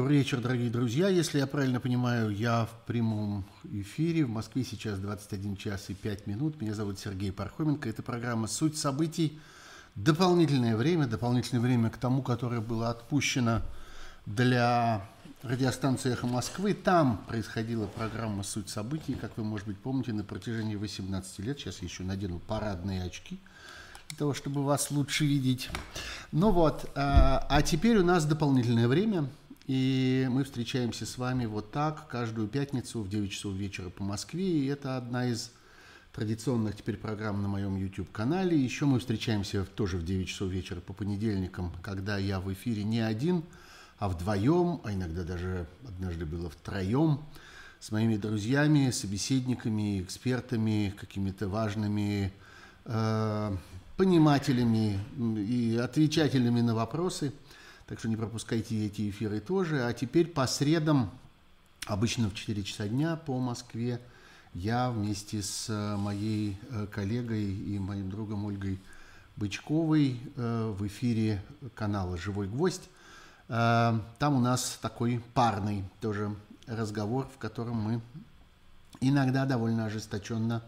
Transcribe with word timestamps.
Добрый 0.00 0.16
вечер, 0.16 0.40
дорогие 0.40 0.70
друзья. 0.70 1.08
Если 1.08 1.40
я 1.40 1.46
правильно 1.46 1.78
понимаю, 1.78 2.30
я 2.30 2.64
в 2.64 2.86
прямом 2.86 3.44
эфире. 3.64 4.24
В 4.24 4.30
Москве 4.30 4.64
сейчас 4.64 4.98
21 4.98 5.56
час 5.56 5.90
и 5.90 5.94
5 5.94 6.26
минут. 6.26 6.58
Меня 6.58 6.72
зовут 6.72 6.98
Сергей 6.98 7.30
Пархоменко. 7.30 7.86
Это 7.86 8.02
программа 8.02 8.46
«Суть 8.46 8.78
событий». 8.78 9.38
Дополнительное 9.96 10.74
время, 10.74 11.06
дополнительное 11.06 11.60
время 11.60 11.90
к 11.90 11.98
тому, 11.98 12.22
которое 12.22 12.62
было 12.62 12.88
отпущено 12.88 13.60
для 14.24 15.06
радиостанции 15.42 16.12
«Эхо 16.12 16.26
Москвы». 16.26 16.72
Там 16.72 17.22
происходила 17.28 17.84
программа 17.84 18.42
«Суть 18.42 18.70
событий». 18.70 19.12
Как 19.12 19.36
вы, 19.36 19.44
может 19.44 19.66
быть, 19.66 19.76
помните, 19.76 20.14
на 20.14 20.24
протяжении 20.24 20.76
18 20.76 21.40
лет. 21.40 21.58
Сейчас 21.60 21.80
я 21.82 21.88
еще 21.88 22.04
надену 22.04 22.38
парадные 22.38 23.02
очки 23.02 23.38
для 24.08 24.16
того, 24.16 24.32
чтобы 24.32 24.64
вас 24.64 24.90
лучше 24.90 25.26
видеть. 25.26 25.68
Ну 26.32 26.52
вот, 26.52 26.90
а, 26.94 27.46
а 27.50 27.60
теперь 27.60 27.98
у 27.98 28.02
нас 28.02 28.24
дополнительное 28.24 28.88
время– 28.88 29.28
и 29.70 30.26
мы 30.28 30.42
встречаемся 30.42 31.06
с 31.06 31.16
вами 31.16 31.46
вот 31.46 31.70
так 31.70 32.08
каждую 32.08 32.48
пятницу 32.48 33.02
в 33.02 33.08
9 33.08 33.30
часов 33.30 33.54
вечера 33.54 33.88
по 33.88 34.02
Москве. 34.02 34.44
И 34.44 34.66
это 34.66 34.96
одна 34.96 35.28
из 35.28 35.52
традиционных 36.12 36.74
теперь 36.74 36.96
программ 36.96 37.40
на 37.40 37.46
моем 37.46 37.76
YouTube-канале. 37.76 38.58
Еще 38.58 38.84
мы 38.84 38.98
встречаемся 38.98 39.64
тоже 39.64 39.98
в 39.98 40.04
9 40.04 40.26
часов 40.26 40.50
вечера 40.50 40.80
по 40.80 40.92
понедельникам, 40.92 41.72
когда 41.82 42.18
я 42.18 42.40
в 42.40 42.52
эфире 42.52 42.82
не 42.82 42.98
один, 42.98 43.44
а 44.00 44.08
вдвоем, 44.08 44.80
а 44.82 44.92
иногда 44.92 45.22
даже 45.22 45.68
однажды 45.86 46.26
было 46.26 46.50
втроем, 46.50 47.20
с 47.78 47.92
моими 47.92 48.16
друзьями, 48.16 48.90
собеседниками, 48.90 50.02
экспертами, 50.02 50.92
какими-то 50.98 51.48
важными 51.48 52.32
э, 52.86 53.56
понимателями 53.96 54.98
и 55.16 55.78
отвечателями 55.80 56.60
на 56.60 56.74
вопросы– 56.74 57.32
так 57.90 57.98
что 57.98 58.08
не 58.08 58.14
пропускайте 58.14 58.86
эти 58.86 59.10
эфиры 59.10 59.40
тоже. 59.40 59.84
А 59.84 59.92
теперь 59.92 60.28
по 60.28 60.46
средам, 60.46 61.10
обычно 61.86 62.30
в 62.30 62.34
4 62.34 62.62
часа 62.62 62.86
дня 62.86 63.16
по 63.16 63.36
Москве, 63.40 64.00
я 64.54 64.92
вместе 64.92 65.42
с 65.42 65.68
э, 65.68 65.96
моей 65.96 66.56
э, 66.70 66.86
коллегой 66.86 67.52
и 67.52 67.80
моим 67.80 68.08
другом 68.08 68.44
Ольгой 68.44 68.78
Бычковой 69.34 70.20
э, 70.36 70.72
в 70.78 70.86
эфире 70.86 71.42
канала 71.74 72.16
«Живой 72.16 72.46
гвоздь». 72.46 72.88
Там 73.48 74.04
у 74.20 74.38
нас 74.38 74.78
такой 74.80 75.20
парный 75.34 75.82
тоже 76.00 76.32
разговор, 76.68 77.28
в 77.34 77.38
котором 77.38 77.74
мы 77.74 78.00
иногда 79.00 79.44
довольно 79.44 79.86
ожесточенно 79.86 80.62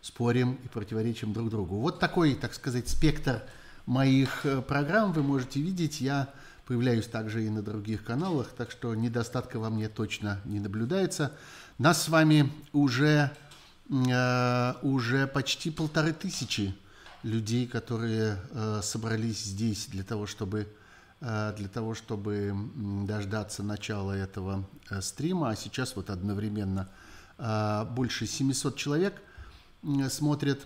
спорим 0.00 0.56
и 0.62 0.68
противоречим 0.68 1.32
друг 1.32 1.50
другу. 1.50 1.80
Вот 1.80 1.98
такой, 1.98 2.36
так 2.36 2.54
сказать, 2.54 2.88
спектр 2.88 3.42
моих 3.86 4.46
программ 4.68 5.12
вы 5.12 5.24
можете 5.24 5.60
видеть. 5.60 6.00
Я 6.00 6.28
Появляюсь 6.68 7.06
также 7.06 7.46
и 7.46 7.48
на 7.48 7.62
других 7.62 8.04
каналах, 8.04 8.48
так 8.48 8.70
что 8.70 8.94
недостатка 8.94 9.58
во 9.58 9.70
мне 9.70 9.88
точно 9.88 10.42
не 10.44 10.60
наблюдается. 10.60 11.32
Нас 11.78 12.02
с 12.02 12.08
вами 12.10 12.52
уже, 12.74 13.30
э, 13.88 14.74
уже 14.82 15.26
почти 15.28 15.70
полторы 15.70 16.12
тысячи 16.12 16.76
людей, 17.22 17.66
которые 17.66 18.36
э, 18.50 18.80
собрались 18.82 19.44
здесь 19.44 19.86
для 19.86 20.04
того, 20.04 20.26
чтобы, 20.26 20.68
э, 21.22 21.54
для 21.56 21.68
того, 21.68 21.94
чтобы 21.94 22.52
дождаться 23.06 23.62
начала 23.62 24.12
этого 24.12 24.68
э, 24.90 25.00
стрима. 25.00 25.48
А 25.48 25.56
сейчас 25.56 25.96
вот 25.96 26.10
одновременно 26.10 26.90
э, 27.38 27.86
больше 27.92 28.26
700 28.26 28.76
человек 28.76 29.22
смотрят 30.10 30.60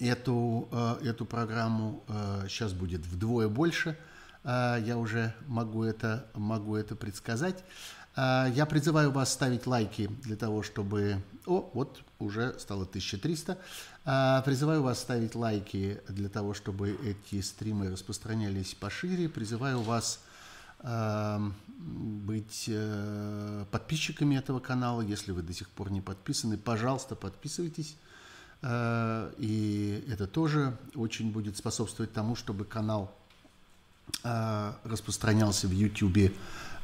эту, 0.00 0.68
эту 1.04 1.24
программу. 1.26 2.02
Сейчас 2.48 2.72
будет 2.72 3.06
вдвое 3.06 3.46
больше– 3.48 3.96
я 4.46 4.96
уже 4.96 5.34
могу 5.48 5.82
это, 5.82 6.26
могу 6.34 6.76
это 6.76 6.94
предсказать. 6.94 7.64
А, 8.16 8.48
я 8.48 8.64
призываю 8.64 9.12
вас 9.12 9.32
ставить 9.32 9.66
лайки 9.66 10.08
для 10.22 10.36
того, 10.36 10.62
чтобы... 10.62 11.22
О, 11.44 11.70
вот 11.74 12.02
уже 12.18 12.58
стало 12.58 12.84
1300. 12.84 13.58
А, 14.04 14.42
призываю 14.42 14.82
вас 14.82 15.00
ставить 15.00 15.34
лайки 15.34 16.00
для 16.08 16.30
того, 16.30 16.54
чтобы 16.54 16.98
эти 17.04 17.42
стримы 17.42 17.90
распространялись 17.90 18.74
пошире. 18.74 19.28
Призываю 19.28 19.80
вас 19.82 20.20
быть 21.78 22.66
э, 22.68 23.64
подписчиками 23.70 24.36
этого 24.36 24.60
канала. 24.60 25.00
Если 25.00 25.32
вы 25.32 25.40
до 25.42 25.52
сих 25.54 25.70
пор 25.70 25.90
не 25.90 26.02
подписаны, 26.02 26.58
пожалуйста, 26.58 27.16
подписывайтесь. 27.16 27.96
И 28.62 30.04
это 30.06 30.26
тоже 30.26 30.76
очень 30.94 31.32
будет 31.32 31.56
способствовать 31.56 32.12
тому, 32.12 32.36
чтобы 32.36 32.66
канал 32.66 33.16
распространялся 34.84 35.68
в 35.68 35.72
YouTube, 35.72 36.32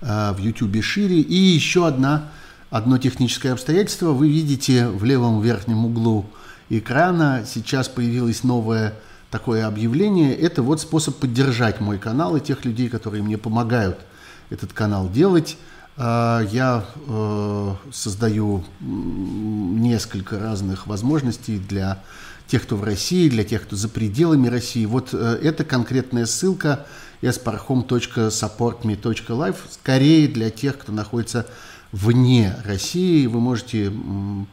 э, 0.01 0.33
в 0.33 0.39
YouTube 0.39 0.83
шире. 0.83 1.21
И 1.21 1.35
еще 1.35 1.87
одна, 1.87 2.31
одно 2.71 2.99
техническое 2.99 3.53
обстоятельство. 3.53 4.13
Вы 4.13 4.29
видите 4.29 4.89
в 4.89 5.05
левом 5.05 5.41
верхнем 5.41 5.85
углу 5.85 6.27
экрана 6.69 7.45
сейчас 7.47 7.89
появилось 7.89 8.45
новое 8.45 8.95
такое 9.31 9.67
объявление. 9.67 10.35
Это 10.35 10.63
вот 10.63 10.81
способ 10.81 11.17
поддержать 11.17 11.81
мой 11.81 11.99
канал 11.99 12.37
и 12.37 12.41
тех 12.41 12.65
людей, 12.65 12.89
которые 12.89 13.23
мне 13.23 13.39
помогают 13.39 13.99
этот 14.51 14.73
канал 14.73 15.09
делать. 15.11 15.57
Э, 15.97 16.47
я 16.51 16.85
создаю 17.93 18.65
несколько 18.81 20.39
разных 20.39 20.87
возможностей 20.87 21.59
для 21.59 22.03
тех, 22.47 22.63
кто 22.63 22.77
в 22.77 22.85
России, 22.85 23.29
для 23.29 23.45
тех, 23.45 23.63
кто 23.63 23.77
за 23.77 23.89
пределами 23.89 24.49
России. 24.49 24.85
Вот 24.85 25.15
эта 25.15 25.65
конкретная 25.65 26.27
ссылка 26.27 26.87
sparhome.supportme.life 27.31 29.57
скорее 29.71 30.29
для 30.29 30.51
тех, 30.51 30.77
кто 30.79 30.93
находится 30.93 31.47
вне 31.93 32.55
России. 32.65 33.27
Вы 33.27 33.41
можете 33.41 33.91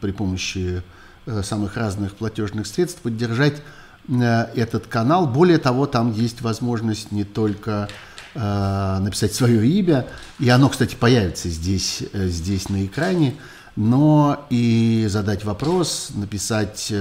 при 0.01 0.11
помощи 0.11 0.83
э, 1.25 1.41
самых 1.43 1.75
разных 1.77 2.15
платежных 2.15 2.67
средств 2.67 3.01
поддержать 3.01 3.61
э, 4.07 4.45
этот 4.55 4.85
канал. 4.87 5.25
Более 5.25 5.57
того, 5.57 5.87
там 5.87 6.13
есть 6.13 6.41
возможность 6.41 7.11
не 7.11 7.23
только 7.23 7.89
э, 8.35 8.97
написать 8.99 9.33
свое 9.33 9.67
имя, 9.67 10.05
и 10.37 10.49
оно, 10.49 10.69
кстати, 10.69 10.93
появится 10.95 11.49
здесь, 11.49 12.03
здесь 12.13 12.69
на 12.69 12.85
экране, 12.85 13.33
но 13.75 14.45
и 14.49 15.07
задать 15.09 15.43
вопрос, 15.45 16.09
написать 16.13 16.93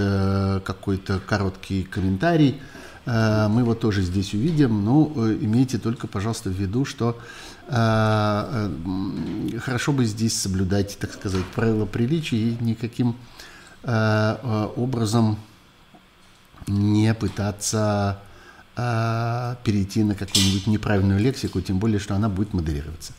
какой-то 0.64 1.20
короткий 1.26 1.82
комментарий– 1.82 2.60
мы 3.08 3.62
его 3.62 3.74
тоже 3.74 4.02
здесь 4.02 4.34
увидим, 4.34 4.84
но 4.84 5.10
ну, 5.14 5.30
э, 5.30 5.38
имейте 5.40 5.78
только, 5.78 6.06
пожалуйста, 6.06 6.50
в 6.50 6.52
виду, 6.52 6.84
что 6.84 7.18
э, 7.68 8.70
хорошо 9.64 9.92
бы 9.92 10.04
здесь 10.04 10.38
соблюдать, 10.38 10.98
так 10.98 11.14
сказать, 11.14 11.44
правила 11.54 11.86
приличия 11.86 12.36
и 12.36 12.56
никаким 12.60 13.16
образом 13.80 15.38
не 16.66 17.14
пытаться 17.14 18.18
перейти 18.74 20.02
на 20.02 20.16
какую-нибудь 20.16 20.66
неправильную 20.66 21.20
лексику, 21.20 21.60
тем 21.60 21.78
более, 21.78 22.00
что 22.00 22.16
она 22.16 22.28
будет 22.28 22.52
модерироваться. 22.52 23.12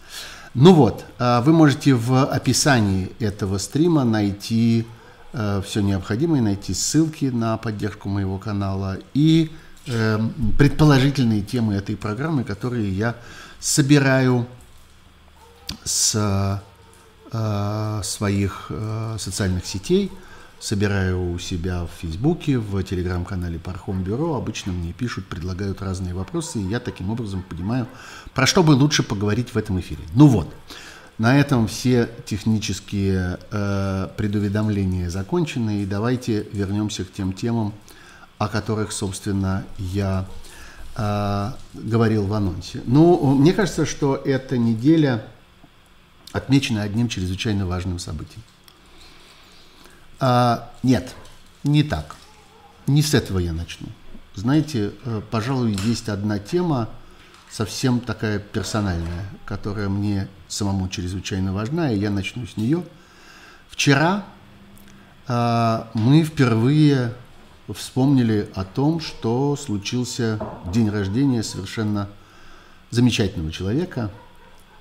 Ну 0.54 0.74
вот, 0.74 1.06
вы 1.18 1.54
можете 1.54 1.94
в 1.94 2.26
описании 2.26 3.10
этого 3.20 3.58
стрима 3.58 4.04
найти 4.04 4.86
все 5.32 5.82
необходимое, 5.82 6.42
найти 6.42 6.74
ссылки 6.74 7.26
на 7.26 7.58
поддержку 7.58 8.10
моего 8.10 8.38
канала 8.38 8.98
и 9.14 9.50
Эм, 9.92 10.54
предположительные 10.56 11.42
темы 11.42 11.74
этой 11.74 11.98
программы, 11.98 12.44
которые 12.44 12.92
я 12.92 13.16
собираю 13.60 14.46
с 15.84 16.62
э, 17.32 18.02
своих 18.04 18.68
э, 18.70 19.16
социальных 19.18 19.66
сетей, 19.66 20.12
собираю 20.60 21.32
у 21.32 21.40
себя 21.40 21.86
в 21.86 22.02
Фейсбуке, 22.02 22.60
в 22.60 22.84
телеграм-канале 22.84 23.58
Пархом 23.58 24.04
Бюро. 24.04 24.36
Обычно 24.36 24.74
мне 24.74 24.94
пишут, 24.94 25.26
предлагают 25.26 25.82
разные 25.82 26.14
вопросы, 26.14 26.60
и 26.60 26.68
я 26.68 26.80
таким 26.80 27.10
образом 27.10 27.42
понимаю, 27.42 27.88
про 28.36 28.46
что 28.46 28.62
бы 28.62 28.72
лучше 28.72 29.02
поговорить 29.02 29.50
в 29.50 29.58
этом 29.58 29.80
эфире. 29.80 30.02
Ну 30.14 30.28
вот, 30.28 30.54
на 31.18 31.40
этом 31.40 31.68
все 31.68 32.10
технические 32.28 33.40
э, 33.50 34.08
предуведомления 34.18 35.10
закончены, 35.10 35.82
и 35.82 35.86
давайте 35.88 36.46
вернемся 36.54 37.06
к 37.06 37.12
тем 37.12 37.34
темам, 37.34 37.74
о 38.40 38.48
которых, 38.48 38.94
собственно, 38.94 39.66
я 39.78 40.26
э, 40.96 41.52
говорил 41.74 42.26
в 42.26 42.34
анонсе. 42.34 42.82
Ну, 42.86 43.36
мне 43.36 43.54
кажется, 43.54 43.86
что 43.86 44.16
эта 44.16 44.58
неделя 44.58 45.26
отмечена 46.32 46.84
одним 46.84 47.10
чрезвычайно 47.10 47.68
важным 47.68 48.00
событием. 48.00 48.42
А, 50.22 50.72
нет, 50.84 51.14
не 51.64 51.84
так. 51.84 52.16
Не 52.88 53.02
с 53.04 53.14
этого 53.14 53.40
я 53.40 53.52
начну. 53.52 53.88
Знаете, 54.36 54.94
э, 55.04 55.22
пожалуй, 55.30 55.78
есть 55.84 56.08
одна 56.08 56.40
тема, 56.40 56.88
совсем 57.52 58.00
такая 58.00 58.40
персональная, 58.40 59.26
которая 59.46 59.90
мне 59.90 60.30
самому 60.48 60.88
чрезвычайно 60.88 61.52
важна, 61.52 61.92
и 61.92 62.00
я 62.00 62.10
начну 62.10 62.48
с 62.48 62.56
нее. 62.56 62.86
Вчера 63.70 64.24
э, 65.28 65.84
мы 65.94 66.24
впервые 66.24 67.14
вспомнили 67.74 68.50
о 68.56 68.64
том, 68.64 69.00
что 69.00 69.56
случился 69.56 70.40
день 70.72 70.90
рождения 70.90 71.44
совершенно 71.44 72.10
замечательного 72.92 73.52
человека, 73.52 74.12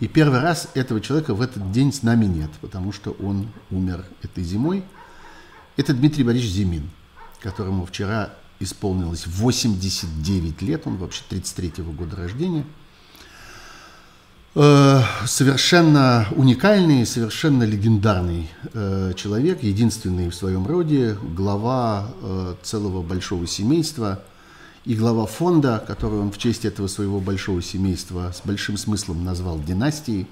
И 0.01 0.07
первый 0.07 0.41
раз 0.41 0.69
этого 0.75 1.01
человека 1.01 1.35
в 1.35 1.43
этот 1.43 1.73
день 1.73 1.93
с 1.93 2.05
нами 2.05 2.25
нет, 2.25 2.51
потому 2.61 2.93
что 2.93 3.17
он 3.21 3.49
умер 3.71 4.05
этой 4.23 4.45
зимой. 4.45 4.85
Это 5.77 5.93
Дмитрий 5.93 6.23
Борисович 6.23 6.53
Зимин, 6.53 6.91
которому 7.41 7.85
вчера 7.85 8.33
исполнилось 8.61 9.27
89 9.27 10.63
лет, 10.63 10.87
он 10.87 10.97
вообще 10.97 11.23
33-го 11.31 11.91
года 11.93 12.17
рождения. 12.17 12.65
Э, 14.55 15.03
совершенно 15.27 16.27
уникальный, 16.35 17.05
совершенно 17.05 17.65
легендарный 17.65 18.49
э, 18.73 19.13
человек, 19.15 19.63
единственный 19.63 20.31
в 20.31 20.35
своем 20.35 20.67
роде, 20.67 21.19
глава 21.37 22.09
э, 22.23 22.55
целого 22.63 23.03
большого 23.03 23.47
семейства 23.47 24.23
и 24.87 24.95
глава 24.95 25.27
фонда, 25.27 25.85
который 25.87 26.19
он 26.19 26.33
в 26.33 26.39
честь 26.39 26.65
этого 26.65 26.87
своего 26.87 27.21
большого 27.21 27.61
семейства 27.61 28.33
с 28.35 28.41
большим 28.47 28.79
смыслом 28.79 29.23
назвал 29.23 29.61
династией. 29.61 30.27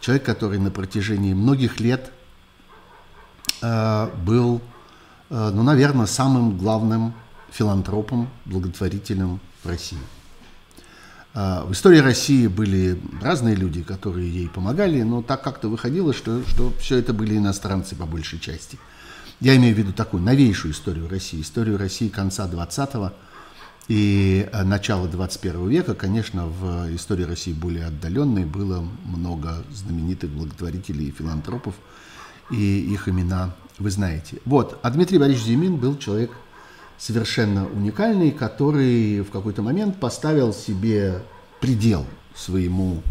Человек, 0.00 0.24
который 0.24 0.58
на 0.58 0.70
протяжении 0.70 1.34
многих 1.34 1.80
лет 1.80 2.10
был, 3.60 4.60
ну, 5.30 5.62
наверное, 5.62 6.06
самым 6.06 6.58
главным 6.58 7.14
филантропом, 7.52 8.28
благотворителем 8.44 9.38
в 9.62 9.68
России. 9.68 9.98
А, 11.34 11.64
в 11.64 11.72
истории 11.72 11.98
России 11.98 12.46
были 12.46 13.00
разные 13.22 13.54
люди, 13.54 13.82
которые 13.82 14.30
ей 14.30 14.48
помогали, 14.48 15.02
но 15.02 15.22
так 15.22 15.42
как-то 15.42 15.68
выходило, 15.68 16.12
что, 16.12 16.42
что 16.46 16.72
все 16.78 16.98
это 16.98 17.12
были 17.12 17.36
иностранцы 17.36 17.96
по 17.96 18.04
большей 18.04 18.38
части. 18.38 18.78
Я 19.40 19.56
имею 19.56 19.74
в 19.74 19.78
виду 19.78 19.92
такую 19.92 20.22
новейшую 20.22 20.72
историю 20.72 21.08
России, 21.08 21.40
историю 21.40 21.78
России 21.78 22.08
конца 22.08 22.46
20-го 22.46 23.12
и 23.88 24.48
э, 24.52 24.62
начала 24.62 25.08
21 25.08 25.68
века. 25.68 25.94
Конечно, 25.94 26.46
в 26.46 26.94
истории 26.94 27.24
России 27.24 27.52
более 27.52 27.86
отдаленной 27.86 28.44
было 28.44 28.86
много 29.04 29.64
знаменитых 29.72 30.30
благотворителей 30.30 31.08
и 31.08 31.10
филантропов, 31.10 31.74
и 32.50 32.80
их 32.92 33.08
имена 33.08 33.54
вы 33.78 33.90
знаете. 33.90 34.38
Вот, 34.44 34.78
а 34.82 34.90
Дмитрий 34.90 35.18
Борисович 35.18 35.46
Зимин 35.46 35.76
был 35.76 35.96
человек 35.96 36.30
совершенно 37.02 37.66
уникальный, 37.66 38.30
который 38.30 39.22
в 39.22 39.30
какой-то 39.30 39.60
момент 39.60 39.98
поставил 39.98 40.52
себе 40.52 41.22
предел 41.60 42.06
своему, 42.32 43.02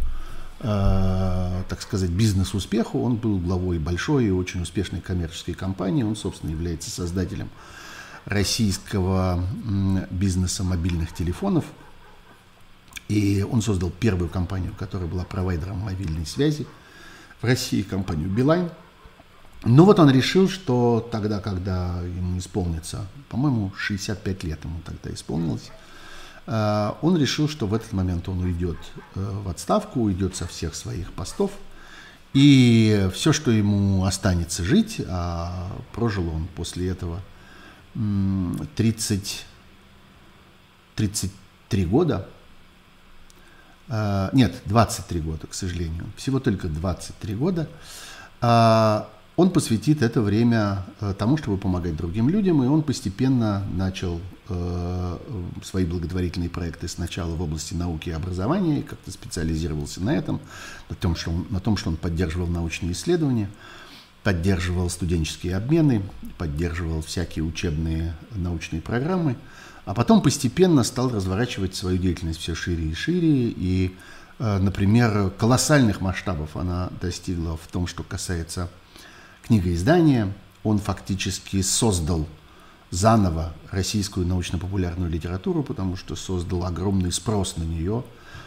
э, 0.61 1.63
так 1.67 1.81
сказать, 1.81 2.09
бизнес-успеху. 2.09 3.01
Он 3.01 3.17
был 3.17 3.37
главой 3.37 3.79
большой 3.79 4.25
и 4.25 4.31
очень 4.31 4.61
успешной 4.61 5.01
коммерческой 5.01 5.55
компании. 5.55 6.03
Он, 6.03 6.15
собственно, 6.15 6.51
является 6.51 6.89
создателем 6.89 7.49
российского 8.23 9.43
бизнеса 10.09 10.63
мобильных 10.63 11.13
телефонов. 11.13 11.65
И 13.09 13.45
он 13.49 13.61
создал 13.61 13.89
первую 13.89 14.29
компанию, 14.29 14.73
которая 14.79 15.09
была 15.09 15.25
провайдером 15.25 15.79
мобильной 15.79 16.25
связи 16.25 16.65
в 17.41 17.45
России, 17.45 17.81
компанию 17.81 18.29
Билайн. 18.29 18.69
Ну 19.63 19.85
вот 19.85 19.99
он 19.99 20.09
решил, 20.09 20.49
что 20.49 21.07
тогда, 21.11 21.39
когда 21.39 22.01
ему 22.01 22.39
исполнится, 22.39 23.05
по-моему, 23.29 23.71
65 23.77 24.43
лет 24.43 24.63
ему 24.63 24.81
тогда 24.83 25.13
исполнилось, 25.13 25.69
э, 26.47 26.91
он 27.01 27.15
решил, 27.15 27.47
что 27.47 27.67
в 27.67 27.73
этот 27.75 27.93
момент 27.93 28.27
он 28.27 28.41
уйдет 28.41 28.77
э, 29.13 29.19
в 29.19 29.47
отставку, 29.47 30.01
уйдет 30.01 30.35
со 30.35 30.47
всех 30.47 30.73
своих 30.73 31.13
постов, 31.13 31.51
и 32.33 33.07
все, 33.13 33.33
что 33.33 33.51
ему 33.51 34.03
останется 34.05 34.63
жить, 34.63 34.99
а 35.07 35.71
прожил 35.93 36.27
он 36.27 36.47
после 36.55 36.89
этого 36.89 37.21
30, 37.93 39.45
33 40.95 41.85
года, 41.85 42.27
э, 43.89 44.29
нет, 44.33 44.55
23 44.65 45.19
года, 45.19 45.45
к 45.45 45.53
сожалению, 45.53 46.05
всего 46.17 46.39
только 46.39 46.67
23 46.67 47.35
года, 47.35 47.69
он 49.37 49.51
посвятит 49.51 50.01
это 50.01 50.21
время 50.21 50.85
э, 50.99 51.13
тому, 51.17 51.37
чтобы 51.37 51.57
помогать 51.57 51.95
другим 51.95 52.29
людям, 52.29 52.63
и 52.63 52.67
он 52.67 52.83
постепенно 52.83 53.65
начал 53.73 54.19
э, 54.49 55.17
свои 55.63 55.85
благотворительные 55.85 56.49
проекты 56.49 56.87
сначала 56.87 57.33
в 57.35 57.41
области 57.41 57.73
науки 57.73 58.09
и 58.09 58.13
образования, 58.13 58.79
и 58.79 58.83
как-то 58.83 59.09
специализировался 59.09 60.03
на 60.03 60.15
этом, 60.15 60.41
на 60.89 60.95
том, 60.95 61.15
что 61.15 61.31
он, 61.31 61.47
на 61.49 61.59
том, 61.61 61.77
что 61.77 61.89
он 61.89 61.95
поддерживал 61.95 62.47
научные 62.47 62.91
исследования, 62.91 63.49
поддерживал 64.23 64.89
студенческие 64.89 65.55
обмены, 65.55 66.03
поддерживал 66.37 67.01
всякие 67.01 67.45
учебные 67.45 68.15
научные 68.35 68.81
программы, 68.81 69.37
а 69.85 69.93
потом 69.93 70.21
постепенно 70.21 70.83
стал 70.83 71.09
разворачивать 71.09 71.73
свою 71.73 71.97
деятельность 71.97 72.39
все 72.39 72.53
шире 72.53 72.89
и 72.89 72.93
шире, 72.93 73.47
и, 73.49 73.95
э, 74.39 74.57
например, 74.57 75.31
колоссальных 75.37 76.01
масштабов 76.01 76.57
она 76.57 76.89
достигла 76.99 77.55
в 77.55 77.65
том, 77.71 77.87
что 77.87 78.03
касается 78.03 78.69
книгоиздания. 79.51 80.31
Он 80.63 80.77
фактически 80.77 81.61
создал 81.61 82.25
заново 82.89 83.53
российскую 83.69 84.25
научно-популярную 84.25 85.11
литературу, 85.11 85.61
потому 85.61 85.97
что 85.97 86.15
создал 86.15 86.65
огромный 86.65 87.11
спрос 87.11 87.57
на 87.57 87.63
нее, 87.63 88.05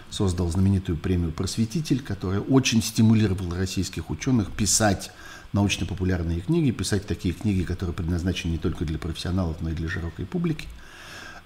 создал 0.09 0.49
знаменитую 0.49 0.97
премию 0.97 1.31
«Просветитель», 1.31 2.01
которая 2.01 2.41
очень 2.41 2.83
стимулировала 2.83 3.55
российских 3.55 4.09
ученых 4.09 4.51
писать 4.51 5.11
научно-популярные 5.53 6.41
книги, 6.41 6.71
писать 6.71 7.07
такие 7.07 7.35
книги, 7.35 7.65
которые 7.65 7.95
предназначены 7.95 8.53
не 8.53 8.59
только 8.59 8.87
для 8.87 8.99
профессионалов, 8.99 9.59
но 9.61 9.71
и 9.71 9.75
для 9.75 9.91
широкой 9.91 10.25
публики. 10.25 10.69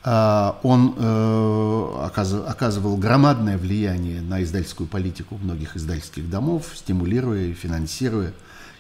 А, 0.04 0.60
он 0.62 0.94
э, 0.96 2.10
оказывал 2.46 2.96
громадное 2.96 3.58
влияние 3.58 4.22
на 4.22 4.40
издательскую 4.44 4.86
политику 4.86 5.36
многих 5.36 5.76
издательских 5.76 6.30
домов, 6.30 6.70
стимулируя 6.76 7.46
и 7.46 7.54
финансируя 7.54 8.32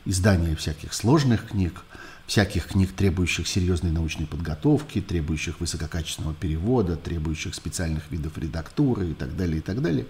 издание 0.08 0.56
всяких 0.56 0.94
сложных 0.94 1.48
книг, 1.48 1.84
всяких 2.26 2.66
книг, 2.66 2.92
требующих 2.92 3.46
серьезной 3.46 3.92
научной 3.92 4.26
подготовки, 4.26 5.02
требующих 5.02 5.60
высококачественного 5.60 6.34
перевода, 6.34 6.96
требующих 6.96 7.54
специальных 7.54 8.10
видов 8.10 8.38
редактуры 8.38 9.10
и 9.10 9.14
так 9.14 9.36
далее, 9.36 9.58
и 9.58 9.60
так 9.60 9.82
далее. 9.82 10.06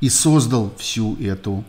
И 0.00 0.08
создал 0.08 0.74
всю 0.76 1.16
эту 1.16 1.64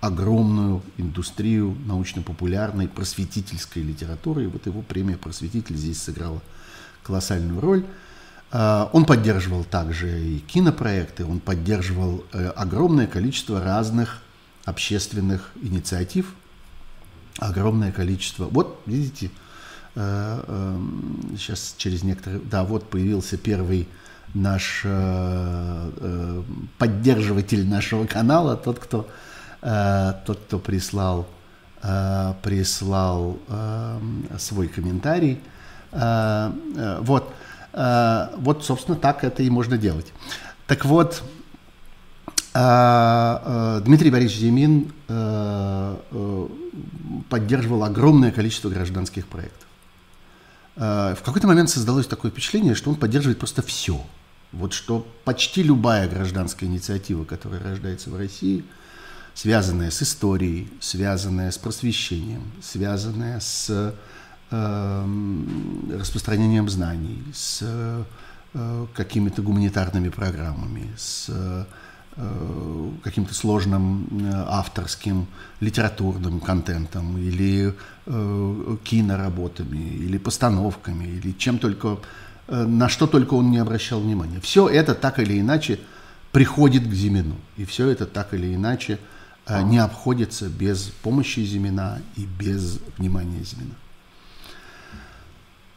огромную 0.00 0.82
индустрию 0.96 1.76
научно-популярной 1.86 2.88
просветительской 2.88 3.84
литературы. 3.84 4.44
И 4.44 4.46
вот 4.48 4.66
его 4.66 4.82
премия 4.82 5.16
«Просветитель» 5.16 5.76
здесь 5.76 6.02
сыграла 6.02 6.42
колоссальную 7.04 7.60
роль. 7.60 7.84
А, 8.50 8.90
он 8.92 9.04
поддерживал 9.04 9.62
также 9.62 10.20
и 10.20 10.38
кинопроекты, 10.40 11.24
он 11.24 11.38
поддерживал 11.38 12.24
э, 12.32 12.48
огромное 12.48 13.06
количество 13.06 13.62
разных 13.62 14.22
общественных 14.64 15.52
инициатив, 15.62 16.34
огромное 17.38 17.92
количество. 17.92 18.44
Вот, 18.44 18.80
видите, 18.86 19.30
сейчас 19.94 21.74
э, 21.76 21.78
через 21.78 22.02
некоторые... 22.02 22.40
Да, 22.42 22.64
вот 22.64 22.88
появился 22.88 23.36
первый 23.36 23.88
наш 24.34 24.82
э, 24.84 26.42
поддерживатель 26.78 27.68
нашего 27.68 28.06
канала, 28.06 28.56
тот, 28.56 28.78
кто, 28.78 29.08
тот, 29.60 30.38
кто 30.46 30.58
прислал, 30.58 31.28
прислал 31.80 33.38
свой 34.38 34.68
комментарий. 34.68 35.38
Вот. 35.92 37.32
Э, 37.72 38.28
вот, 38.36 38.64
собственно, 38.64 38.96
так 38.96 39.24
это 39.24 39.42
и 39.42 39.50
можно 39.50 39.78
делать. 39.78 40.12
Так 40.66 40.84
вот, 40.84 41.22
э, 41.22 41.22
э, 41.22 41.41
Дмитрий 42.54 44.10
Борисович 44.10 44.40
Зимин 44.40 44.92
поддерживал 47.28 47.84
огромное 47.84 48.30
количество 48.30 48.68
гражданских 48.68 49.26
проектов. 49.26 49.66
В 50.76 51.18
какой-то 51.24 51.46
момент 51.46 51.70
создалось 51.70 52.06
такое 52.06 52.30
впечатление, 52.30 52.74
что 52.74 52.90
он 52.90 52.96
поддерживает 52.96 53.38
просто 53.38 53.62
все. 53.62 54.04
Вот 54.52 54.74
что 54.74 55.06
почти 55.24 55.62
любая 55.62 56.08
гражданская 56.08 56.68
инициатива, 56.68 57.24
которая 57.24 57.62
рождается 57.62 58.10
в 58.10 58.16
России, 58.16 58.64
связанная 59.34 59.90
с 59.90 60.02
историей, 60.02 60.68
связанная 60.80 61.50
с 61.50 61.56
просвещением, 61.56 62.42
связанная 62.60 63.40
с 63.40 63.94
Эм, 64.52 65.90
распространением 65.98 66.68
знаний, 66.68 67.22
с 67.32 67.60
э, 67.62 68.86
какими-то 68.92 69.40
гуманитарными 69.40 70.10
программами, 70.10 70.92
с 70.94 71.30
э, 71.30 71.64
каким-то 73.02 73.34
сложным 73.34 74.06
э, 74.10 74.44
авторским 74.48 75.26
литературным 75.60 76.40
контентом 76.40 77.18
или 77.18 77.74
киноработами, 78.84 79.78
или 79.78 80.18
постановками, 80.18 81.04
или 81.04 81.32
чем 81.38 81.58
только, 81.58 81.98
на 82.48 82.88
что 82.88 83.06
только 83.06 83.34
он 83.34 83.52
не 83.52 83.58
обращал 83.58 84.00
внимания. 84.00 84.40
Все 84.40 84.68
это 84.68 84.96
так 84.96 85.20
или 85.20 85.40
иначе 85.40 85.78
приходит 86.32 86.84
к 86.84 86.92
Зимину, 86.92 87.36
и 87.56 87.64
все 87.64 87.88
это 87.88 88.06
так 88.06 88.34
или 88.34 88.52
иначе 88.52 88.98
не 89.48 89.78
обходится 89.78 90.48
без 90.48 90.92
помощи 91.02 91.40
Зимина 91.40 92.02
и 92.16 92.26
без 92.26 92.80
внимания 92.98 93.44
Зимина. 93.44 93.74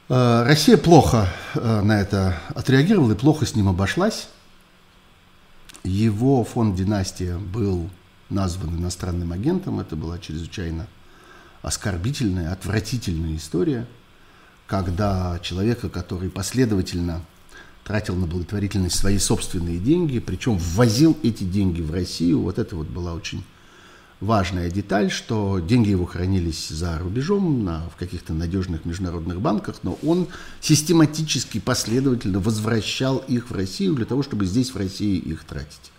Э, 0.07 0.43
Россия 0.43 0.77
плохо 0.77 1.27
э, 1.55 1.81
на 1.81 1.99
это 1.99 2.37
отреагировала 2.53 3.13
и 3.13 3.15
плохо 3.15 3.45
с 3.45 3.55
ним 3.55 3.69
обошлась. 3.69 4.27
Его 5.85 6.43
фонд 6.43 6.75
«Династия» 6.75 7.37
был 7.37 7.91
назван 8.31 8.75
иностранным 8.75 9.31
агентом. 9.31 9.79
Это 9.79 9.95
была 9.95 10.17
чрезвычайно 10.17 10.87
оскорбительная, 11.61 12.51
отвратительная 12.51 13.35
история, 13.35 13.87
когда 14.65 15.39
человека, 15.43 15.89
который 15.89 16.31
последовательно 16.31 17.21
тратил 17.83 18.15
на 18.15 18.25
благотворительность 18.25 18.97
свои 18.97 19.19
собственные 19.19 19.77
деньги, 19.77 20.17
причем 20.17 20.57
ввозил 20.57 21.15
эти 21.21 21.43
деньги 21.43 21.81
в 21.81 21.91
Россию, 21.91 22.41
вот 22.41 22.57
это 22.57 22.75
вот 22.75 22.87
была 22.87 23.13
очень 23.13 23.43
важная 24.22 24.69
деталь, 24.69 25.12
что 25.12 25.60
деньги 25.60 25.89
его 25.89 26.05
хранились 26.05 26.69
за 26.69 26.98
рубежом 27.00 27.63
на, 27.63 27.88
в 27.89 27.95
каких-то 27.95 28.34
надежных 28.34 28.86
международных 28.86 29.41
банках, 29.41 29.77
но 29.84 29.98
он 30.03 30.27
систематически, 30.62 31.60
последовательно 31.60 32.39
возвращал 32.39 33.17
их 33.17 33.50
в 33.50 33.53
Россию 33.53 33.95
для 33.95 34.05
того, 34.05 34.24
чтобы 34.24 34.45
здесь, 34.45 34.72
в 34.72 34.77
России, 34.77 35.17
их 35.17 35.43
тратить. 35.43 35.91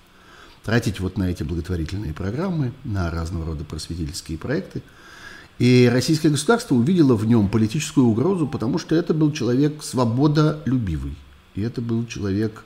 Тратить 0.65 0.99
вот 0.99 1.17
на 1.17 1.31
эти 1.31 1.43
благотворительные 1.43 2.13
программы, 2.13 2.73
на 2.85 3.11
разного 3.11 3.47
рода 3.47 3.65
просветительские 3.65 4.39
проекты. 4.39 4.83
И 5.59 5.89
российское 5.91 6.29
государство 6.29 6.75
увидело 6.75 7.15
в 7.15 7.25
нем 7.25 7.49
политическую 7.49 8.07
угрозу, 8.07 8.47
потому 8.47 8.79
что 8.79 8.95
это 8.95 9.15
был 9.15 9.33
человек 9.33 9.83
свободолюбивый. 9.83 11.17
И 11.55 11.63
это 11.63 11.81
был 11.81 12.05
человек, 12.07 12.65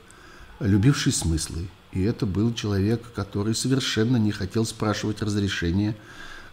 любивший 0.60 1.12
смыслы, 1.12 1.68
и 1.92 2.02
это 2.02 2.24
был 2.26 2.54
человек, 2.54 3.02
который 3.14 3.54
совершенно 3.54 4.16
не 4.16 4.30
хотел 4.30 4.64
спрашивать 4.64 5.22
разрешения 5.22 5.96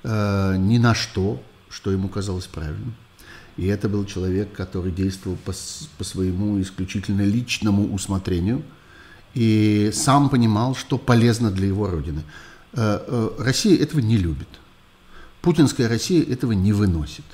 э, 0.04 0.56
ни 0.58 0.78
на 0.78 0.96
что, 0.96 1.42
что 1.70 1.92
ему 1.92 2.08
казалось 2.10 2.48
правильным. 2.48 2.96
И 3.56 3.68
это 3.68 3.90
был 3.90 4.06
человек, 4.06 4.52
который 4.54 4.92
действовал 4.92 5.38
по, 5.38 5.54
по 5.98 6.04
своему 6.04 6.60
исключительно 6.62 7.22
личному 7.22 7.94
усмотрению 7.94 8.64
и 9.34 9.92
сам 9.94 10.30
понимал, 10.30 10.76
что 10.76 10.98
полезно 10.98 11.52
для 11.52 11.68
его 11.68 11.88
родины. 11.88 12.24
Э, 12.74 13.00
э, 13.06 13.30
Россия 13.40 13.78
этого 13.78 14.00
не 14.00 14.18
любит. 14.18 14.48
Путинская 15.42 15.88
Россия 15.88 16.24
этого 16.24 16.54
не 16.54 16.74
выносит. 16.74 17.26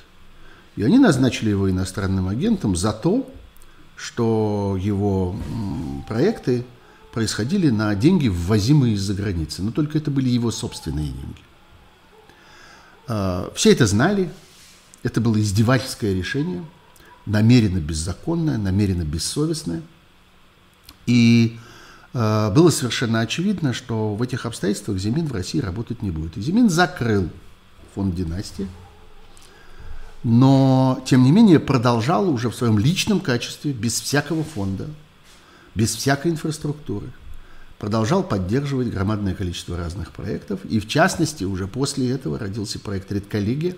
И 0.76 0.82
они 0.82 0.98
назначили 0.98 1.50
его 1.50 1.70
иностранным 1.70 2.28
агентом 2.28 2.76
за 2.76 2.92
то, 2.92 3.30
что 3.96 4.78
его 4.80 5.36
проекты 6.08 6.64
происходили 7.14 7.70
на 7.70 7.94
деньги, 7.94 8.26
ввозимые 8.26 8.94
из-за 8.94 9.14
границы. 9.14 9.62
Но 9.62 9.70
только 9.70 9.98
это 9.98 10.10
были 10.10 10.28
его 10.28 10.50
собственные 10.50 11.06
деньги. 11.06 11.42
А, 13.06 13.52
все 13.54 13.70
это 13.70 13.86
знали. 13.86 14.30
Это 15.04 15.20
было 15.20 15.40
издевательское 15.40 16.12
решение, 16.12 16.64
намеренно 17.24 17.78
беззаконное, 17.78 18.58
намеренно 18.58 19.04
бессовестное. 19.04 19.82
И 21.06 21.56
а, 22.14 22.50
было 22.50 22.70
совершенно 22.70 23.20
очевидно, 23.20 23.72
что 23.72 24.16
в 24.16 24.20
этих 24.20 24.44
обстоятельствах 24.44 24.98
Зимин 24.98 25.28
в 25.28 25.32
России 25.32 25.60
работать 25.60 26.02
не 26.02 26.10
будет. 26.10 26.36
И 26.36 26.40
Зимин 26.40 26.68
закрыл 26.68 27.28
фонд 27.94 28.16
династии, 28.16 28.66
но, 30.24 31.00
тем 31.06 31.22
не 31.22 31.30
менее, 31.30 31.60
продолжал 31.60 32.28
уже 32.28 32.50
в 32.50 32.56
своем 32.56 32.76
личном 32.76 33.20
качестве, 33.20 33.72
без 33.72 34.00
всякого 34.00 34.42
фонда, 34.42 34.88
без 35.74 35.94
всякой 35.94 36.32
инфраструктуры, 36.32 37.10
продолжал 37.78 38.22
поддерживать 38.22 38.88
громадное 38.88 39.34
количество 39.34 39.76
разных 39.76 40.12
проектов. 40.12 40.64
И 40.64 40.80
в 40.80 40.88
частности, 40.88 41.44
уже 41.44 41.66
после 41.66 42.10
этого 42.10 42.38
родился 42.38 42.78
проект 42.78 43.10
«Редколлегия», 43.12 43.76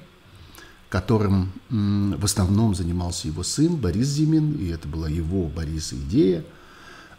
которым 0.88 1.53
в 1.69 2.25
основном 2.25 2.75
занимался 2.75 3.29
его 3.29 3.43
сын 3.43 3.76
Борис 3.76 4.07
Зимин, 4.07 4.53
и 4.53 4.69
это 4.69 4.87
была 4.87 5.09
его, 5.09 5.49
Бориса, 5.49 5.97
идея. 5.97 6.45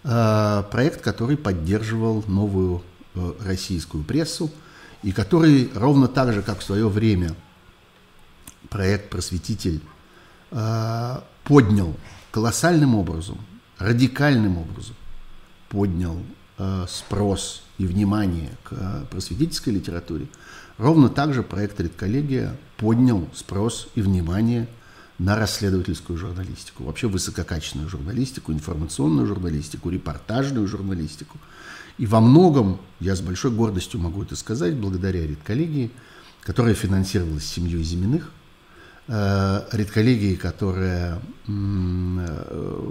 А, 0.03 0.63
проект, 0.63 1.01
который 1.01 1.35
поддерживал 1.35 2.23
новую 2.27 2.81
э, 3.15 3.33
российскую 3.41 4.05
прессу, 4.05 4.49
и 5.03 5.11
который 5.11 5.69
ровно 5.75 6.07
так 6.07 6.33
же, 6.33 6.41
как 6.41 6.59
в 6.59 6.63
свое 6.63 6.87
время 6.87 7.35
проект 8.69 9.09
«Просветитель» 9.09 9.81
а, 10.51 11.25
поднял 11.43 11.93
колоссальным 12.31 12.95
образом 12.95 13.37
радикальным 13.79 14.57
образом 14.57 14.95
поднял 15.69 16.17
э, 16.57 16.85
спрос 16.87 17.63
и 17.77 17.85
внимание 17.85 18.51
к 18.63 18.71
э, 18.71 19.05
просветительской 19.09 19.73
литературе, 19.73 20.27
ровно 20.77 21.09
так 21.09 21.33
же 21.33 21.43
проект 21.43 21.79
«Редколлегия» 21.79 22.55
поднял 22.77 23.27
спрос 23.33 23.89
и 23.95 24.01
внимание 24.01 24.67
на 25.19 25.35
расследовательскую 25.35 26.17
журналистику, 26.17 26.83
вообще 26.83 27.07
высококачественную 27.07 27.89
журналистику, 27.89 28.51
информационную 28.51 29.25
журналистику, 29.25 29.89
репортажную 29.89 30.67
журналистику. 30.67 31.39
И 31.97 32.05
во 32.05 32.21
многом, 32.21 32.79
я 32.99 33.15
с 33.15 33.21
большой 33.21 33.51
гордостью 33.51 33.99
могу 33.99 34.21
это 34.21 34.35
сказать, 34.35 34.75
благодаря 34.75 35.25
редколлегии, 35.25 35.91
которая 36.41 36.75
финансировалась 36.75 37.45
семьей 37.45 37.81
Зиминых, 37.81 38.31
редколлегии, 39.09 40.35
которая 40.35 41.21
э, 41.47 42.81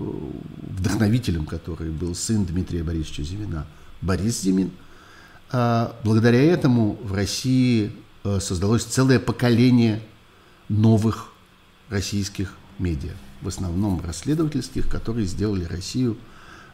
вдохновителем 0.63 1.45
которой 1.45 1.91
был 1.91 2.15
сын 2.15 2.47
Дмитрия 2.47 2.83
Борисовича 2.83 3.23
Зимина, 3.23 3.67
Борис 4.01 4.41
Зимин. 4.41 4.71
А 5.51 5.95
благодаря 6.05 6.43
этому 6.43 6.99
в 7.03 7.13
России 7.13 7.93
э, 8.25 8.41
создалось 8.41 8.85
целое 8.85 9.21
поколение 9.21 10.03
новых 10.69 11.33
российских 11.91 12.55
медиа, 12.79 13.13
в 13.43 13.49
основном 13.49 14.01
расследовательских, 14.05 14.89
которые 14.89 15.27
сделали 15.27 15.65
Россию 15.65 16.17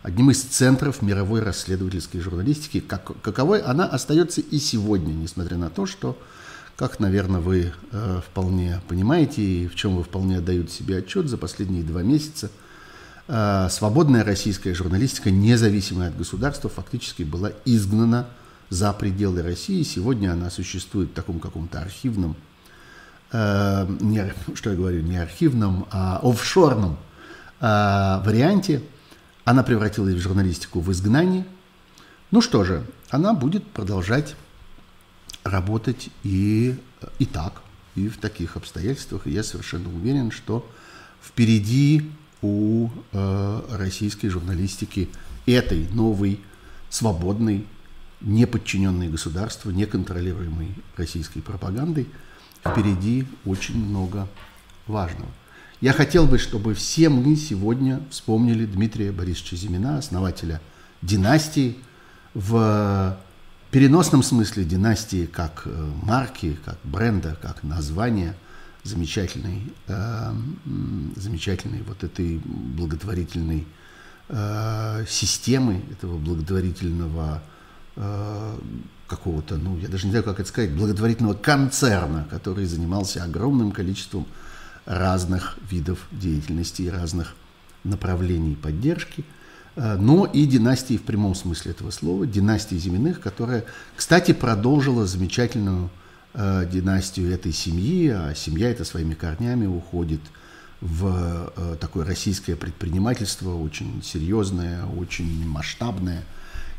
одним 0.03 0.31
из 0.31 0.43
центров 0.43 1.03
мировой 1.03 1.43
расследовательской 1.43 2.21
журналистики, 2.21 2.81
как, 2.81 3.21
каковой 3.23 3.61
она 3.61 3.87
остается 3.87 4.41
и 4.41 4.59
сегодня, 4.59 5.13
несмотря 5.13 5.57
на 5.57 5.71
то, 5.71 5.87
что 5.87 6.19
как, 6.83 6.99
наверное, 6.99 7.39
вы 7.39 7.73
э, 7.93 8.21
вполне 8.27 8.81
понимаете 8.89 9.41
и 9.41 9.69
в 9.69 9.77
чем 9.77 9.95
вы 9.95 10.03
вполне 10.03 10.39
отдаете 10.39 10.73
себе 10.73 10.97
отчет, 10.97 11.29
за 11.29 11.39
последние 11.39 11.85
два 11.85 12.03
месяца 12.03 12.51
э, 13.29 13.69
свободная 13.71 14.25
российская 14.25 14.75
журналистика, 14.75 15.31
независимая 15.31 16.09
от 16.09 16.19
государства, 16.19 16.69
фактически 16.69 17.23
была 17.23 17.53
изгнана 17.65 18.27
за 18.69 18.93
пределы 18.95 19.43
России. 19.43 19.85
Сегодня 19.85 20.33
она 20.33 20.51
существует 20.51 21.11
в 21.11 21.15
таком 21.15 21.39
каком-то 21.39 21.81
архивном, 21.81 22.35
э, 23.31 23.87
не, 24.01 24.35
что 24.57 24.71
я 24.71 24.77
говорю, 24.77 25.03
не 25.03 25.19
архивном, 25.19 25.87
а 25.93 26.19
офшорном 26.21 26.97
э, 27.61 27.65
варианте. 28.27 28.83
Она 29.45 29.63
превратилась 29.63 30.17
в 30.17 30.21
журналистику 30.21 30.81
в 30.81 30.91
изгнании. 30.91 31.45
Ну 32.33 32.41
что 32.41 32.65
же, 32.65 32.85
она 33.09 33.35
будет 33.35 33.65
продолжать 33.69 34.35
работать 35.45 36.11
и, 36.23 36.77
и 37.19 37.27
так, 37.27 37.63
и 37.95 38.09
в 38.09 38.19
таких 38.19 38.57
обстоятельствах. 38.57 39.27
И 39.27 39.31
я 39.31 39.43
совершенно 39.43 39.89
уверен, 39.95 40.31
что 40.31 40.69
впереди 41.23 42.11
у 42.41 42.89
э, 43.13 43.63
российской 43.71 44.29
журналистики 44.29 45.09
этой 45.47 45.89
новой, 45.89 46.41
свободной, 46.91 47.67
не 48.21 48.47
подчиненной 48.47 49.09
государству, 49.09 49.71
неконтролируемой 49.71 50.75
российской 50.97 51.41
пропагандой, 51.41 52.09
впереди 52.61 53.27
очень 53.45 53.77
много 53.77 54.29
важного. 54.87 55.31
Я 55.81 55.93
хотел 55.93 56.27
бы, 56.27 56.39
чтобы 56.39 56.75
все 56.75 57.09
мы 57.09 57.35
сегодня 57.35 58.01
вспомнили 58.11 58.67
Дмитрия 58.67 59.11
Борисовича 59.11 59.57
Зимина, 59.57 59.99
основателя 59.99 60.61
династии 61.03 61.77
в 62.35 63.19
переносном 63.73 64.23
смысле 64.23 64.65
династии 64.65 65.25
как 65.25 65.63
э, 65.65 65.91
марки, 66.03 66.59
как 66.65 66.79
бренда, 66.85 67.37
как 67.41 67.65
названия. 67.65 68.37
Замечательной, 68.85 69.73
э, 69.87 70.35
замечательной 71.15 71.83
вот 71.83 72.03
этой 72.03 72.39
благотворительной 72.45 73.65
э, 74.29 75.05
системы, 75.09 75.83
этого 75.93 76.19
благотворительного 76.19 77.43
э, 77.95 78.59
какого-то, 79.07 79.57
ну, 79.57 79.79
я 79.79 79.87
даже 79.87 80.07
не 80.07 80.11
знаю, 80.11 80.25
как 80.25 80.41
это 80.41 80.49
сказать, 80.49 80.73
благотворительного 80.73 81.35
концерна, 81.35 82.27
который 82.29 82.67
занимался 82.67 83.23
огромным 83.23 83.71
количеством 83.71 84.27
разных 84.85 85.57
видов 85.71 86.01
деятельности 86.11 86.83
и 86.83 86.91
разных 86.91 87.35
направлений 87.85 88.57
поддержки– 88.57 89.25
но 89.77 90.27
и 90.27 90.47
династии 90.47 90.97
в 90.97 91.03
прямом 91.03 91.35
смысле 91.35 91.71
этого 91.71 91.91
слова, 91.91 92.27
династии 92.27 92.75
Зиминых, 92.77 93.21
которая, 93.21 93.65
кстати, 93.97 94.33
продолжила 94.33 95.07
замечательную 95.07 95.91
э, 96.35 96.69
династию 96.71 97.33
этой 97.33 97.53
семьи, 97.53 98.09
а 98.09 98.35
семья 98.35 98.71
эта 98.71 98.85
своими 98.85 99.15
корнями 99.15 99.67
уходит 99.67 100.21
в 100.83 101.53
э, 101.57 101.77
такое 101.81 102.05
российское 102.05 102.55
предпринимательство, 102.55 103.55
очень 103.55 104.03
серьезное, 104.03 104.85
очень 104.85 105.47
масштабное, 105.47 106.23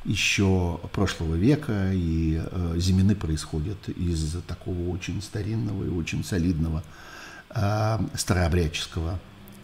еще 0.06 0.80
прошлого 0.92 1.36
века, 1.36 1.92
и 1.94 2.42
э, 2.46 2.76
Зимины 2.78 3.16
происходят 3.16 3.90
из 3.90 4.36
такого 4.46 4.90
очень 4.90 5.22
старинного 5.22 5.86
и 5.86 5.90
очень 5.90 6.24
солидного 6.24 6.84
э, 7.50 8.00
старообрядческого 8.16 9.20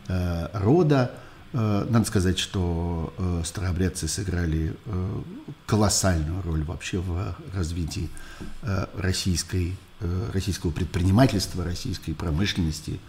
э, 0.07 0.47
рода, 0.53 1.11
Э, 1.11 1.28
надо 1.53 2.05
сказать, 2.05 2.37
что 2.37 3.13
э, 3.17 3.41
старообрядцы 3.43 4.07
сыграли 4.07 4.75
э, 4.85 5.21
колоссальную 5.65 6.41
роль 6.43 6.63
вообще 6.63 6.99
в 6.99 7.35
развитии 7.53 8.09
российской, 8.95 9.75
российского 10.33 10.71
предпринимательства, 10.71 11.63
российской 11.63 12.13
промышленности, 12.13 12.99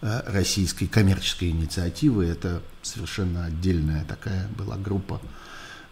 российской 0.00 0.86
коммерческой 0.86 1.50
инициативы. 1.50 2.26
Это 2.26 2.62
совершенно 2.82 3.46
отдельная 3.46 4.04
такая 4.04 4.48
была 4.56 4.76
группа 4.76 5.20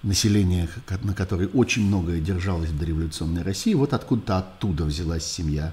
населения, 0.03 0.69
на 1.03 1.15
которой 1.15 1.49
очень 1.49 1.87
многое 1.87 2.21
держалось 2.21 2.71
в 2.71 2.79
дореволюционной 2.79 3.43
России. 3.43 3.75
Вот 3.75 3.93
откуда-то 3.93 4.39
оттуда 4.39 4.85
взялась 4.85 5.25
семья 5.25 5.73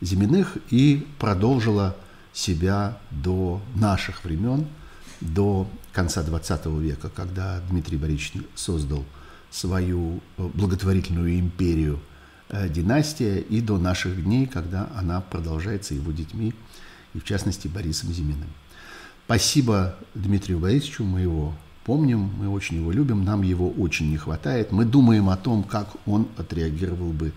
Зиминых 0.00 0.56
и 0.70 1.06
продолжила 1.18 1.96
себя 2.32 2.98
до 3.10 3.60
наших 3.74 4.24
времен– 4.24 4.66
до 5.20 5.66
конца 5.92 6.22
20 6.22 6.66
века, 6.66 7.10
когда 7.14 7.60
Дмитрий 7.70 7.96
Борисович 7.96 8.44
создал 8.54 9.04
свою 9.50 10.20
э, 10.36 10.48
благотворительную 10.54 11.38
империю 11.38 12.00
э, 12.48 12.68
династия, 12.68 13.40
и 13.40 13.60
до 13.60 13.78
наших 13.78 14.22
дней, 14.24 14.46
когда 14.46 14.88
она 14.94 15.20
продолжается 15.20 15.94
его 15.94 16.12
детьми, 16.12 16.54
и 17.14 17.18
в 17.18 17.24
частности 17.24 17.68
Борисом 17.68 18.12
Зиминым. 18.12 18.48
Спасибо 19.26 19.96
Дмитрию 20.14 20.58
Борисовичу, 20.58 21.04
мы 21.04 21.20
его 21.20 21.54
помним, 21.84 22.30
мы 22.38 22.48
очень 22.48 22.76
его 22.76 22.92
любим, 22.92 23.24
нам 23.24 23.42
его 23.42 23.70
очень 23.70 24.10
не 24.10 24.16
хватает. 24.16 24.72
Мы 24.72 24.84
думаем 24.84 25.28
о 25.28 25.36
том, 25.36 25.64
как 25.64 25.88
он 26.06 26.28
отреагировал 26.36 27.12
бы 27.12 27.32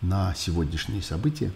на 0.00 0.34
сегодняшние 0.34 1.02
события 1.02 1.52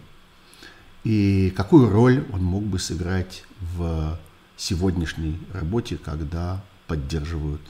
и 1.04 1.52
какую 1.56 1.90
роль 1.90 2.26
он 2.32 2.42
мог 2.42 2.64
бы 2.64 2.78
сыграть 2.78 3.44
в 3.60 4.18
сегодняшней 4.58 5.38
работе, 5.54 5.96
когда 5.96 6.62
поддерживают 6.86 7.62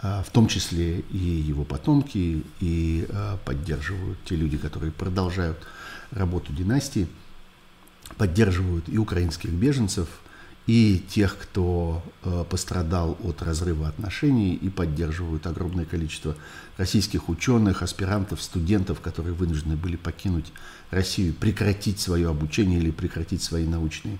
а, 0.00 0.22
в 0.22 0.30
том 0.30 0.48
числе 0.48 1.00
и 1.00 1.16
его 1.16 1.64
потомки, 1.64 2.44
и 2.60 3.06
а, 3.08 3.38
поддерживают 3.44 4.18
те 4.24 4.36
люди, 4.36 4.58
которые 4.58 4.92
продолжают 4.92 5.56
работу 6.10 6.52
династии, 6.52 7.06
поддерживают 8.18 8.88
и 8.88 8.98
украинских 8.98 9.50
беженцев, 9.50 10.08
и 10.66 11.02
тех, 11.08 11.38
кто 11.38 12.02
а, 12.22 12.44
пострадал 12.44 13.16
от 13.22 13.40
разрыва 13.40 13.88
отношений, 13.88 14.54
и 14.54 14.68
поддерживают 14.68 15.46
огромное 15.46 15.86
количество 15.86 16.36
российских 16.76 17.28
ученых, 17.28 17.82
аспирантов, 17.82 18.42
студентов, 18.42 19.00
которые 19.00 19.32
вынуждены 19.32 19.76
были 19.76 19.96
покинуть 19.96 20.52
Россию, 20.90 21.34
прекратить 21.34 22.00
свое 22.00 22.28
обучение 22.28 22.80
или 22.80 22.90
прекратить 22.90 23.42
свои 23.42 23.64
научные 23.64 24.18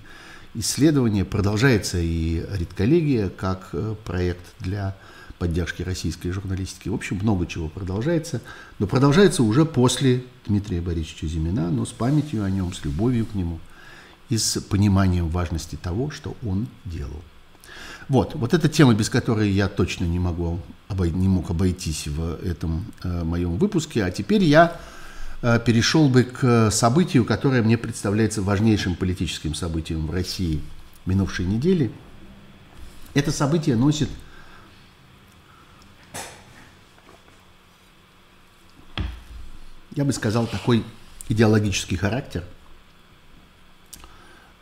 исследования. 0.53 1.25
Продолжается 1.25 1.99
и 1.99 2.45
редколлегия 2.53 3.29
как 3.29 3.69
э, 3.73 3.95
проект 4.05 4.45
для 4.59 4.95
поддержки 5.39 5.83
российской 5.83 6.31
журналистики. 6.31 6.89
В 6.89 6.93
общем, 6.93 7.19
много 7.21 7.45
чего 7.45 7.69
продолжается, 7.69 8.41
но 8.79 8.87
продолжается 8.87 9.43
уже 9.43 9.65
после 9.65 10.23
Дмитрия 10.45 10.81
Борисовича 10.81 11.27
Зимина, 11.27 11.69
но 11.69 11.85
с 11.85 11.91
памятью 11.91 12.43
о 12.43 12.49
нем, 12.49 12.73
с 12.73 12.83
любовью 12.83 13.25
к 13.25 13.35
нему 13.35 13.59
и 14.29 14.37
с 14.37 14.59
пониманием 14.61 15.29
важности 15.29 15.75
того, 15.75 16.09
что 16.09 16.35
он 16.45 16.67
делал. 16.85 17.21
Вот, 18.09 18.35
вот 18.35 18.53
эта 18.53 18.69
тема, 18.69 18.93
без 18.93 19.09
которой 19.09 19.51
я 19.51 19.67
точно 19.67 20.05
не, 20.05 20.17
могу, 20.17 20.59
не 20.89 21.27
мог 21.27 21.49
обойтись 21.49 22.07
в 22.07 22.39
этом 22.43 22.85
э, 23.03 23.23
моем 23.23 23.57
выпуске. 23.57 24.03
А 24.03 24.11
теперь 24.11 24.43
я 24.43 24.79
перешел 25.41 26.09
бы 26.09 26.23
к 26.23 26.71
событию, 26.71 27.23
которое 27.23 27.61
мне 27.61 27.77
представляется 27.77 28.41
важнейшим 28.41 28.95
политическим 28.95 29.53
событием 29.53 30.07
в 30.07 30.11
России 30.11 30.61
минувшей 31.05 31.45
недели. 31.45 31.91
Это 33.13 33.31
событие 33.31 33.75
носит 33.75 34.09
я 39.97 40.05
бы 40.05 40.13
сказал, 40.13 40.45
такой 40.45 40.83
идеологический 41.27 41.97
характер. 41.97 42.43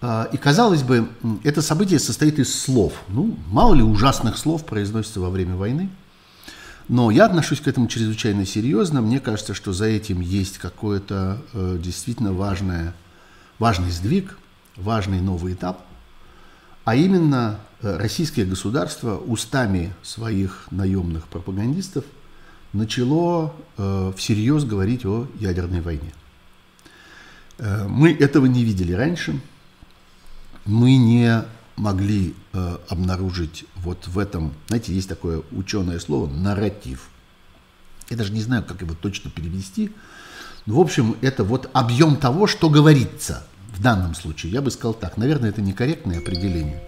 Э, 0.02 0.28
и, 0.32 0.38
казалось 0.38 0.82
бы, 0.82 1.10
это 1.44 1.62
событие 1.62 2.00
состоит 2.00 2.40
из 2.40 2.58
слов. 2.58 2.94
Ну, 3.10 3.38
мало 3.48 3.76
ли 3.76 3.84
ужасных 3.84 4.38
слов 4.38 4.66
произносится 4.66 5.20
во 5.20 5.30
время 5.30 5.56
войны– 5.56 5.90
но 6.88 7.10
я 7.10 7.26
отношусь 7.26 7.62
к 7.62 7.67
этому 7.67 7.88
чрезвычайно 7.88 8.45
серьезно. 8.45 9.02
Мне 9.02 9.19
кажется, 9.19 9.54
что 9.54 9.74
за 9.74 9.86
этим 9.86 10.21
есть 10.21 10.60
какой-то 10.60 11.41
э, 11.54 11.80
действительно 11.82 12.32
важное, 12.32 12.93
важный 13.58 13.91
сдвиг, 13.91 14.38
важный 14.76 15.21
новый 15.21 15.54
этап. 15.54 15.82
А 16.84 16.95
именно 16.95 17.60
э, 17.82 17.98
российское 17.98 18.45
государство 18.45 19.17
устами 19.17 19.93
своих 20.04 20.67
наемных 20.69 21.28
пропагандистов 21.28 22.06
начало 22.74 23.56
э, 23.78 24.13
всерьез 24.15 24.63
говорить 24.63 25.06
о 25.06 25.28
ядерной 25.39 25.82
войне. 25.82 26.13
Э, 27.58 27.88
мы 27.88 28.13
этого 28.13 28.45
не 28.45 28.63
видели 28.63 28.93
раньше. 28.93 29.39
Мы 30.65 30.98
не 30.98 31.43
могли 31.76 32.36
э, 32.54 32.78
обнаружить 32.90 33.66
вот 33.76 34.08
в 34.08 34.18
этом, 34.18 34.54
знаете, 34.68 34.94
есть 34.94 35.10
такое 35.10 35.42
ученое 35.52 36.00
слово 36.00 36.28
нарратив. 36.28 37.10
Я 38.10 38.18
даже 38.18 38.32
не 38.32 38.42
знаю, 38.42 38.64
как 38.64 38.82
его 38.82 38.94
точно 38.94 39.30
перевести. 39.30 39.92
Но, 40.66 40.76
в 40.76 40.80
общем, 40.80 41.16
это 41.22 41.44
вот 41.44 41.70
объем 41.74 42.16
того, 42.16 42.48
что 42.48 42.70
говорится 42.70 43.46
в 43.76 43.82
данном 43.82 44.16
случае. 44.16 44.52
Я 44.52 44.62
бы 44.62 44.72
сказал 44.72 44.94
так. 44.94 45.18
Наверное, 45.18 45.50
это 45.50 45.62
некорректное 45.62 46.20
определение. 46.20 46.82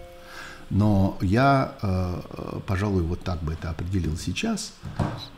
Но 0.70 1.16
я, 1.22 1.74
э, 1.80 2.60
пожалуй, 2.66 3.02
вот 3.02 3.22
так 3.22 3.42
бы 3.42 3.54
это 3.54 3.70
определил 3.70 4.16
сейчас. 4.16 4.72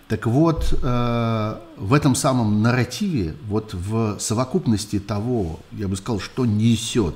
Так 0.08 0.26
вот, 0.26 0.76
э, 0.82 1.56
в 1.76 1.92
этом 1.92 2.14
самом 2.14 2.62
нарративе, 2.62 3.36
вот 3.46 3.72
в 3.72 4.18
совокупности 4.18 4.98
того, 4.98 5.60
я 5.72 5.86
бы 5.86 5.96
сказал, 5.96 6.20
что 6.20 6.46
несет 6.46 7.14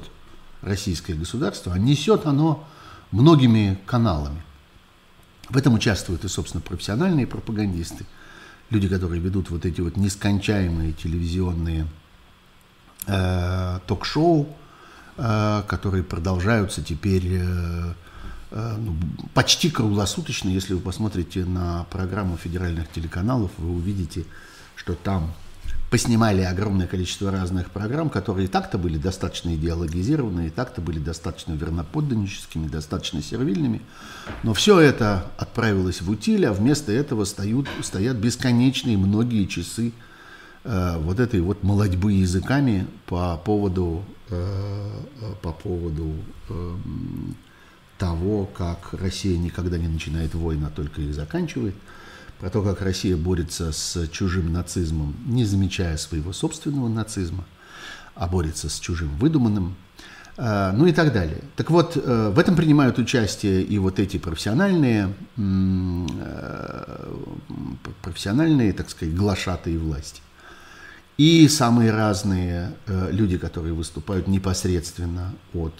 российское 0.64 1.14
государство, 1.14 1.72
а 1.72 1.78
несет 1.78 2.26
оно 2.26 2.66
многими 3.10 3.78
каналами. 3.86 4.42
В 5.48 5.56
этом 5.56 5.74
участвуют 5.74 6.24
и, 6.24 6.28
собственно, 6.28 6.62
профессиональные 6.62 7.26
пропагандисты, 7.26 8.06
люди, 8.70 8.88
которые 8.88 9.20
ведут 9.20 9.50
вот 9.50 9.66
эти 9.66 9.80
вот 9.80 9.96
нескончаемые 9.96 10.92
телевизионные 10.92 11.86
э, 13.06 13.78
ток-шоу, 13.86 14.48
э, 15.16 15.62
которые 15.68 16.02
продолжаются 16.02 16.82
теперь 16.82 17.26
э, 17.26 17.94
э, 18.50 18.76
ну, 18.78 18.96
почти 19.34 19.70
круглосуточно. 19.70 20.48
Если 20.48 20.72
вы 20.72 20.80
посмотрите 20.80 21.44
на 21.44 21.84
программу 21.84 22.38
федеральных 22.38 22.90
телеканалов, 22.90 23.50
вы 23.58 23.70
увидите, 23.70 24.24
что 24.76 24.94
там 24.94 25.34
поснимали 25.94 26.42
огромное 26.42 26.88
количество 26.88 27.30
разных 27.30 27.70
программ, 27.70 28.10
которые 28.10 28.46
и 28.46 28.48
так-то 28.48 28.78
были 28.78 28.98
достаточно 28.98 29.54
идеологизированы, 29.54 30.48
и 30.48 30.50
так-то 30.50 30.80
были 30.80 30.98
достаточно 30.98 31.52
верноподданническими, 31.52 32.66
достаточно 32.66 33.22
сервильными. 33.22 33.80
Но 34.42 34.54
все 34.54 34.80
это 34.80 35.30
отправилось 35.38 36.02
в 36.02 36.10
утиль, 36.10 36.46
а 36.46 36.52
вместо 36.52 36.90
этого 36.90 37.24
стоят, 37.24 37.66
стоят 37.80 38.16
бесконечные 38.16 38.98
многие 38.98 39.44
часы 39.44 39.92
э, 40.64 40.98
вот 40.98 41.20
этой 41.20 41.40
вот 41.40 41.62
молодьбы 41.62 42.14
языками 42.14 42.88
по 43.06 43.36
поводу, 43.36 44.04
э, 44.30 44.90
по 45.42 45.52
поводу 45.52 46.12
э, 46.48 46.76
того, 47.98 48.46
как 48.46 48.94
Россия 48.94 49.38
никогда 49.38 49.78
не 49.78 49.86
начинает 49.86 50.34
войны, 50.34 50.64
а 50.64 50.70
только 50.70 51.02
их 51.02 51.14
заканчивает– 51.14 51.76
про 52.40 52.50
то, 52.50 52.62
как 52.62 52.82
Россия 52.82 53.16
борется 53.16 53.72
с 53.72 54.08
чужим 54.08 54.52
нацизмом, 54.52 55.14
не 55.26 55.44
замечая 55.44 55.96
своего 55.96 56.32
собственного 56.32 56.88
нацизма, 56.88 57.44
а 58.14 58.26
борется 58.26 58.68
с 58.68 58.78
чужим 58.78 59.16
выдуманным, 59.16 59.76
э, 60.36 60.72
ну 60.72 60.86
и 60.86 60.92
так 60.92 61.12
далее. 61.12 61.42
Так 61.56 61.70
вот, 61.70 61.96
э, 61.96 62.32
в 62.34 62.38
этом 62.38 62.56
принимают 62.56 62.98
участие 62.98 63.62
и 63.62 63.78
вот 63.78 63.98
эти 63.98 64.18
профессиональные, 64.18 65.14
э, 65.36 66.06
профессиональные, 68.02 68.72
так 68.72 68.90
сказать, 68.90 69.14
глашатые 69.14 69.78
власти. 69.78 70.20
И 71.16 71.46
самые 71.46 71.92
разные 71.92 72.74
люди, 72.88 73.38
которые 73.38 73.72
выступают 73.72 74.26
непосредственно 74.26 75.32
от 75.52 75.74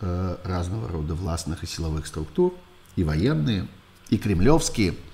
разного 0.00 0.88
рода 0.88 1.16
властных 1.16 1.64
и 1.64 1.66
силовых 1.66 2.06
структур, 2.06 2.54
и 2.94 3.02
военные, 3.02 3.66
и 4.08 4.18
кремлевские– 4.18 4.94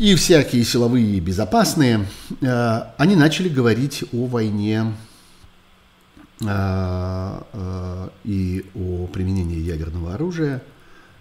и 0.00 0.14
всякие 0.14 0.64
силовые 0.64 1.04
и 1.04 1.20
безопасные, 1.20 2.06
э, 2.40 2.82
они 2.96 3.16
начали 3.16 3.50
говорить 3.50 4.02
о 4.14 4.24
войне 4.24 4.94
э, 6.40 7.42
э, 7.52 8.08
и 8.24 8.64
о 8.74 9.06
применении 9.08 9.58
ядерного 9.58 10.14
оружия, 10.14 10.62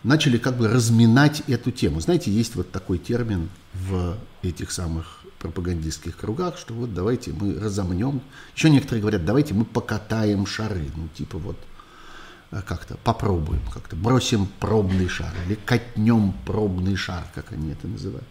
начали 0.04 0.38
как 0.38 0.56
бы 0.56 0.70
разминать 0.70 1.44
эту 1.50 1.72
тему. 1.72 2.00
Знаете, 2.00 2.32
есть 2.32 2.56
вот 2.56 2.72
такой 2.72 3.00
термин 3.00 3.50
в 3.74 4.16
этих 4.44 4.72
самых 4.72 5.26
пропагандистских 5.40 6.16
кругах, 6.16 6.58
что 6.58 6.74
вот 6.74 6.94
давайте 6.94 7.34
мы 7.34 7.60
разомнем. 7.60 8.22
Еще 8.56 8.70
некоторые 8.70 9.02
говорят, 9.02 9.26
давайте 9.26 9.54
мы 9.54 9.66
покатаем 9.66 10.46
шары. 10.46 10.86
Ну, 10.96 11.10
типа 11.14 11.38
вот 11.38 11.58
как-то 12.50 12.96
попробуем, 13.04 13.62
как-то 13.74 13.98
бросим 13.98 14.48
пробный 14.62 15.10
шар 15.10 15.34
или 15.46 15.56
катнем 15.66 16.34
пробный 16.46 16.96
шар, 16.96 17.26
как 17.36 17.52
они 17.52 17.72
это 17.72 17.86
называют. 17.86 18.24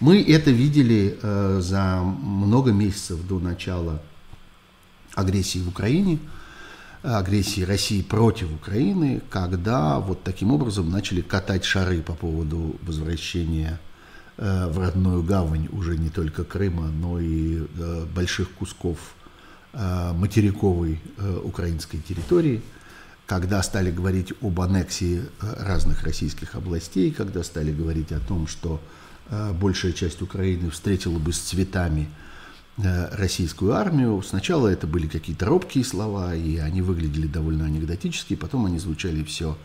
Мы 0.00 0.22
это 0.22 0.52
видели 0.52 1.18
э, 1.20 1.58
за 1.60 2.02
много 2.02 2.70
месяцев 2.70 3.26
до 3.26 3.40
начала 3.40 4.00
агрессии 5.14 5.58
в 5.58 5.68
Украине, 5.68 6.20
агрессии 7.02 7.62
России 7.62 8.02
против 8.02 8.52
Украины, 8.52 9.20
когда 9.28 9.98
вот 9.98 10.22
таким 10.22 10.52
образом 10.52 10.88
начали 10.88 11.20
катать 11.20 11.64
шары 11.64 12.00
по 12.00 12.12
поводу 12.12 12.76
возвращения 12.82 13.80
э, 14.36 14.68
в 14.68 14.78
родную 14.78 15.24
гавань 15.24 15.68
уже 15.72 15.98
не 15.98 16.10
только 16.10 16.44
Крыма, 16.44 16.92
но 16.92 17.18
и 17.18 17.58
э, 17.58 18.06
больших 18.14 18.52
кусков 18.52 18.98
э, 19.72 20.12
материковой 20.12 21.00
э, 21.16 21.40
украинской 21.42 21.98
территории, 21.98 22.62
когда 23.26 23.60
стали 23.64 23.90
говорить 23.90 24.32
об 24.42 24.60
аннексии 24.60 25.22
э, 25.40 25.54
разных 25.64 26.04
российских 26.04 26.54
областей, 26.54 27.10
когда 27.10 27.42
стали 27.42 27.72
говорить 27.72 28.12
о 28.12 28.20
том, 28.20 28.46
что 28.46 28.80
большая 29.30 29.92
часть 29.92 30.22
Украины 30.22 30.70
встретила 30.70 31.18
бы 31.18 31.32
с 31.32 31.38
цветами 31.38 32.08
Э, 32.80 33.08
российскую 33.16 33.72
армию. 33.74 34.22
Сначала 34.22 34.68
это 34.68 34.86
были 34.86 35.08
какие-то 35.08 35.46
робкие 35.46 35.84
слова, 35.84 36.36
и 36.36 36.58
они 36.58 36.80
выглядели 36.80 37.26
довольно 37.26 37.64
анекдотически, 37.64 38.36
потом 38.36 38.66
они 38.66 38.78
звучали 38.78 39.24
все 39.24 39.58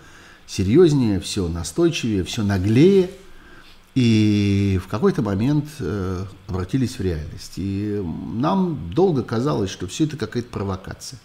серьезнее, 0.48 1.20
все 1.20 1.48
настойчивее, 1.48 2.24
все 2.24 2.44
наглее, 2.44 3.12
и 3.94 4.80
в 4.84 4.88
какой-то 4.88 5.22
момент 5.22 5.66
э, 5.80 6.26
обратились 6.48 6.98
в 6.98 7.02
реальность. 7.02 7.54
И 7.58 8.04
нам 8.34 8.90
долго 8.96 9.22
казалось, 9.22 9.70
что 9.70 9.86
все 9.86 10.06
это 10.06 10.18
какая-то 10.18 10.50
провокация. 10.50 11.20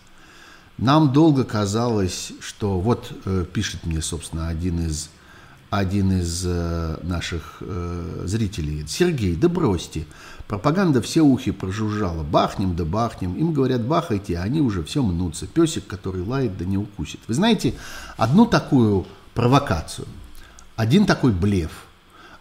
Нам 0.76 1.14
долго 1.14 1.44
казалось, 1.44 2.32
что 2.40 2.80
вот 2.80 3.12
э, 3.24 3.46
пишет 3.50 3.86
мне, 3.86 4.02
собственно, 4.02 4.48
один 4.48 4.86
из 4.86 5.08
один 5.70 6.12
из 6.12 6.44
э, 6.46 6.96
наших 7.02 7.58
э, 7.60 8.22
зрителей, 8.24 8.84
Сергей, 8.88 9.36
да 9.36 9.48
бросьте, 9.48 10.06
пропаганда 10.46 11.02
все 11.02 11.20
ухи 11.20 11.50
прожужжала, 11.50 12.22
бахнем 12.22 12.74
да 12.74 12.84
бахнем, 12.84 13.34
им 13.34 13.52
говорят 13.52 13.82
бахайте, 13.82 14.38
а 14.38 14.42
они 14.42 14.62
уже 14.62 14.82
все 14.82 15.02
мнутся, 15.02 15.46
песик, 15.46 15.86
который 15.86 16.22
лает 16.22 16.56
да 16.56 16.64
не 16.64 16.78
укусит. 16.78 17.20
Вы 17.28 17.34
знаете, 17.34 17.74
одну 18.16 18.46
такую 18.46 19.06
провокацию, 19.34 20.08
один 20.76 21.04
такой 21.04 21.32
блеф, 21.32 21.70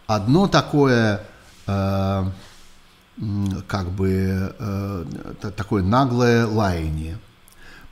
одно 0.06 0.48
такое, 0.48 1.22
э, 1.66 2.24
как 3.66 3.90
бы, 3.90 4.54
э, 4.58 5.04
такое 5.54 5.82
наглое 5.82 6.46
лаяние. 6.46 7.18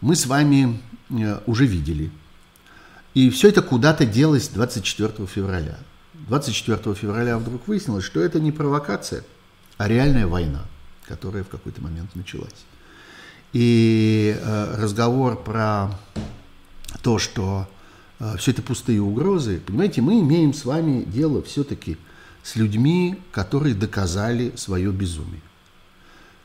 Мы 0.00 0.16
с 0.16 0.24
вами 0.24 0.80
э, 1.10 1.40
уже 1.46 1.66
видели– 1.66 2.10
и 3.16 3.30
все 3.30 3.48
это 3.48 3.62
куда-то 3.62 4.04
делось 4.04 4.48
24 4.48 5.26
февраля. 5.26 5.78
24 6.28 6.94
февраля 6.94 7.38
вдруг 7.38 7.66
выяснилось, 7.66 8.04
что 8.04 8.20
это 8.20 8.40
не 8.40 8.52
провокация, 8.52 9.24
а 9.78 9.88
реальная 9.88 10.26
война, 10.26 10.66
которая 11.06 11.42
в 11.42 11.48
какой-то 11.48 11.80
момент 11.80 12.14
началась. 12.14 12.66
И 13.54 14.36
э, 14.38 14.74
разговор 14.78 15.42
про 15.42 15.98
то, 17.00 17.18
что 17.18 17.66
э, 18.20 18.36
все 18.36 18.50
это 18.50 18.60
пустые 18.60 19.00
угрозы, 19.00 19.62
понимаете, 19.66 20.02
мы 20.02 20.20
имеем 20.20 20.52
с 20.52 20.66
вами 20.66 21.02
дело 21.04 21.42
все-таки 21.42 21.96
с 22.42 22.54
людьми, 22.54 23.18
которые 23.32 23.74
доказали 23.74 24.52
свое 24.56 24.92
безумие. 24.92 25.40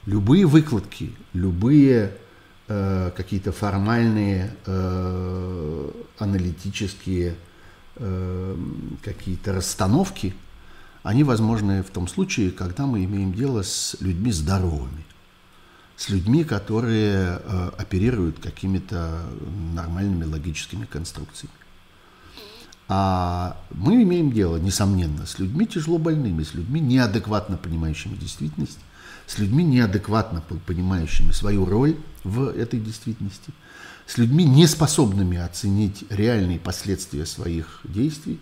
Любые 0.06 0.46
выкладки, 0.46 1.12
любые 1.34 2.16
Э, 2.74 3.12
какие-то 3.18 3.52
формальные 3.52 4.56
э, 4.66 5.92
аналитические 6.20 7.36
э, 7.98 8.56
какие-то 9.04 9.52
расстановки, 9.52 10.34
они 11.04 11.26
возможны 11.26 11.84
в 11.84 11.90
том 11.90 12.08
случае, 12.08 12.52
когда 12.52 12.86
мы 12.86 13.04
имеем 13.04 13.34
дело 13.34 13.64
с 13.64 13.98
людьми 14.00 14.32
здоровыми, 14.32 15.04
с 15.98 16.08
людьми, 16.08 16.46
которые 16.46 17.42
оперируют 17.78 18.40
какими-то 18.40 19.22
нормальными 19.74 20.24
логическими 20.24 20.86
конструкциями. 20.86 21.54
А 22.88 23.58
мы 23.72 24.02
имеем 24.04 24.32
дело, 24.32 24.56
несомненно, 24.56 25.26
с 25.26 25.40
людьми 25.40 25.66
тяжело 25.66 25.98
больными, 25.98 26.44
с 26.44 26.54
людьми 26.54 26.80
неадекватно 26.80 27.58
понимающими 27.58 28.16
действительность, 28.16 28.80
с 29.28 29.38
людьми 29.38 29.64
неадекватно 29.64 30.44
понимающими 30.66 31.32
свою 31.32 31.66
роль 31.66 31.96
в 32.24 32.48
этой 32.50 32.80
действительности, 32.80 33.52
с 34.06 34.18
людьми, 34.18 34.44
неспособными 34.44 35.38
оценить 35.38 36.04
реальные 36.10 36.60
последствия 36.60 37.26
своих 37.26 37.82
действий, 37.84 38.40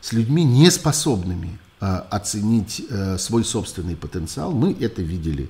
с 0.00 0.12
людьми, 0.12 0.44
неспособными 0.44 1.58
э, 1.80 1.86
оценить 1.86 2.84
э, 2.88 3.16
свой 3.18 3.44
собственный 3.44 3.96
потенциал. 3.96 4.52
Мы 4.52 4.76
это 4.78 5.02
видели 5.02 5.48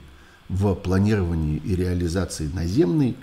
в 0.49 0.75
планировании 0.75 1.57
и 1.65 1.75
реализации 1.75 2.49
наземной 2.49 3.17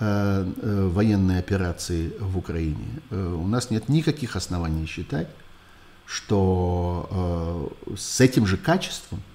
э, 0.00 0.52
э, 0.56 0.88
военной 0.88 1.38
операции 1.38 2.12
в 2.18 2.36
Украине. 2.36 3.00
Э, 3.10 3.34
у 3.40 3.46
нас 3.46 3.70
нет 3.70 3.88
никаких 3.88 4.36
оснований 4.36 4.86
считать, 4.86 5.28
что 6.06 7.70
э, 7.86 7.94
с 7.96 8.20
этим 8.20 8.46
же 8.46 8.56
качеством– 8.56 9.22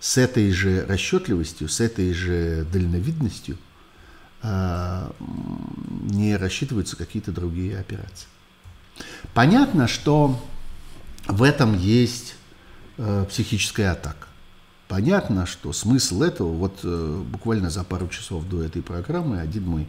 с 0.00 0.18
этой 0.18 0.50
же 0.52 0.84
расчетливостью, 0.86 1.68
с 1.68 1.80
этой 1.80 2.12
же 2.12 2.66
дальновидностью 2.72 3.58
э, 4.42 5.10
не 6.10 6.36
рассчитываются 6.36 6.96
какие-то 6.96 7.32
другие 7.32 7.78
операции. 7.78 8.28
Понятно, 9.34 9.88
что 9.88 10.40
в 11.26 11.42
этом 11.42 11.76
есть 11.78 12.36
э, 12.98 13.24
психическая 13.28 13.92
атака. 13.92 14.26
Понятно, 14.88 15.46
что 15.46 15.72
смысл 15.72 16.22
этого, 16.22 16.52
вот 16.52 16.80
э, 16.84 17.22
буквально 17.26 17.70
за 17.70 17.82
пару 17.82 18.08
часов 18.08 18.48
до 18.48 18.62
этой 18.62 18.82
программы 18.82 19.40
один 19.40 19.64
мой 19.64 19.86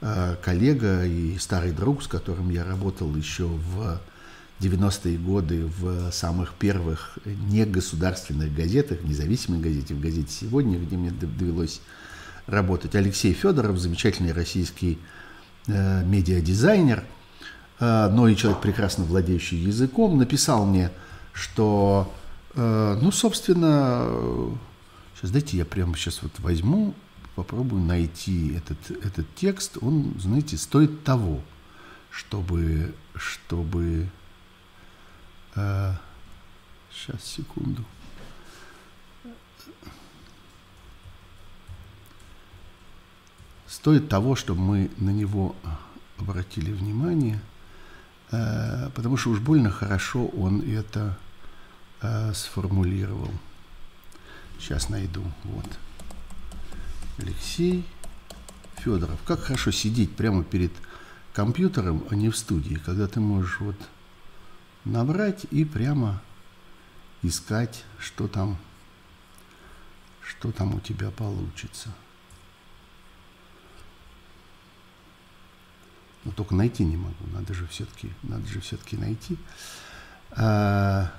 э, 0.00 0.36
коллега 0.42 1.04
и 1.04 1.36
старый 1.38 1.72
друг, 1.72 2.02
с 2.02 2.06
которым 2.06 2.50
я 2.50 2.64
работал 2.64 3.14
еще 3.14 3.44
в 3.44 4.00
90-е 4.64 5.18
годы 5.18 5.66
в 5.78 6.10
самых 6.10 6.54
первых 6.54 7.18
негосударственных 7.24 8.54
газетах, 8.54 9.02
независимой 9.02 9.60
газете, 9.60 9.94
в 9.94 10.00
газете 10.00 10.28
«Сегодня», 10.30 10.78
где 10.78 10.96
мне 10.96 11.10
довелось 11.10 11.80
работать. 12.46 12.94
Алексей 12.94 13.32
Федоров, 13.32 13.78
замечательный 13.78 14.32
российский 14.32 14.98
э, 15.66 16.04
медиадизайнер, 16.04 17.04
э, 17.80 18.08
но 18.10 18.28
и 18.28 18.36
человек, 18.36 18.60
прекрасно 18.60 19.04
владеющий 19.04 19.58
языком, 19.58 20.18
написал 20.18 20.66
мне, 20.66 20.90
что, 21.32 22.12
э, 22.54 22.98
ну, 23.00 23.10
собственно, 23.10 24.06
сейчас 25.16 25.30
дайте 25.30 25.56
я 25.56 25.64
прямо 25.64 25.96
сейчас 25.96 26.22
вот 26.22 26.32
возьму, 26.38 26.94
попробую 27.34 27.82
найти 27.82 28.54
этот, 28.54 29.04
этот 29.04 29.26
текст. 29.34 29.78
Он, 29.80 30.14
знаете, 30.18 30.56
стоит 30.56 31.02
того, 31.02 31.40
чтобы, 32.10 32.94
чтобы 33.16 34.08
а, 35.56 35.96
сейчас, 36.90 37.24
секунду. 37.24 37.84
Стоит 43.66 44.08
того, 44.08 44.36
чтобы 44.36 44.60
мы 44.60 44.90
на 44.98 45.10
него 45.10 45.56
обратили 46.18 46.72
внимание, 46.72 47.40
э, 48.30 48.88
потому 48.94 49.16
что 49.16 49.30
уж 49.30 49.40
больно 49.40 49.70
хорошо 49.70 50.26
он 50.26 50.60
это 50.62 51.18
э, 52.00 52.32
сформулировал. 52.34 53.30
Сейчас 54.58 54.88
найду. 54.88 55.22
Вот. 55.42 55.66
Алексей 57.18 57.84
Федоров. 58.76 59.18
Как 59.26 59.40
хорошо 59.40 59.70
сидеть 59.70 60.14
прямо 60.14 60.44
перед 60.44 60.72
компьютером, 61.32 62.04
а 62.10 62.14
не 62.14 62.30
в 62.30 62.36
студии, 62.36 62.76
когда 62.76 63.08
ты 63.08 63.20
можешь 63.20 63.60
вот 63.60 63.76
набрать 64.84 65.46
и 65.50 65.64
прямо 65.64 66.22
искать, 67.22 67.84
что 67.98 68.28
там, 68.28 68.58
что 70.22 70.52
там 70.52 70.74
у 70.74 70.80
тебя 70.80 71.10
получится. 71.10 71.90
Но 76.24 76.32
только 76.32 76.54
найти 76.54 76.84
не 76.84 76.96
могу, 76.96 77.26
надо 77.32 77.52
же 77.52 77.66
все-таки, 77.66 78.10
надо 78.22 78.46
же 78.46 78.60
все-таки 78.60 78.96
найти. 78.96 79.36
А, 80.30 81.12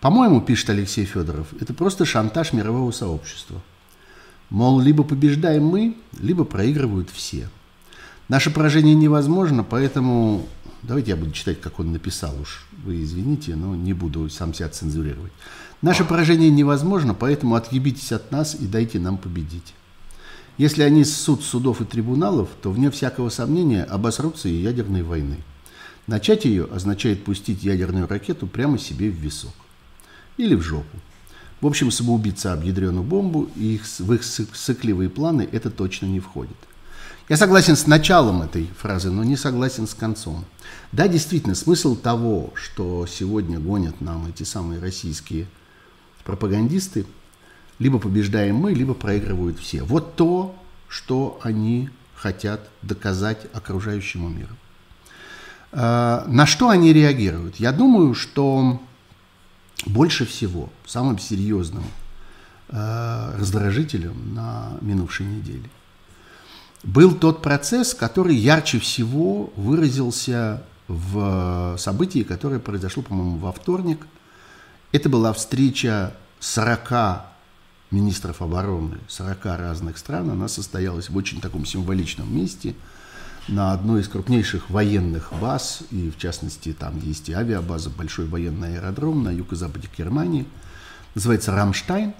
По-моему, 0.00 0.40
пишет 0.40 0.70
Алексей 0.70 1.04
Федоров, 1.04 1.48
это 1.60 1.74
просто 1.74 2.04
шантаж 2.04 2.52
мирового 2.52 2.92
сообщества. 2.92 3.60
Мол, 4.50 4.80
либо 4.80 5.04
побеждаем 5.04 5.64
мы, 5.64 5.96
либо 6.18 6.44
проигрывают 6.44 7.10
все. 7.10 7.48
Наше 8.28 8.50
поражение 8.50 8.94
невозможно, 8.94 9.62
поэтому 9.64 10.46
давайте 10.82 11.10
я 11.10 11.16
буду 11.16 11.32
читать, 11.32 11.60
как 11.60 11.80
он 11.80 11.92
написал 11.92 12.38
уж. 12.40 12.66
Вы 12.84 13.02
извините, 13.02 13.56
но 13.56 13.74
не 13.74 13.92
буду 13.92 14.28
сам 14.30 14.54
себя 14.54 14.68
цензурировать. 14.68 15.32
Наше 15.82 16.04
поражение 16.04 16.50
невозможно, 16.50 17.14
поэтому 17.14 17.54
отъебитесь 17.54 18.12
от 18.12 18.32
нас 18.32 18.54
и 18.54 18.66
дайте 18.66 18.98
нам 18.98 19.18
победить. 19.18 19.74
Если 20.56 20.82
они 20.82 21.04
суд 21.04 21.44
судов 21.44 21.80
и 21.80 21.84
трибуналов, 21.84 22.48
то, 22.62 22.70
вне 22.70 22.90
всякого 22.90 23.28
сомнения, 23.28 23.84
обосрутся 23.84 24.48
и 24.48 24.56
ядерной 24.60 25.02
войны. 25.02 25.36
Начать 26.08 26.46
ее 26.46 26.64
означает 26.64 27.22
пустить 27.22 27.62
ядерную 27.62 28.08
ракету 28.08 28.46
прямо 28.46 28.78
себе 28.78 29.08
в 29.10 29.14
висок. 29.14 29.52
Или 30.36 30.54
в 30.54 30.62
жопу. 30.62 30.98
В 31.60 31.66
общем, 31.66 31.90
самоубийца 31.90 32.52
об 32.52 32.62
ядреную 32.62 33.02
бомбу, 33.02 33.48
и 33.56 33.74
их, 33.74 33.82
в 33.98 34.12
их 34.12 34.22
сыкливые 34.22 35.10
планы 35.10 35.48
это 35.50 35.70
точно 35.70 36.06
не 36.06 36.20
входит. 36.20 36.56
Я 37.28 37.36
согласен 37.36 37.76
с 37.76 37.86
началом 37.86 38.42
этой 38.42 38.68
фразы, 38.78 39.10
но 39.10 39.24
не 39.24 39.36
согласен 39.36 39.86
с 39.86 39.94
концом. 39.94 40.44
Да, 40.92 41.08
действительно, 41.08 41.54
смысл 41.54 41.94
того, 41.94 42.52
что 42.54 43.06
сегодня 43.06 43.58
гонят 43.58 44.00
нам 44.00 44.26
эти 44.26 44.44
самые 44.44 44.80
российские 44.80 45.46
пропагандисты– 46.24 47.06
либо 47.78 47.98
побеждаем 47.98 48.56
мы, 48.56 48.72
либо 48.72 48.94
проигрывают 48.94 49.58
все. 49.58 49.82
Вот 49.82 50.16
то, 50.16 50.54
что 50.88 51.38
они 51.42 51.90
хотят 52.14 52.68
доказать 52.82 53.46
окружающему 53.52 54.28
миру. 54.28 54.54
А, 55.70 56.24
на 56.26 56.46
что 56.46 56.70
они 56.70 56.92
реагируют? 56.92 57.56
Я 57.56 57.72
думаю, 57.72 58.14
что 58.14 58.80
больше 59.86 60.26
всего, 60.26 60.70
самым 60.86 61.18
серьезным 61.18 61.84
а, 62.68 63.34
раздражителем 63.38 64.34
на 64.34 64.76
минувшей 64.80 65.26
неделе. 65.26 65.70
Был 66.82 67.14
тот 67.14 67.42
процесс, 67.42 67.94
который 67.94 68.36
ярче 68.36 68.78
всего 68.78 69.52
выразился 69.56 70.62
в 70.86 71.76
событии, 71.78 72.22
которое 72.22 72.60
произошло, 72.60 73.02
по-моему, 73.02 73.38
во 73.38 73.52
вторник. 73.52 74.06
Это 74.92 75.08
была 75.08 75.32
встреча 75.32 76.14
40 76.40 77.24
министров 77.90 78.42
обороны 78.42 78.98
40 79.08 79.44
разных 79.44 79.98
стран, 79.98 80.30
она 80.30 80.48
состоялась 80.48 81.08
в 81.08 81.16
очень 81.16 81.40
таком 81.40 81.64
символичном 81.64 82.34
месте, 82.34 82.74
на 83.48 83.72
одной 83.72 84.02
из 84.02 84.08
крупнейших 84.08 84.70
военных 84.70 85.32
баз, 85.40 85.82
и 85.90 86.10
в 86.10 86.18
частности 86.18 86.72
там 86.72 86.98
есть 87.00 87.28
и 87.28 87.32
авиабаза, 87.32 87.90
большой 87.90 88.26
военный 88.26 88.78
аэродром 88.78 89.24
на 89.24 89.30
юго-западе 89.30 89.88
Германии, 89.96 90.46
называется 91.14 91.52
«Рамштайн». 91.52 92.14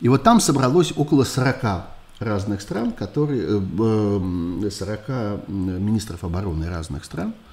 И 0.00 0.08
вот 0.08 0.22
там 0.22 0.40
собралось 0.40 0.92
около 0.96 1.24
40 1.24 1.86
разных 2.18 2.60
стран, 2.60 2.92
которые, 2.92 3.46
40 3.48 3.60
э, 3.78 5.02
э, 5.08 5.38
министров 5.48 6.24
обороны 6.24 6.68
разных 6.68 7.04
стран– 7.04 7.34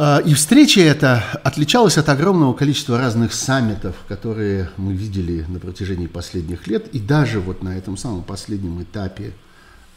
а, 0.00 0.18
и 0.18 0.32
встреча 0.32 0.80
эта 0.80 1.24
отличалась 1.42 1.98
от 1.98 2.08
огромного 2.08 2.52
количества 2.52 2.98
разных 2.98 3.32
саммитов, 3.32 3.96
которые 4.06 4.70
мы 4.76 4.92
видели 4.92 5.44
на 5.48 5.58
протяжении 5.58 6.06
последних 6.06 6.68
лет. 6.68 6.86
И 6.94 7.00
даже 7.00 7.40
вот 7.40 7.64
на 7.64 7.76
этом 7.76 7.96
самом 7.96 8.22
последнем 8.22 8.80
этапе, 8.80 9.32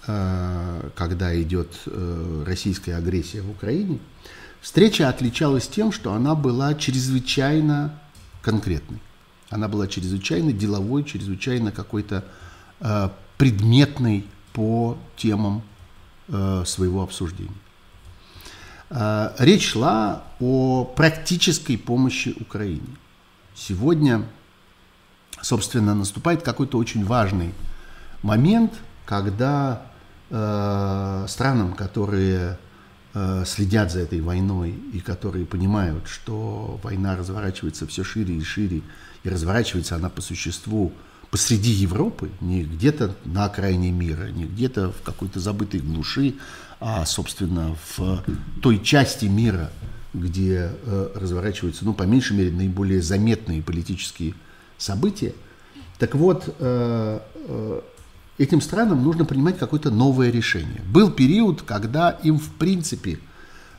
когда 0.06 1.40
идет 1.42 1.74
э, 1.86 2.44
российская 2.46 2.96
агрессия 2.96 3.42
в 3.42 3.52
Украине, 3.52 4.00
встреча 4.60 5.08
отличалась 5.10 5.68
тем, 5.68 5.92
что 5.92 6.14
она 6.14 6.34
была 6.36 6.74
чрезвычайно 6.74 8.00
конкретной. 8.42 9.00
Она 9.50 9.68
была 9.68 9.88
чрезвычайно 9.88 10.54
деловой, 10.54 11.04
чрезвычайно 11.04 11.72
какой-то 11.72 12.24
а, 12.80 13.14
предметной 13.38 14.26
по 14.54 14.98
темам 15.18 15.62
э, 16.28 16.64
своего 16.66 17.04
обсуждения. 17.04 17.52
Э, 18.90 19.34
речь 19.40 19.68
шла 19.68 20.24
о 20.40 20.86
практической 20.86 21.78
помощи 21.78 22.36
Украине. 22.40 22.96
Сегодня, 23.56 24.26
собственно, 25.42 25.96
наступает 25.96 26.44
какой-то 26.44 26.78
очень 26.78 27.06
важный 27.06 27.54
момент, 28.24 28.74
когда 29.06 29.91
э, 30.32 31.26
странам, 31.28 31.74
которые 31.74 32.58
э, 33.14 33.44
следят 33.46 33.92
за 33.92 34.00
этой 34.00 34.22
войной 34.22 34.72
и 34.94 35.00
которые 35.00 35.46
понимают, 35.46 36.08
что 36.08 36.80
война 36.84 37.16
разворачивается 37.16 37.86
все 37.86 38.04
шире 38.04 38.36
и 38.36 38.44
шире, 38.44 38.82
и 39.24 39.30
разворачивается 39.30 39.96
она 39.96 40.10
по 40.10 40.22
существу 40.22 40.92
посреди 41.30 41.72
Европы, 41.72 42.30
не 42.42 42.64
где-то 42.64 43.16
на 43.24 43.46
окраине 43.46 43.92
мира, 43.92 44.28
не 44.28 44.46
где-то 44.46 44.92
в 44.92 45.02
какой-то 45.02 45.40
забытой 45.40 45.80
глуши, 45.80 46.36
а, 46.80 47.06
собственно, 47.06 47.76
в 47.96 48.24
той 48.62 48.84
части 48.84 49.26
мира, 49.26 49.72
где 50.14 50.72
э, 50.84 51.10
разворачиваются, 51.16 51.86
ну, 51.86 51.94
по 51.94 52.04
меньшей 52.04 52.36
мере, 52.36 52.52
наиболее 52.52 53.02
заметные 53.02 53.62
политические 53.62 54.34
события. 54.78 55.34
Так 56.00 56.16
вот, 56.16 56.54
э, 56.60 57.20
э, 57.36 57.82
этим 58.42 58.62
странам 58.62 59.04
нужно 59.04 59.26
принимать 59.26 59.58
какое-то 59.58 59.92
новое 59.92 60.32
решение. 60.32 60.82
Был 60.88 61.12
период, 61.12 61.62
когда 61.62 62.10
им, 62.10 62.40
в 62.40 62.50
принципе, 62.54 63.20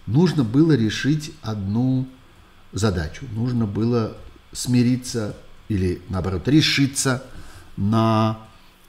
нужно 0.07 0.45
было 0.45 0.73
решить 0.73 1.33
одну 1.43 2.07
задачу. 2.73 3.27
Нужно 3.33 3.67
было 3.67 4.17
смириться 4.53 5.37
или, 5.69 6.03
наоборот, 6.09 6.47
решиться 6.49 7.23
на 7.77 8.39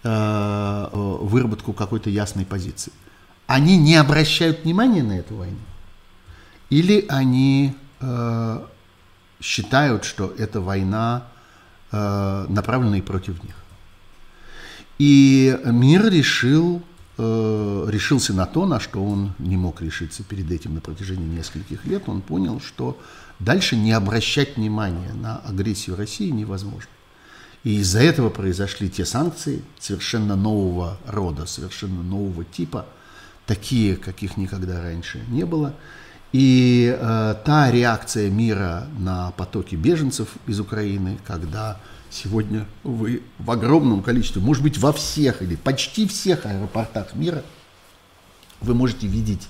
э, 0.03 0.87
выработку 0.93 1.73
какой-то 1.73 2.09
ясной 2.09 2.45
позиции 2.45 2.91
они 3.47 3.77
не 3.77 3.95
обращают 3.95 4.63
внимания 4.63 5.03
на 5.03 5.13
эту 5.19 5.35
войну? 5.35 5.59
Или 6.69 7.05
они 7.07 7.75
э, 7.99 8.65
считают, 9.39 10.05
что 10.05 10.33
эта 10.37 10.59
война 10.61 11.27
э, 11.91 12.45
направлена 12.49 12.97
и 12.97 13.01
против 13.01 13.43
них? 13.43 13.55
И 14.99 15.57
мир 15.65 16.09
решил, 16.09 16.81
э, 17.17 17.85
решился 17.89 18.33
на 18.33 18.45
то, 18.45 18.65
на 18.65 18.79
что 18.79 19.03
он 19.03 19.33
не 19.39 19.57
мог 19.57 19.81
решиться 19.81 20.23
перед 20.23 20.51
этим 20.51 20.75
на 20.75 20.81
протяжении 20.81 21.37
нескольких 21.37 21.85
лет. 21.85 22.03
Он 22.07 22.21
понял, 22.21 22.59
что 22.59 22.99
дальше 23.39 23.75
не 23.75 23.91
обращать 23.91 24.57
внимания 24.57 25.13
на 25.13 25.37
агрессию 25.37 25.95
России 25.95 26.29
невозможно. 26.29 26.89
И 27.63 27.75
из-за 27.79 27.99
этого 27.99 28.29
произошли 28.29 28.89
те 28.89 29.05
санкции 29.05 29.63
совершенно 29.79 30.35
нового 30.35 30.97
рода, 31.07 31.45
совершенно 31.45 32.03
нового 32.03 32.43
типа– 32.43 32.85
такие, 33.45 33.95
каких 33.95 34.37
никогда 34.37 34.81
раньше 34.81 35.21
не 35.29 35.45
было. 35.45 35.73
И 36.31 36.95
э, 36.97 37.35
та 37.45 37.71
реакция 37.71 38.29
мира 38.29 38.87
на 38.97 39.31
потоки 39.31 39.75
беженцев 39.75 40.29
из 40.47 40.59
Украины, 40.59 41.19
когда 41.25 41.79
сегодня 42.13 42.65
вы 42.83 43.23
в 43.39 43.51
огромном 43.51 44.03
количестве, 44.03 44.41
может 44.41 44.63
быть, 44.63 44.77
во 44.77 44.93
всех 44.93 45.41
или 45.41 45.55
почти 45.55 46.07
всех 46.07 46.45
аэропортах 46.45 47.15
мира, 47.15 47.43
вы 48.61 48.73
можете 48.73 49.07
видеть 49.07 49.47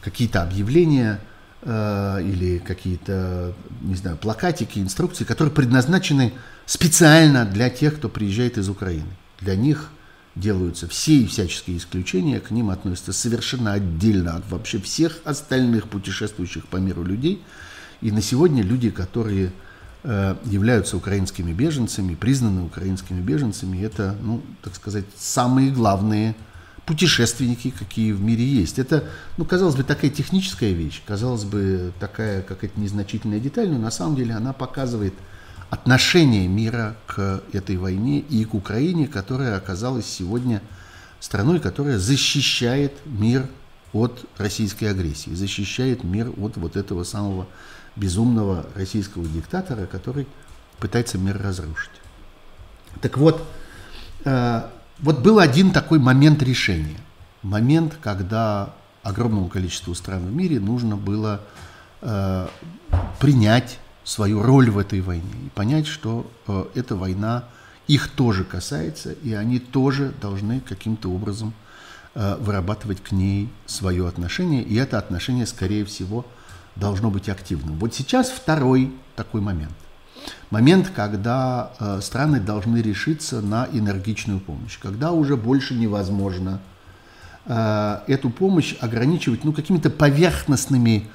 какие-то 0.00 0.42
объявления 0.42 1.20
э, 1.62 2.22
или 2.22 2.58
какие-то, 2.58 3.54
не 3.80 3.94
знаю, 3.94 4.16
плакатики, 4.16 4.78
инструкции, 4.78 5.24
которые 5.24 5.54
предназначены 5.54 6.32
специально 6.66 7.44
для 7.44 7.70
тех, 7.70 7.96
кто 7.96 8.08
приезжает 8.08 8.58
из 8.58 8.68
Украины. 8.68 9.10
Для 9.40 9.56
них 9.56 9.90
делаются 10.36 10.86
все 10.86 11.16
и 11.16 11.26
всяческие 11.26 11.76
исключения, 11.76 12.40
к 12.40 12.50
ним 12.50 12.70
относятся 12.70 13.12
совершенно 13.12 13.72
отдельно 13.72 14.36
от 14.36 14.48
вообще 14.50 14.78
всех 14.80 15.18
остальных 15.24 15.88
путешествующих 15.88 16.66
по 16.66 16.76
миру 16.76 17.02
людей. 17.02 17.42
И 18.00 18.12
на 18.12 18.22
сегодня 18.22 18.62
люди, 18.62 18.90
которые 18.90 19.52
являются 20.02 20.96
украинскими 20.96 21.52
беженцами, 21.52 22.14
признаны 22.14 22.62
украинскими 22.62 23.20
беженцами, 23.20 23.82
это, 23.82 24.16
ну, 24.22 24.42
так 24.62 24.74
сказать, 24.74 25.04
самые 25.18 25.70
главные 25.70 26.34
путешественники, 26.86 27.70
какие 27.70 28.12
в 28.12 28.22
мире 28.22 28.44
есть. 28.44 28.78
Это, 28.78 29.04
ну, 29.36 29.44
казалось 29.44 29.76
бы, 29.76 29.84
такая 29.84 30.10
техническая 30.10 30.72
вещь, 30.72 31.02
казалось 31.06 31.44
бы, 31.44 31.92
такая 32.00 32.42
какая-то 32.42 32.80
незначительная 32.80 33.40
деталь, 33.40 33.68
но 33.68 33.78
на 33.78 33.90
самом 33.90 34.16
деле 34.16 34.34
она 34.34 34.52
показывает– 34.52 35.14
отношение 35.70 36.48
мира 36.48 36.96
к 37.06 37.42
этой 37.52 37.76
войне 37.76 38.18
и 38.18 38.44
к 38.44 38.54
Украине, 38.54 39.06
которая 39.06 39.56
оказалась 39.56 40.06
сегодня 40.06 40.60
страной, 41.20 41.60
которая 41.60 41.98
защищает 41.98 42.92
мир 43.06 43.46
от 43.92 44.24
российской 44.36 44.86
агрессии, 44.86 45.30
защищает 45.30 46.04
мир 46.04 46.32
от 46.36 46.56
вот 46.56 46.76
этого 46.76 47.04
самого 47.04 47.46
безумного 47.96 48.66
российского 48.74 49.26
диктатора, 49.26 49.86
который 49.86 50.26
пытается 50.78 51.18
мир 51.18 51.40
разрушить. 51.40 51.90
Так 53.00 53.18
вот, 53.18 53.46
э, 54.24 54.62
вот 54.98 55.20
был 55.20 55.38
один 55.38 55.70
такой 55.70 55.98
момент 55.98 56.42
решения. 56.42 56.98
Момент, 57.42 57.96
когда 58.02 58.74
огромному 59.02 59.48
количеству 59.48 59.94
стран 59.94 60.26
в 60.26 60.34
мире 60.34 60.60
нужно 60.60 60.96
было 60.96 61.40
э, 62.02 62.48
принять 63.18 63.78
свою 64.04 64.42
роль 64.42 64.70
в 64.70 64.78
этой 64.78 65.00
войне 65.00 65.32
и 65.46 65.48
понять, 65.50 65.86
что 65.86 66.30
э, 66.46 66.64
эта 66.74 66.96
война 66.96 67.44
их 67.86 68.08
тоже 68.08 68.44
касается, 68.44 69.12
и 69.12 69.32
они 69.32 69.58
тоже 69.58 70.12
должны 70.20 70.60
каким-то 70.60 71.10
образом 71.10 71.52
вырабатывать 72.14 73.00
к 73.00 73.12
ней 73.12 73.48
свое 73.66 74.08
отношение, 74.08 74.64
и 74.64 74.74
это 74.74 74.98
отношение, 74.98 75.46
скорее 75.46 75.84
всего, 75.84 76.26
должно 76.76 77.10
быть 77.10 77.28
активным. 77.28 77.78
Вот 77.78 77.94
сейчас 77.94 78.30
второй 78.30 78.92
такой 79.16 79.40
момент. 79.40 79.72
Момент, 80.50 80.90
когда 80.94 81.72
э, 81.78 82.00
страны 82.02 82.40
должны 82.40 82.78
решиться 82.78 83.40
на 83.40 83.68
энергичную 83.72 84.40
помощь, 84.40 84.78
когда 84.78 85.12
уже 85.12 85.36
больше 85.36 85.74
невозможно 85.74 86.60
э, 87.46 87.98
эту 88.06 88.30
помощь 88.30 88.74
ограничивать 88.80 89.44
ну, 89.44 89.52
какими-то 89.52 89.90
поверхностными 89.90 91.08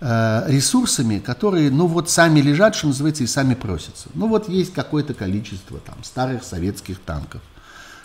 э, 0.00 0.44
ресурсами, 0.46 1.18
которые, 1.18 1.70
ну 1.70 1.86
вот, 1.86 2.10
сами 2.10 2.40
лежат, 2.40 2.74
что 2.74 2.88
называется, 2.88 3.24
и 3.24 3.26
сами 3.26 3.54
просятся. 3.54 4.08
Ну 4.14 4.28
вот 4.28 4.48
есть 4.48 4.74
какое-то 4.74 5.14
количество 5.14 5.78
там 5.78 5.96
старых 6.04 6.44
советских 6.44 7.00
танков, 7.00 7.40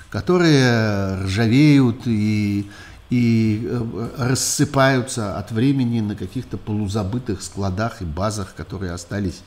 которые 0.10 1.24
ржавеют 1.24 2.08
и, 2.08 2.70
и 3.10 3.66
э, 3.66 4.10
рассыпаются 4.18 5.38
от 5.38 5.52
времени 5.52 6.02
на 6.02 6.16
каких-то 6.16 6.58
полузабытых 6.58 7.42
складах 7.42 8.02
и 8.02 8.06
базах, 8.06 8.54
которые 8.56 8.92
остались 8.92 9.42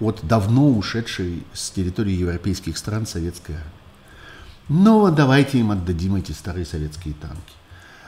от 0.00 0.20
давно 0.22 0.70
ушедшей 0.70 1.44
с 1.52 1.70
территории 1.70 2.14
европейских 2.14 2.78
стран 2.78 3.06
советской 3.06 3.52
армии. 3.52 3.68
Ну, 4.68 5.10
давайте 5.10 5.58
им 5.58 5.70
отдадим 5.70 6.16
эти 6.16 6.32
старые 6.32 6.64
советские 6.64 7.14
танки. 7.14 7.52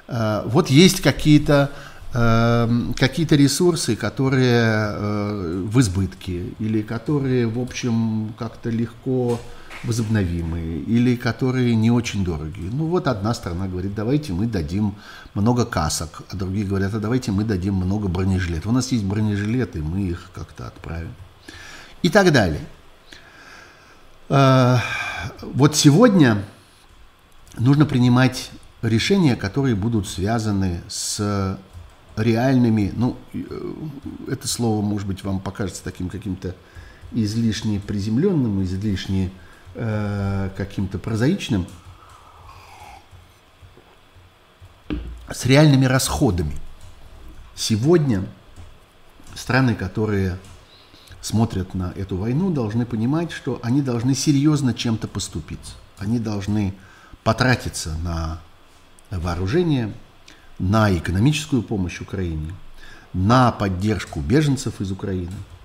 Э, 0.08 0.42
вот 0.46 0.70
есть 0.70 1.02
какие-то 1.02 1.70
э, 2.14 2.68
какие-то 2.96 3.36
ресурсы, 3.36 3.96
которые 3.96 4.96
в 5.66 5.78
избытке 5.78 6.54
или 6.58 6.80
которые, 6.80 7.46
в 7.46 7.58
общем, 7.58 8.32
как-то 8.38 8.70
легко 8.70 9.38
возобновимые 9.86 10.80
или 10.80 11.16
которые 11.16 11.74
не 11.76 11.90
очень 11.90 12.24
дорогие. 12.24 12.70
Ну 12.72 12.86
вот 12.86 13.06
одна 13.06 13.32
страна 13.34 13.68
говорит, 13.68 13.94
давайте 13.94 14.32
мы 14.32 14.46
дадим 14.46 14.96
много 15.34 15.64
касок, 15.64 16.22
а 16.30 16.36
другие 16.36 16.66
говорят, 16.66 16.94
а 16.94 16.98
давайте 16.98 17.30
мы 17.30 17.44
дадим 17.44 17.74
много 17.74 18.08
бронежилетов. 18.08 18.66
У 18.66 18.72
нас 18.72 18.90
есть 18.92 19.04
бронежилеты, 19.04 19.82
мы 19.82 20.02
их 20.02 20.30
как-то 20.34 20.66
отправим. 20.66 21.14
И 22.02 22.10
так 22.10 22.32
далее. 22.32 22.60
А, 24.28 24.82
вот 25.40 25.76
сегодня 25.76 26.42
нужно 27.56 27.86
принимать 27.86 28.50
решения, 28.82 29.36
которые 29.36 29.76
будут 29.76 30.08
связаны 30.08 30.82
с 30.88 31.58
реальными, 32.16 32.92
ну, 32.96 33.16
э, 33.34 33.38
это 34.28 34.48
слово, 34.48 34.82
может 34.82 35.06
быть, 35.06 35.22
вам 35.22 35.38
покажется 35.38 35.84
таким 35.84 36.08
каким-то 36.08 36.56
излишне 37.12 37.78
приземленным, 37.78 38.62
излишне 38.64 39.26
э, 39.26 39.30
каким-то 39.76 40.98
прозаичным, 40.98 41.66
с 45.30 45.44
реальными 45.44 45.84
расходами. 45.84 46.56
Сегодня 47.54 48.24
страны, 49.34 49.74
которые 49.74 50.38
смотрят 51.20 51.74
на 51.74 51.92
эту 51.96 52.16
войну, 52.16 52.50
должны 52.50 52.86
понимать, 52.86 53.32
что 53.32 53.60
они 53.62 53.82
должны 53.82 54.14
серьезно 54.14 54.72
чем-то 54.72 55.08
поступить. 55.08 55.74
Они 55.98 56.18
должны 56.18 56.74
потратиться 57.22 57.96
на 57.98 58.40
вооружение, 59.10 59.92
на 60.58 60.96
экономическую 60.96 61.62
помощь 61.62 62.00
Украине, 62.00 62.54
на 63.12 63.52
поддержку 63.52 64.20
беженцев 64.20 64.80
из 64.80 64.90
Украины– 64.90 65.32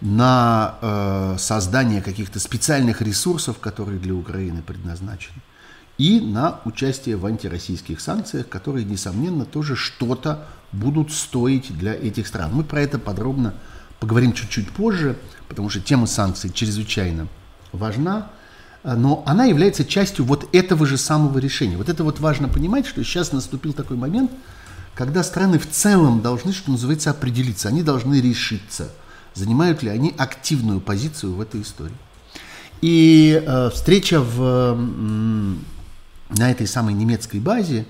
на 0.00 0.76
э, 0.80 1.36
создание 1.38 2.00
каких-то 2.00 2.40
специальных 2.40 3.02
ресурсов, 3.02 3.58
которые 3.58 3.98
для 3.98 4.14
Украины 4.14 4.62
предназначены, 4.62 5.36
и 5.98 6.20
на 6.20 6.60
участие 6.64 7.16
в 7.16 7.26
антироссийских 7.26 8.00
санкциях, 8.00 8.48
которые, 8.48 8.86
несомненно, 8.86 9.44
тоже 9.44 9.76
что-то 9.76 10.46
будут 10.72 11.12
стоить 11.12 11.76
для 11.76 11.92
этих 11.92 12.26
стран. 12.26 12.52
Мы 12.54 12.64
про 12.64 12.80
это 12.80 12.98
подробно 12.98 13.54
поговорим 13.98 14.32
чуть-чуть 14.32 14.70
позже, 14.70 15.18
потому 15.48 15.68
что 15.68 15.80
тема 15.80 16.06
санкций 16.06 16.50
чрезвычайно 16.50 17.28
важна, 17.72 18.30
но 18.82 19.22
она 19.26 19.44
является 19.44 19.84
частью 19.84 20.24
вот 20.24 20.48
этого 20.54 20.86
же 20.86 20.96
самого 20.96 21.36
решения. 21.36 21.76
Вот 21.76 21.90
это 21.90 22.02
вот 22.02 22.18
важно 22.20 22.48
понимать, 22.48 22.86
что 22.86 23.04
сейчас 23.04 23.32
наступил 23.32 23.74
такой 23.74 23.98
момент, 23.98 24.30
когда 24.94 25.22
страны 25.22 25.58
в 25.58 25.68
целом 25.68 26.22
должны, 26.22 26.54
что 26.54 26.70
называется, 26.70 27.10
определиться, 27.10 27.68
они 27.68 27.82
должны 27.82 28.22
решиться– 28.22 28.88
занимают 29.34 29.82
ли 29.82 29.90
они 29.90 30.14
активную 30.16 30.80
позицию 30.80 31.34
в 31.34 31.40
этой 31.40 31.62
истории. 31.62 31.94
И 32.80 33.42
э, 33.44 33.70
встреча 33.70 34.20
в, 34.20 34.74
на 36.30 36.50
этой 36.50 36.66
самой 36.66 36.94
немецкой 36.94 37.40
базе, 37.40 37.86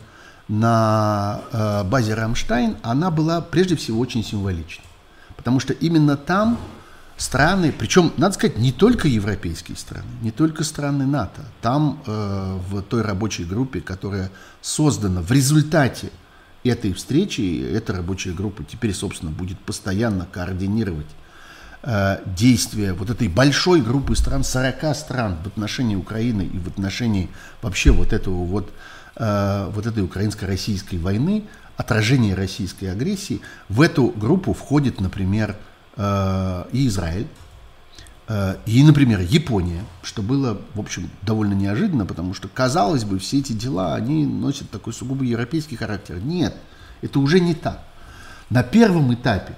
на 0.48 1.42
э, 1.52 1.84
базе 1.84 2.14
Рамштайн, 2.14 2.76
она 2.82 3.10
была 3.10 3.40
прежде 3.40 3.76
всего 3.76 4.00
очень 4.00 4.24
символична. 4.24 4.84
Потому 5.36 5.60
что 5.60 5.72
именно 5.72 6.16
там 6.16 6.58
страны, 7.16 7.72
причем, 7.76 8.12
надо 8.16 8.34
сказать, 8.34 8.58
не 8.58 8.72
только 8.72 9.06
европейские 9.06 9.76
страны, 9.76 10.08
не 10.22 10.32
только 10.32 10.64
страны 10.64 11.06
НАТО, 11.06 11.44
там 11.60 12.02
э, 12.06 12.58
в 12.68 12.82
той 12.82 13.02
рабочей 13.02 13.44
группе, 13.44 13.80
которая 13.80 14.30
создана 14.60 15.22
в 15.22 15.30
результате 15.30 16.10
этой 16.64 16.92
встречи, 16.94 17.64
эта 17.72 17.92
рабочая 17.92 18.32
группа 18.32 18.64
теперь, 18.64 18.92
собственно, 18.92 19.30
будет 19.30 19.58
постоянно 19.60 20.26
координировать 20.26 21.06
действия 22.36 22.92
вот 22.92 23.08
этой 23.08 23.28
большой 23.28 23.80
группы 23.80 24.14
стран, 24.14 24.44
40 24.44 24.94
стран 24.94 25.38
в 25.42 25.46
отношении 25.46 25.96
Украины 25.96 26.42
и 26.42 26.58
в 26.58 26.68
отношении 26.68 27.30
вообще 27.62 27.90
вот 27.90 28.12
этого 28.12 28.44
вот, 28.44 28.70
э, 29.16 29.70
вот 29.74 29.86
этой 29.86 30.02
украинско-российской 30.02 30.96
войны, 30.96 31.44
отражения 31.78 32.34
российской 32.34 32.86
агрессии, 32.86 33.40
в 33.70 33.80
эту 33.80 34.08
группу 34.08 34.52
входит, 34.52 35.00
например, 35.00 35.56
э, 35.96 36.64
и 36.72 36.86
Израиль, 36.86 37.28
и, 38.64 38.84
например, 38.84 39.18
Япония, 39.18 39.84
что 40.04 40.22
было, 40.22 40.60
в 40.74 40.80
общем, 40.80 41.10
довольно 41.22 41.54
неожиданно, 41.54 42.06
потому 42.06 42.32
что, 42.32 42.46
казалось 42.46 43.02
бы, 43.02 43.18
все 43.18 43.40
эти 43.40 43.52
дела, 43.52 43.96
они 43.96 44.24
носят 44.24 44.70
такой 44.70 44.92
сугубо 44.92 45.24
европейский 45.24 45.74
характер. 45.74 46.20
Нет, 46.22 46.54
это 47.02 47.18
уже 47.18 47.40
не 47.40 47.54
так. 47.54 47.82
На 48.48 48.62
первом 48.62 49.12
этапе 49.12 49.56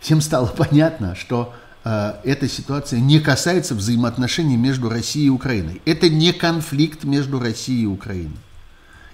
всем 0.00 0.20
стало 0.20 0.46
понятно, 0.56 1.14
что 1.14 1.54
э, 1.84 2.14
эта 2.24 2.48
ситуация 2.48 3.00
не 3.00 3.20
касается 3.20 3.74
взаимоотношений 3.74 4.56
между 4.56 4.88
Россией 4.88 5.26
и 5.26 5.30
Украиной. 5.30 5.80
Это 5.84 6.08
не 6.08 6.32
конфликт 6.32 7.04
между 7.04 7.38
Россией 7.38 7.84
и 7.84 7.86
Украиной. 7.86 8.36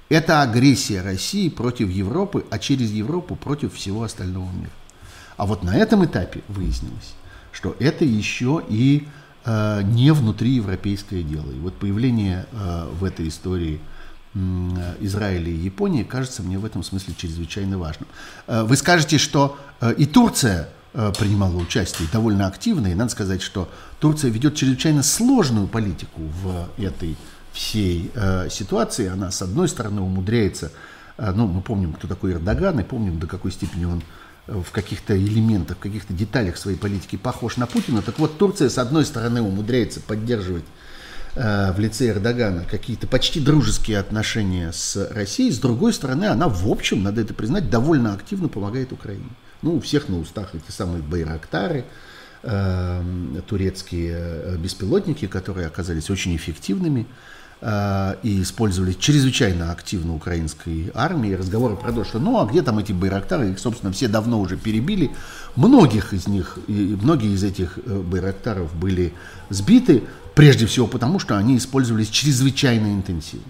Это 0.08 0.42
агрессия 0.42 1.02
России 1.02 1.48
против 1.48 1.90
Европы, 1.90 2.46
а 2.50 2.58
через 2.58 2.90
Европу 2.92 3.34
против 3.34 3.74
всего 3.74 4.04
остального 4.04 4.50
мира. 4.52 4.70
А 5.36 5.46
вот 5.46 5.64
на 5.64 5.76
этом 5.76 6.04
этапе 6.04 6.42
выяснилось, 6.48 7.14
что 7.52 7.76
это 7.80 8.04
еще 8.04 8.62
и 8.68 9.08
э, 9.44 9.82
не 9.82 10.12
внутриевропейское 10.12 11.22
дело. 11.22 11.50
И 11.50 11.58
вот 11.58 11.74
появление 11.74 12.46
э, 12.52 12.88
в 12.92 13.04
этой 13.04 13.28
истории 13.28 13.80
э, 14.34 14.38
Израиля 15.00 15.50
и 15.50 15.56
Японии 15.56 16.04
кажется 16.04 16.42
мне 16.42 16.58
в 16.58 16.64
этом 16.64 16.84
смысле 16.84 17.14
чрезвычайно 17.16 17.76
важным. 17.76 18.08
Э, 18.46 18.62
вы 18.62 18.76
скажете, 18.76 19.18
что 19.18 19.58
э, 19.80 19.92
и 19.98 20.06
Турция 20.06 20.68
принимала 21.18 21.56
участие 21.56 22.08
довольно 22.10 22.46
активно. 22.46 22.86
И 22.86 22.94
надо 22.94 23.10
сказать, 23.10 23.42
что 23.42 23.68
Турция 24.00 24.30
ведет 24.30 24.54
чрезвычайно 24.54 25.02
сложную 25.02 25.68
политику 25.68 26.22
в 26.42 26.68
этой 26.82 27.16
всей 27.56 28.10
э, 28.14 28.48
ситуации. 28.50 29.08
Она, 29.08 29.30
с 29.30 29.42
одной 29.42 29.68
стороны, 29.68 30.02
умудряется, 30.02 30.70
э, 31.16 31.32
ну, 31.34 31.46
мы 31.46 31.62
помним, 31.62 31.94
кто 31.94 32.06
такой 32.06 32.32
Эрдоган, 32.32 32.78
и 32.80 32.84
помним, 32.84 33.18
до 33.18 33.26
какой 33.26 33.50
степени 33.50 33.86
он 33.86 34.02
э, 34.46 34.60
в 34.60 34.70
каких-то 34.70 35.16
элементах, 35.16 35.78
в 35.78 35.80
каких-то 35.80 36.12
деталях 36.12 36.58
своей 36.58 36.76
политики 36.76 37.16
похож 37.16 37.56
на 37.56 37.66
Путина. 37.66 38.02
Так 38.02 38.18
вот, 38.18 38.38
Турция, 38.38 38.68
с 38.68 38.78
одной 38.78 39.04
стороны, 39.06 39.40
умудряется 39.40 40.00
поддерживать 40.00 40.64
э, 41.34 41.72
в 41.72 41.80
лице 41.80 42.10
Эрдогана 42.10 42.64
какие-то 42.70 43.06
почти 43.06 43.40
дружеские 43.40 43.98
отношения 43.98 44.70
с 44.72 45.08
Россией. 45.12 45.50
С 45.50 45.58
другой 45.58 45.94
стороны, 45.94 46.26
она, 46.26 46.48
в 46.48 46.68
общем, 46.68 47.02
надо 47.02 47.22
это 47.22 47.32
признать, 47.32 47.70
довольно 47.70 48.12
активно 48.12 48.48
помогает 48.48 48.92
Украине. 48.92 49.30
Ну, 49.62 49.76
у 49.76 49.80
всех 49.80 50.08
на 50.08 50.18
устах 50.18 50.54
эти 50.54 50.70
самые 50.70 51.02
байрактары, 51.02 51.84
э, 52.42 53.02
турецкие 53.46 54.14
э, 54.14 54.56
беспилотники, 54.58 55.26
которые 55.26 55.66
оказались 55.66 56.10
очень 56.10 56.36
эффективными 56.36 57.06
э, 57.60 58.14
и 58.22 58.42
использовались 58.42 58.96
чрезвычайно 58.96 59.72
активно 59.72 60.14
украинской 60.14 60.90
армией. 60.94 61.36
Разговоры 61.36 61.76
про 61.76 61.92
то, 61.92 62.04
что 62.04 62.18
ну 62.18 62.38
а 62.40 62.46
где 62.46 62.62
там 62.62 62.78
эти 62.78 62.92
байрактары, 62.92 63.50
их, 63.50 63.58
собственно, 63.58 63.92
все 63.92 64.08
давно 64.08 64.40
уже 64.40 64.56
перебили. 64.56 65.10
Многих 65.56 66.12
из 66.12 66.26
них, 66.26 66.58
и 66.66 66.96
многие 67.00 67.32
из 67.32 67.42
этих 67.42 67.78
э, 67.78 68.02
байрактаров 68.02 68.74
были 68.74 69.14
сбиты, 69.48 70.04
прежде 70.34 70.66
всего 70.66 70.86
потому, 70.86 71.18
что 71.18 71.36
они 71.38 71.56
использовались 71.56 72.10
чрезвычайно 72.10 72.88
интенсивно. 72.88 73.46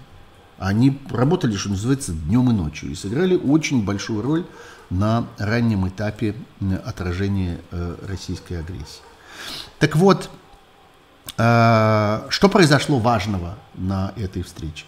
Они 0.57 0.99
работали, 1.11 1.55
что 1.55 1.69
называется, 1.69 2.13
днем 2.13 2.49
и 2.49 2.53
ночью 2.53 2.89
и 2.89 2.95
сыграли 2.95 3.35
очень 3.35 3.85
большую 3.85 4.23
роль 4.23 4.45
на 4.89 5.27
раннем 5.37 5.87
этапе 5.87 6.35
отражения 6.85 7.59
э, 7.71 7.95
российской 8.07 8.59
агрессии. 8.59 9.01
Так 9.79 9.95
вот, 9.95 10.29
э, 11.37 12.21
что 12.29 12.49
произошло 12.49 12.99
важного 12.99 13.57
на 13.75 14.13
этой 14.15 14.43
встрече? 14.43 14.85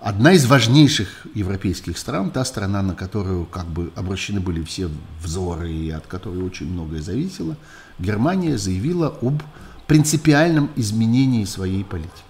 одна 0.00 0.32
из 0.32 0.46
важнейших 0.46 1.26
европейских 1.34 1.98
стран, 1.98 2.30
та 2.30 2.44
страна, 2.44 2.82
на 2.82 2.94
которую 2.94 3.46
как 3.46 3.66
бы 3.66 3.92
обращены 3.96 4.40
были 4.40 4.62
все 4.62 4.88
взоры 5.22 5.72
и 5.72 5.90
от 5.90 6.06
которой 6.06 6.42
очень 6.42 6.70
многое 6.70 7.02
зависело, 7.02 7.56
Германия 7.98 8.58
заявила 8.58 9.08
об 9.20 9.42
принципиальном 9.86 10.70
изменении 10.76 11.44
своей 11.44 11.84
политики. 11.84 12.27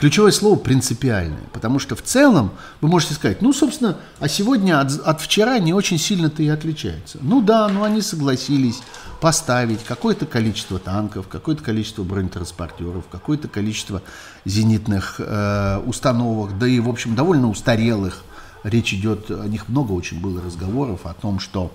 Ключевое 0.00 0.32
слово 0.32 0.56
принципиальное, 0.56 1.42
потому 1.52 1.78
что 1.78 1.94
в 1.94 2.00
целом 2.00 2.52
вы 2.80 2.88
можете 2.88 3.12
сказать, 3.12 3.42
ну, 3.42 3.52
собственно, 3.52 3.98
а 4.18 4.28
сегодня 4.28 4.80
от, 4.80 4.98
от 4.98 5.20
вчера 5.20 5.58
не 5.58 5.74
очень 5.74 5.98
сильно-то 5.98 6.42
и 6.42 6.48
отличается. 6.48 7.18
Ну 7.20 7.42
да, 7.42 7.68
ну 7.68 7.84
они 7.84 8.00
согласились 8.00 8.80
поставить 9.20 9.84
какое-то 9.84 10.24
количество 10.24 10.78
танков, 10.78 11.28
какое-то 11.28 11.62
количество 11.62 12.02
бронетранспортеров, 12.02 13.04
какое-то 13.12 13.48
количество 13.48 14.00
зенитных 14.46 15.16
э, 15.18 15.82
установок, 15.84 16.58
да 16.58 16.66
и, 16.66 16.80
в 16.80 16.88
общем, 16.88 17.14
довольно 17.14 17.50
устарелых. 17.50 18.24
Речь 18.64 18.94
идет, 18.94 19.30
о 19.30 19.46
них 19.48 19.68
много 19.68 19.92
очень 19.92 20.18
было 20.18 20.40
разговоров 20.40 21.00
о 21.04 21.12
том, 21.12 21.38
что 21.38 21.70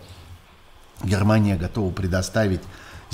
Германия 1.03 1.57
готова 1.57 1.91
предоставить 1.91 2.61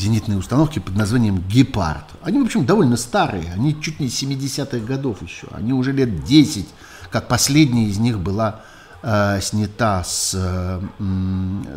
зенитные 0.02 0.38
установки 0.38 0.80
под 0.80 0.96
названием 0.96 1.38
«Гепард». 1.48 2.06
Они, 2.24 2.40
в 2.40 2.44
общем, 2.44 2.66
довольно 2.66 2.98
старые, 2.98 3.54
они 3.54 3.80
чуть 3.80 4.00
не 4.00 4.08
70-х 4.08 4.80
годов 4.80 5.22
еще, 5.22 5.48
они 5.52 5.74
уже 5.74 5.92
лет 5.92 6.24
10, 6.24 6.68
как 7.12 7.28
последняя 7.28 7.86
из 7.86 8.00
них 8.00 8.20
была 8.20 8.62
э, 9.04 9.40
снята 9.42 10.04
с, 10.04 10.34
э, 10.36 10.82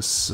с 0.00 0.32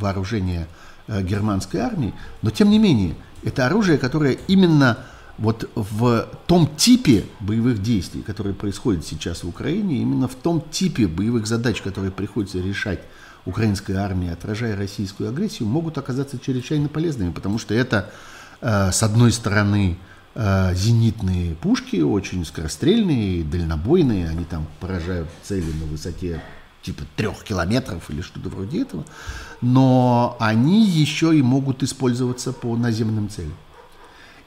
вооружения 0.00 0.66
э, 1.06 1.22
германской 1.22 1.80
армии, 1.80 2.14
но 2.42 2.50
тем 2.50 2.70
не 2.70 2.78
менее, 2.78 3.14
это 3.42 3.66
оружие, 3.66 3.98
которое 3.98 4.38
именно 4.48 4.98
вот 5.38 5.70
в 5.74 6.28
том 6.46 6.68
типе 6.76 7.24
боевых 7.40 7.82
действий, 7.82 8.22
которые 8.22 8.54
происходят 8.54 9.06
сейчас 9.06 9.42
в 9.42 9.48
Украине, 9.48 10.02
именно 10.02 10.28
в 10.28 10.34
том 10.34 10.62
типе 10.70 11.06
боевых 11.06 11.46
задач, 11.46 11.80
которые 11.80 12.12
приходится 12.12 12.58
решать 12.58 13.00
украинской 13.46 13.92
армии, 13.92 14.30
отражая 14.30 14.76
российскую 14.76 15.28
агрессию, 15.28 15.68
могут 15.68 15.98
оказаться 15.98 16.38
чрезвычайно 16.38 16.88
полезными, 16.88 17.32
потому 17.32 17.58
что 17.58 17.74
это, 17.74 18.10
э, 18.60 18.90
с 18.92 19.02
одной 19.02 19.32
стороны, 19.32 19.98
э, 20.34 20.74
зенитные 20.74 21.54
пушки, 21.54 21.96
очень 21.96 22.44
скорострельные, 22.44 23.42
дальнобойные, 23.44 24.28
они 24.28 24.44
там 24.44 24.66
поражают 24.78 25.28
цели 25.42 25.72
на 25.72 25.86
высоте 25.86 26.42
типа 26.82 27.02
трех 27.16 27.42
километров 27.44 28.08
или 28.10 28.22
что-то 28.22 28.48
вроде 28.48 28.82
этого, 28.82 29.04
но 29.60 30.36
они 30.40 30.86
еще 30.86 31.36
и 31.36 31.42
могут 31.42 31.82
использоваться 31.82 32.52
по 32.52 32.76
наземным 32.76 33.28
целям. 33.28 33.54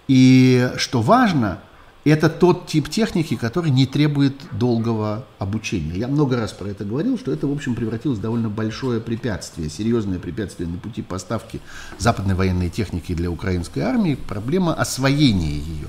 И 0.07 0.71
что 0.77 1.01
важно– 1.01 1.59
это 2.11 2.29
тот 2.29 2.67
тип 2.67 2.89
техники, 2.89 3.35
который 3.35 3.71
не 3.71 3.85
требует 3.85 4.35
долгого 4.51 5.25
обучения. 5.39 5.97
Я 5.97 6.07
много 6.07 6.35
раз 6.35 6.51
про 6.51 6.67
это 6.67 6.83
говорил, 6.83 7.17
что 7.17 7.31
это, 7.31 7.47
в 7.47 7.51
общем, 7.51 7.75
превратилось 7.75 8.19
в 8.19 8.21
довольно 8.21 8.49
большое 8.49 8.99
препятствие, 8.99 9.69
серьезное 9.69 10.19
препятствие 10.19 10.67
на 10.67 10.77
пути 10.77 11.01
поставки 11.01 11.61
западной 11.97 12.35
военной 12.35 12.69
техники 12.69 13.13
для 13.13 13.31
украинской 13.31 13.79
армии, 13.79 14.15
проблема 14.15 14.73
освоения 14.73 15.57
ее. 15.57 15.87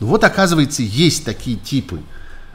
Но 0.00 0.08
вот, 0.08 0.24
оказывается, 0.24 0.82
есть 0.82 1.24
такие 1.24 1.56
типы 1.56 2.00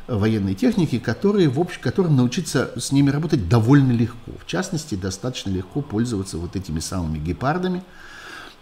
военной 0.08 0.56
техники, 0.56 1.00
которые, 1.00 1.48
в 1.48 1.60
общем, 1.60 1.80
которым 1.82 2.18
научиться 2.18 2.72
с 2.78 2.92
ними 2.92 3.10
работать 3.10 3.48
довольно 3.48 3.94
легко. 3.94 4.32
В 4.42 4.46
частности, 4.46 4.96
достаточно 4.96 5.50
легко 5.50 5.82
пользоваться 5.82 6.38
вот 6.38 6.56
этими 6.58 6.80
самыми 6.80 7.20
гепардами– 7.20 7.84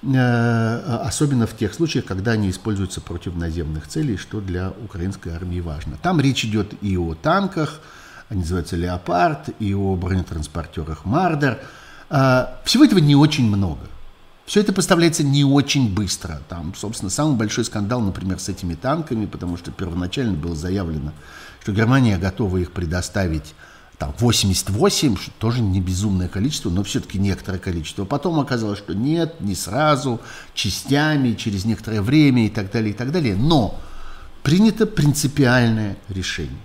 особенно 0.05 1.47
в 1.47 1.57
тех 1.57 1.73
случаях, 1.73 2.05
когда 2.05 2.31
они 2.31 2.49
используются 2.49 3.01
против 3.01 3.35
наземных 3.35 3.87
целей, 3.87 4.17
что 4.17 4.39
для 4.39 4.71
украинской 4.83 5.29
армии 5.29 5.59
важно. 5.59 5.97
Там 6.01 6.21
речь 6.21 6.45
идет 6.45 6.73
и 6.81 6.97
о 6.97 7.15
танках, 7.15 7.81
они 8.29 8.41
называются 8.41 8.75
«Леопард», 8.75 9.49
и 9.59 9.73
о 9.73 9.95
бронетранспортерах 9.95 11.05
«Мардер». 11.05 11.59
Э, 12.09 12.47
всего 12.63 12.83
этого 12.83 12.99
не 12.99 13.15
очень 13.15 13.47
много. 13.47 13.87
Все 14.45 14.61
это 14.61 14.73
поставляется 14.73 15.23
не 15.23 15.43
очень 15.43 15.93
быстро. 15.93 16.41
Там, 16.49 16.73
собственно, 16.75 17.09
самый 17.09 17.35
большой 17.35 17.65
скандал, 17.65 18.01
например, 18.01 18.39
с 18.39 18.49
этими 18.49 18.75
танками, 18.75 19.25
потому 19.25 19.57
что 19.57 19.71
первоначально 19.71 20.33
было 20.33 20.55
заявлено, 20.55 21.13
что 21.61 21.71
Германия 21.71 22.17
готова 22.17 22.57
их 22.57 22.71
предоставить 22.71 23.55
там 23.97 24.13
88, 24.19 25.15
что 25.15 25.31
тоже 25.39 25.61
не 25.61 25.79
безумное 25.79 26.27
количество, 26.27 26.69
но 26.69 26.83
все-таки 26.83 27.17
некоторое 27.17 27.59
количество. 27.59 28.03
Потом 28.03 28.39
оказалось, 28.39 28.77
что 28.77 28.93
нет, 28.93 29.39
не 29.39 29.55
сразу, 29.55 30.19
частями, 30.53 31.33
через 31.33 31.65
некоторое 31.65 32.01
время 32.01 32.45
и 32.45 32.49
так 32.49 32.71
далее, 32.71 32.91
и 32.91 32.93
так 32.93 33.11
далее. 33.11 33.35
Но 33.35 33.79
принято 34.43 34.85
принципиальное 34.85 35.97
решение. 36.09 36.57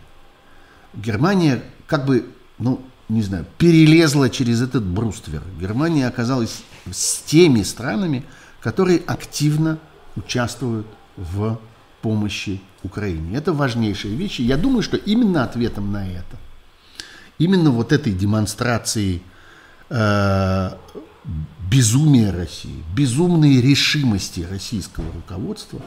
Германия 0.93 1.63
как 1.87 2.05
бы, 2.05 2.27
ну, 2.59 2.81
не 3.09 3.23
знаю, 3.23 3.47
перелезла 3.59 4.29
через 4.29 4.61
этот 4.61 4.85
бруствер. 4.85 5.43
Германия 5.61 6.09
оказалась 6.09 6.63
с 6.91 7.19
теми 7.23 7.63
странами, 7.63 8.25
которые 8.61 8.99
активно 9.07 9.79
участвуют 10.17 10.87
в 11.17 11.61
помощи 12.03 12.61
Украине. 12.83 13.37
Это 13.37 13.53
важнейшие 13.53 14.17
вещи. 14.17 14.43
Я 14.43 14.57
думаю, 14.57 14.83
что 14.83 14.97
именно 14.97 15.45
ответом 15.45 15.93
на 15.93 16.09
это– 16.09 16.37
именно 17.41 17.71
вот 17.71 17.91
этой 17.91 18.13
демонстрацией 18.13 19.23
э, 19.89 20.71
безумия 21.71 22.31
России, 22.31 22.85
безумной 22.95 23.61
решимости 23.61 24.47
российского 24.49 25.11
руководства 25.13 25.81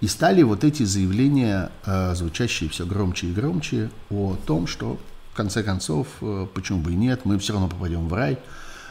и 0.00 0.08
стали 0.08 0.42
вот 0.42 0.64
эти 0.64 0.82
заявления, 0.82 1.70
э, 1.86 2.14
звучащие 2.14 2.68
все 2.68 2.84
громче 2.84 3.28
и 3.28 3.32
громче, 3.32 3.90
о 4.10 4.36
том, 4.46 4.66
что 4.66 4.98
в 5.32 5.36
конце 5.36 5.62
концов, 5.62 6.08
э, 6.20 6.46
почему 6.52 6.80
бы 6.80 6.92
и 6.92 6.96
нет, 6.96 7.20
мы 7.24 7.38
все 7.38 7.52
равно 7.52 7.68
попадем 7.68 8.08
в 8.08 8.12
рай. 8.12 8.38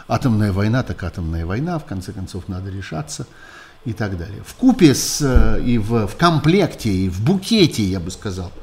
Атомная 0.08 0.54
война, 0.54 0.84
так 0.84 1.04
атомная 1.04 1.46
война, 1.46 1.80
в 1.80 1.86
конце 1.86 2.14
концов 2.14 2.48
надо 2.48 2.72
решаться 2.72 3.28
и 3.84 3.92
так 3.92 4.18
далее. 4.18 4.42
В 4.46 4.54
купе 4.56 4.96
с, 4.96 5.22
э, 5.22 5.62
и 5.66 5.78
в, 5.78 6.08
в 6.08 6.16
комплекте, 6.16 6.90
и 6.90 7.10
в 7.10 7.22
букете, 7.22 7.84
я 7.84 8.00
бы 8.00 8.10
сказал– 8.10 8.54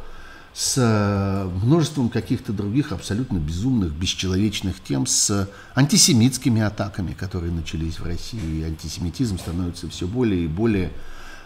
с 0.57 0.79
э, 0.79 1.51
множеством 1.63 2.09
каких-то 2.09 2.51
других 2.51 2.91
абсолютно 2.91 3.37
безумных, 3.37 3.93
бесчеловечных 3.93 4.83
тем, 4.83 5.05
с 5.05 5.51
антисемитскими 5.75 6.63
атаками, 6.63 7.13
которые 7.13 7.53
начались 7.53 7.99
в 7.99 8.07
России. 8.07 8.61
И 8.61 8.63
антисемитизм 8.63 9.39
становится 9.39 9.87
все 9.91 10.07
более 10.07 10.45
и 10.45 10.49
более 10.49 10.93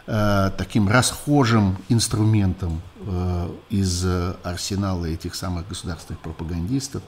э, 0.07 0.53
таким 0.57 0.89
расхожим 0.89 1.77
инструментом 1.89 2.83
э, 3.01 3.51
из 3.71 4.07
арсенала 4.45 5.07
этих 5.07 5.35
самых 5.35 5.67
государственных 5.67 6.21
пропагандистов. 6.21 7.03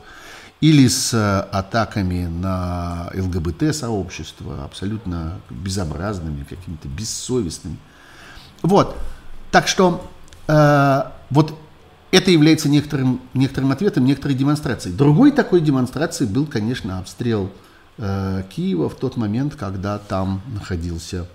Или 0.60 0.88
с 0.88 1.14
атаками 1.52 2.26
на 2.26 3.12
ЛГБТ-сообщество, 3.14 4.64
абсолютно 4.64 5.40
безобразными, 5.50 6.42
какими-то 6.42 6.88
бессовестными. 6.88 7.76
Вот. 8.62 8.96
Так 9.52 9.68
что 9.68 10.10
э, 10.48 11.02
вот 11.30 11.58
это 12.12 12.30
является 12.30 12.68
некоторым, 12.68 13.20
некоторым 13.32 13.72
ответом, 13.72 14.04
некоторой 14.04 14.36
демонстрацией. 14.36 14.94
Другой 14.94 15.32
такой 15.32 15.60
демонстрацией 15.60 16.30
был, 16.30 16.46
конечно, 16.46 16.98
обстрел 16.98 17.50
э, 17.96 18.44
Киева 18.54 18.90
в 18.90 18.94
тот 18.94 19.16
момент, 19.16 19.56
когда 19.56 19.98
там 19.98 20.42
находился 20.54 21.26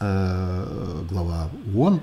э, 0.00 1.04
глава 1.08 1.50
ООН. 1.74 2.00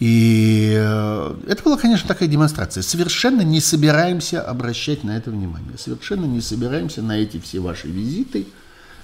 И 0.00 0.74
э, 0.76 1.34
это 1.46 1.62
была, 1.62 1.76
конечно, 1.76 2.08
такая 2.08 2.28
демонстрация. 2.28 2.82
Совершенно 2.82 3.42
не 3.42 3.60
собираемся 3.60 4.42
обращать 4.42 5.04
на 5.04 5.16
это 5.16 5.30
внимание. 5.30 5.78
Совершенно 5.78 6.24
не 6.24 6.40
собираемся 6.40 7.00
на 7.00 7.16
эти 7.16 7.38
все 7.38 7.60
ваши 7.60 7.86
визиты 7.86 8.48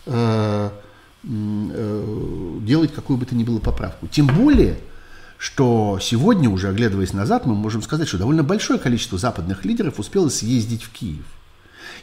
э, 0.06 0.70
э, 1.22 2.58
делать 2.62 2.92
какую 2.92 3.18
бы 3.18 3.24
то 3.24 3.36
ни 3.36 3.44
было 3.44 3.60
поправку. 3.60 4.08
Тем 4.08 4.26
более, 4.26 4.78
что 5.38 5.98
сегодня, 6.00 6.48
уже 6.48 6.68
оглядываясь 6.68 7.12
назад, 7.12 7.46
мы 7.46 7.54
можем 7.54 7.82
сказать, 7.82 8.08
что 8.08 8.18
довольно 8.18 8.42
большое 8.42 8.78
количество 8.78 9.18
западных 9.18 9.64
лидеров 9.64 9.98
успело 9.98 10.28
съездить 10.28 10.82
в 10.82 10.90
Киев. 10.90 11.24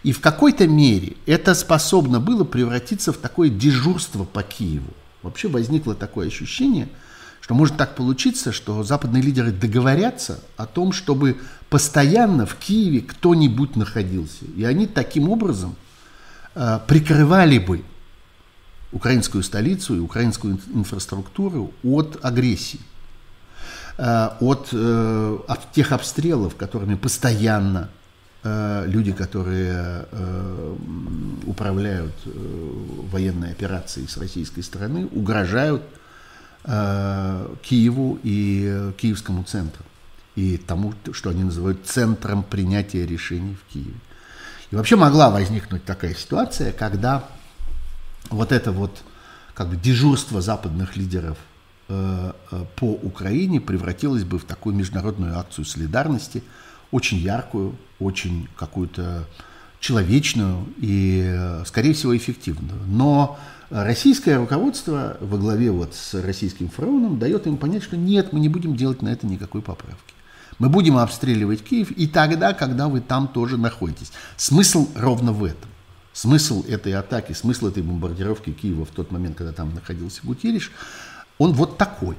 И 0.04 0.12
в 0.12 0.20
какой-то 0.20 0.68
мере 0.68 1.16
это 1.26 1.56
способно 1.56 2.20
было 2.20 2.44
превратиться 2.44 3.14
в 3.14 3.18
такое 3.18 3.50
дежурство 3.50 4.24
по 4.26 4.44
Киеву. 4.44 4.94
Вообще 5.22 5.48
возникло 5.48 5.96
такое 5.96 6.28
ощущение, 6.28 6.90
что 7.40 7.56
может 7.56 7.78
так 7.78 7.96
получиться, 7.96 8.52
что 8.52 8.84
западные 8.84 9.24
лидеры 9.24 9.52
договорятся 9.52 10.40
о 10.58 10.66
том, 10.66 10.92
чтобы 10.92 11.38
постоянно 11.70 12.46
в 12.46 12.56
Киеве 12.56 13.02
кто-нибудь 13.02 13.76
находился. 13.76 14.46
И 14.56 14.64
они 14.64 14.88
таким 14.88 15.30
образом 15.30 15.76
э, 16.56 16.80
прикрывали 16.88 17.58
бы 17.58 17.84
украинскую 18.92 19.44
столицу 19.44 19.96
и 19.96 20.00
украинскую 20.00 20.60
инфраструктуру 20.74 21.74
от 21.84 22.20
агрессии. 22.22 22.80
Э, 23.96 24.30
от, 24.40 24.70
э, 24.72 25.38
от 25.48 25.72
тех 25.72 25.92
обстрелов, 25.92 26.56
которыми 26.56 26.96
постоянно 26.96 27.90
э, 28.44 28.86
люди, 28.88 29.12
которые 29.12 30.06
управляют 31.46 32.14
военной 32.26 33.52
операцией 33.52 34.08
с 34.08 34.18
российской 34.18 34.62
стороны, 34.62 35.08
угрожают 35.08 35.84
Киеву 36.64 38.20
и 38.24 38.92
Киевскому 38.98 39.44
центру. 39.44 39.84
и 40.36 40.58
тому, 40.58 40.94
что 41.12 41.30
они 41.30 41.44
называют 41.44 41.86
центром 41.86 42.42
принятия 42.44 43.06
решений 43.06 43.56
в 43.56 43.74
Киеве. 43.74 44.00
И 44.72 44.76
вообще 44.76 44.96
могла 44.96 45.30
возникнуть 45.30 45.86
такая 45.86 46.16
ситуация, 46.16 46.72
когда 46.72 47.26
вот 48.30 48.52
это 48.52 48.72
вот 48.72 49.04
как 49.54 49.68
бы 49.68 49.76
дежурство 49.76 50.42
западных 50.42 50.96
лидеров 50.96 51.38
по 52.76 52.86
Украине 52.86 53.62
превратилось 53.62 54.24
бы 54.24 54.38
в 54.40 54.44
такую 54.44 54.76
международную 54.76 55.38
акцию 55.38 55.66
солидарности, 55.66 56.44
очень 56.92 57.18
яркую, 57.18 57.76
очень 58.00 58.48
какую-то 58.56 59.26
человечную 59.84 60.66
и, 60.78 61.24
э, 61.26 61.64
скорее 61.66 61.94
всего, 61.94 62.16
эффективную. 62.16 62.80
Но 62.88 63.38
российское 63.70 64.38
руководство 64.38 65.18
во 65.20 65.38
главе 65.38 65.72
вот 65.72 65.94
с 65.94 66.14
российским 66.14 66.70
фараоном 66.70 67.20
дает 67.20 67.48
им 67.48 67.58
понять, 67.58 67.84
что 67.84 67.98
нет, 67.98 68.32
мы 68.32 68.40
не 68.40 68.48
будем 68.48 68.78
делать 68.78 69.02
на 69.02 69.10
это 69.10 69.28
никакой 69.28 69.62
поправки. 69.62 70.14
Мы 70.60 70.70
будем 70.70 70.98
обстреливать 70.98 71.64
Киев 71.64 71.92
и 71.92 72.08
тогда, 72.08 72.54
когда 72.54 72.88
вы 72.88 73.02
там 73.02 73.28
тоже 73.28 73.58
находитесь. 73.58 74.14
Смысл 74.38 74.88
ровно 74.96 75.34
в 75.34 75.44
этом. 75.44 75.70
Смысл 76.14 76.64
этой 76.68 76.94
атаки, 76.94 77.34
смысл 77.34 77.68
этой 77.68 77.82
бомбардировки 77.82 78.52
Киева 78.52 78.86
в 78.86 78.92
тот 78.92 79.12
момент, 79.12 79.36
когда 79.36 79.52
там 79.52 79.74
находился 79.74 80.22
Гутериш, 80.24 80.72
он 81.38 81.54
вот 81.54 81.78
такой. 81.78 82.16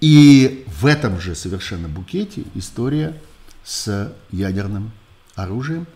И 0.00 0.64
в 0.66 0.86
этом 0.86 1.20
же 1.20 1.34
совершенно 1.34 1.88
букете 1.88 2.44
история 2.54 3.20
с 3.64 4.12
ядерным 4.30 4.92
оружием, 5.34 5.86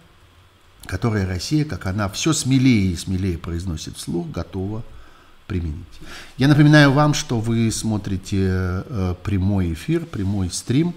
которое 0.87 1.27
Россия, 1.27 1.65
как 1.65 1.87
она 1.87 2.09
все 2.09 2.33
смелее 2.33 2.93
и 2.93 2.97
смелее 2.97 3.37
произносит 3.37 3.97
вслух, 3.97 4.31
готова 4.31 4.83
применить. 5.47 5.85
Я 6.37 6.49
напоминаю 6.49 6.93
вам, 6.93 7.15
что 7.15 7.41
вы 7.41 7.71
смотрите 7.71 8.47
э, 8.47 9.15
прямой 9.23 9.73
эфир, 9.73 10.07
прямой 10.07 10.51
стрим 10.51 10.95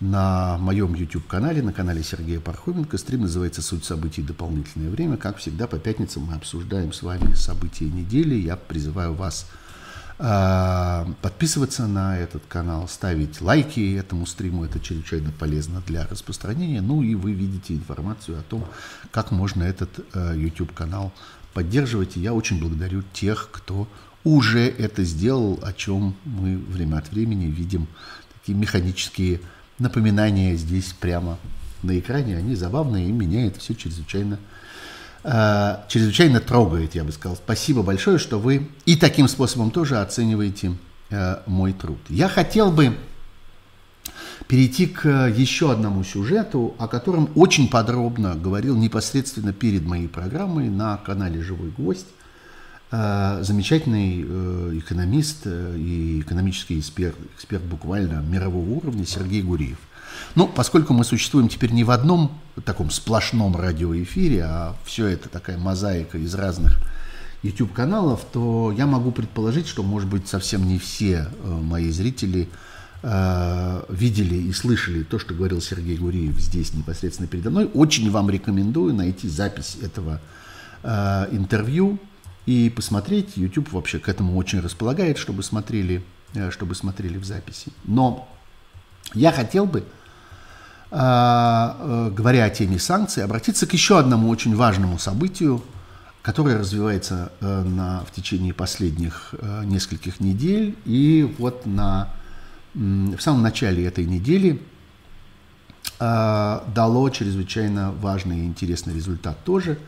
на 0.00 0.58
моем 0.58 0.94
YouTube-канале, 0.94 1.62
на 1.62 1.72
канале 1.72 2.02
Сергея 2.02 2.40
Пархоменко. 2.40 2.98
Стрим 2.98 3.22
называется 3.22 3.62
«Суть 3.62 3.84
событий. 3.84 4.22
Дополнительное 4.22 4.90
время». 4.90 5.16
Как 5.16 5.38
всегда, 5.38 5.66
по 5.66 5.78
пятницам 5.78 6.24
мы 6.24 6.34
обсуждаем 6.34 6.92
с 6.92 7.02
вами 7.02 7.34
события 7.34 7.86
недели. 7.86 8.34
Я 8.34 8.56
призываю 8.56 9.14
вас 9.14 9.46
подписываться 10.16 11.88
на 11.88 12.16
этот 12.16 12.44
канал, 12.46 12.86
ставить 12.86 13.40
лайки 13.40 13.96
этому 13.96 14.26
стриму. 14.26 14.64
Это 14.64 14.78
чрезвычайно 14.78 15.32
полезно 15.32 15.82
для 15.86 16.06
распространения. 16.06 16.80
Ну 16.80 17.02
и 17.02 17.14
вы 17.14 17.32
видите 17.32 17.74
информацию 17.74 18.38
о 18.38 18.42
том, 18.42 18.64
как 19.10 19.32
можно 19.32 19.64
этот 19.64 19.90
э, 20.14 20.34
YouTube-канал 20.36 21.12
поддерживайте. 21.52 22.20
Я 22.20 22.32
очень 22.34 22.60
благодарю 22.60 23.02
тех, 23.12 23.48
кто 23.50 23.88
уже 24.24 24.68
это 24.68 25.04
сделал, 25.04 25.58
о 25.62 25.72
чем 25.72 26.14
мы 26.24 26.58
время 26.58 26.98
от 26.98 27.10
времени 27.10 27.46
видим 27.46 27.86
такие 28.40 28.56
механические 28.56 29.40
напоминания 29.78 30.56
здесь 30.56 30.92
прямо 30.92 31.38
на 31.82 31.98
экране. 31.98 32.36
Они 32.36 32.54
забавные 32.54 33.08
и 33.08 33.12
меня 33.12 33.46
это 33.46 33.60
все 33.60 33.74
чрезвычайно, 33.74 34.38
э, 35.24 35.76
чрезвычайно 35.88 36.40
трогает, 36.40 36.94
я 36.94 37.04
бы 37.04 37.12
сказал. 37.12 37.36
Спасибо 37.36 37.82
большое, 37.82 38.18
что 38.18 38.38
вы 38.38 38.68
и 38.84 38.96
таким 38.96 39.26
способом 39.26 39.70
тоже 39.70 39.98
оцениваете 39.98 40.76
э, 41.10 41.38
мой 41.46 41.72
труд. 41.72 41.98
Я 42.08 42.28
хотел 42.28 42.70
бы 42.70 42.96
перейти 44.46 44.86
к 44.86 45.28
еще 45.28 45.72
одному 45.72 46.04
сюжету, 46.04 46.74
о 46.78 46.88
котором 46.88 47.30
очень 47.34 47.68
подробно 47.68 48.34
говорил 48.34 48.76
непосредственно 48.76 49.52
перед 49.52 49.84
моей 49.84 50.08
программой 50.08 50.68
на 50.68 50.98
канале 50.98 51.42
«Живой 51.42 51.70
гвоздь» 51.70 52.06
э, 52.90 53.38
замечательный 53.42 54.24
э, 54.26 54.78
экономист 54.78 55.42
э, 55.46 55.76
и 55.78 56.20
экономический 56.20 56.78
эксперт, 56.78 57.16
эксперт 57.34 57.64
буквально 57.64 58.20
мирового 58.20 58.68
уровня 58.68 59.06
Сергей 59.06 59.42
Гуриев. 59.42 59.78
Ну, 60.34 60.48
поскольку 60.48 60.92
мы 60.92 61.04
существуем 61.04 61.48
теперь 61.48 61.72
не 61.72 61.84
в 61.84 61.90
одном 61.90 62.38
таком 62.64 62.90
сплошном 62.90 63.56
радиоэфире, 63.56 64.44
а 64.44 64.76
все 64.84 65.06
это 65.06 65.28
такая 65.28 65.58
мозаика 65.58 66.18
из 66.18 66.34
разных 66.34 66.78
YouTube-каналов, 67.42 68.24
то 68.32 68.72
я 68.76 68.86
могу 68.86 69.12
предположить, 69.12 69.68
что, 69.68 69.82
может 69.82 70.08
быть, 70.08 70.28
совсем 70.28 70.66
не 70.66 70.78
все 70.78 71.28
мои 71.42 71.90
зрители– 71.90 72.48
Э, 73.06 73.82
видели 73.90 74.34
и 74.34 74.52
слышали 74.52 75.02
то, 75.02 75.18
что 75.18 75.34
говорил 75.34 75.60
Сергей 75.60 75.98
Гуриев 75.98 76.40
здесь 76.40 76.72
непосредственно 76.72 77.28
передо 77.28 77.50
мной, 77.50 77.66
очень 77.74 78.10
вам 78.10 78.30
рекомендую 78.30 78.94
найти 78.94 79.28
запись 79.28 79.76
этого 79.82 80.22
э, 80.82 81.26
интервью 81.30 81.98
и 82.46 82.72
посмотреть. 82.74 83.36
YouTube 83.36 83.72
вообще 83.72 83.98
к 83.98 84.08
этому 84.08 84.34
очень 84.38 84.60
располагает, 84.60 85.18
чтобы 85.18 85.42
смотрели, 85.42 86.02
э, 86.32 86.50
чтобы 86.50 86.74
смотрели 86.74 87.18
в 87.18 87.26
записи. 87.26 87.72
Но 87.84 88.26
я 89.12 89.32
хотел 89.32 89.66
бы, 89.66 89.80
э, 89.80 89.84
э, 90.90 92.10
говоря 92.10 92.44
о 92.44 92.50
теме 92.50 92.78
санкций, 92.78 93.22
обратиться 93.22 93.66
к 93.66 93.72
еще 93.72 93.98
одному 93.98 94.28
очень 94.28 94.56
важному 94.56 94.98
событию, 94.98 95.62
которое 96.22 96.58
развивается 96.58 97.32
э, 97.40 97.62
на, 97.62 98.04
в 98.06 98.12
течение 98.12 98.54
последних 98.54 99.34
э, 99.38 99.64
нескольких 99.64 100.20
недель. 100.20 100.76
И 100.84 101.34
вот 101.38 101.66
на 101.66 102.08
в 102.74 103.20
самом 103.20 103.42
начале 103.42 103.86
этой 103.86 104.04
недели 104.04 104.60
а, 106.00 106.64
дало 106.74 107.08
чрезвычайно 107.10 107.92
важный 107.92 108.40
и 108.40 108.46
интересный 108.46 108.94
результат 108.94 109.42
тоже. 109.44 109.78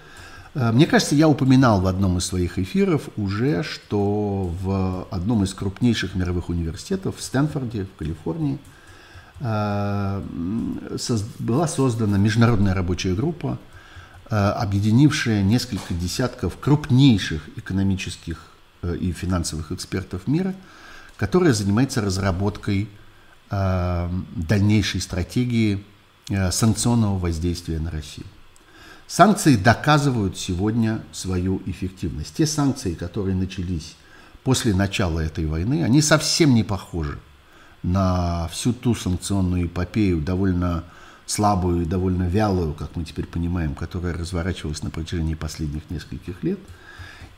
А, 0.54 0.72
мне 0.72 0.86
кажется, 0.86 1.14
я 1.16 1.28
упоминал 1.28 1.80
в 1.80 1.86
одном 1.86 2.18
из 2.18 2.26
своих 2.26 2.58
эфиров 2.58 3.08
уже, 3.16 3.62
что 3.64 4.52
в 4.62 5.08
одном 5.10 5.42
из 5.42 5.52
крупнейших 5.52 6.14
мировых 6.14 6.48
университетов 6.48 7.16
в 7.16 7.22
Стэнфорде, 7.22 7.84
в 7.84 7.98
Калифорнии, 7.98 8.54
а, 8.54 8.75
была 9.40 10.18
создана 11.68 12.16
международная 12.16 12.74
рабочая 12.74 13.14
группа, 13.14 13.58
объединившая 14.28 15.42
несколько 15.42 15.94
десятков 15.94 16.58
крупнейших 16.58 17.48
экономических 17.56 18.46
э, 18.82 18.96
и 18.96 19.12
финансовых 19.12 19.70
экспертов 19.72 20.26
мира– 20.26 20.54
которая 21.16 21.52
занимается 21.52 22.00
разработкой 22.00 22.88
э, 23.50 24.10
дальнейшей 24.34 25.00
стратегии 25.00 25.84
э, 26.28 26.50
санкционного 26.50 27.18
воздействия 27.18 27.78
на 27.78 27.90
Россию. 27.90 28.26
Санкции 29.06 29.56
доказывают 29.56 30.36
сегодня 30.36 31.00
свою 31.12 31.62
эффективность. 31.66 32.34
Те 32.36 32.46
санкции, 32.46 32.94
которые 32.94 33.36
начались 33.36 33.96
после 34.42 34.74
начала 34.74 35.20
этой 35.20 35.46
войны, 35.46 35.84
они 35.84 36.02
совсем 36.02 36.54
не 36.54 36.64
похожи 36.64 37.18
на 37.86 38.48
всю 38.48 38.74
ту 38.74 38.94
санкционную 38.94 39.66
эпопею, 39.66 40.20
довольно 40.20 40.84
слабую 41.24 41.82
и 41.82 41.86
довольно 41.86 42.24
вялую, 42.24 42.74
как 42.74 42.94
мы 42.96 43.04
теперь 43.04 43.26
понимаем, 43.26 43.74
которая 43.74 44.12
разворачивалась 44.12 44.82
на 44.82 44.90
протяжении 44.90 45.34
последних 45.34 45.88
нескольких 45.90 46.44
лет– 46.44 46.58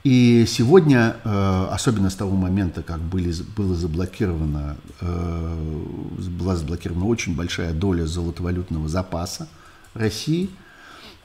и 0.05 0.45
сегодня, 0.47 1.17
э, 1.25 1.69
особенно 1.71 2.09
с 2.09 2.15
того 2.15 2.37
момента, 2.37 2.83
как 2.83 3.01
были, 3.01 3.35
было 3.57 3.75
заблокировано, 3.75 4.77
э, 5.01 5.77
была 6.39 6.57
заблокирована 6.57 7.07
очень 7.07 7.35
большая 7.35 7.73
доля 7.73 8.07
золотовалютного 8.07 8.89
запаса 8.89 9.49
России, 9.95 10.51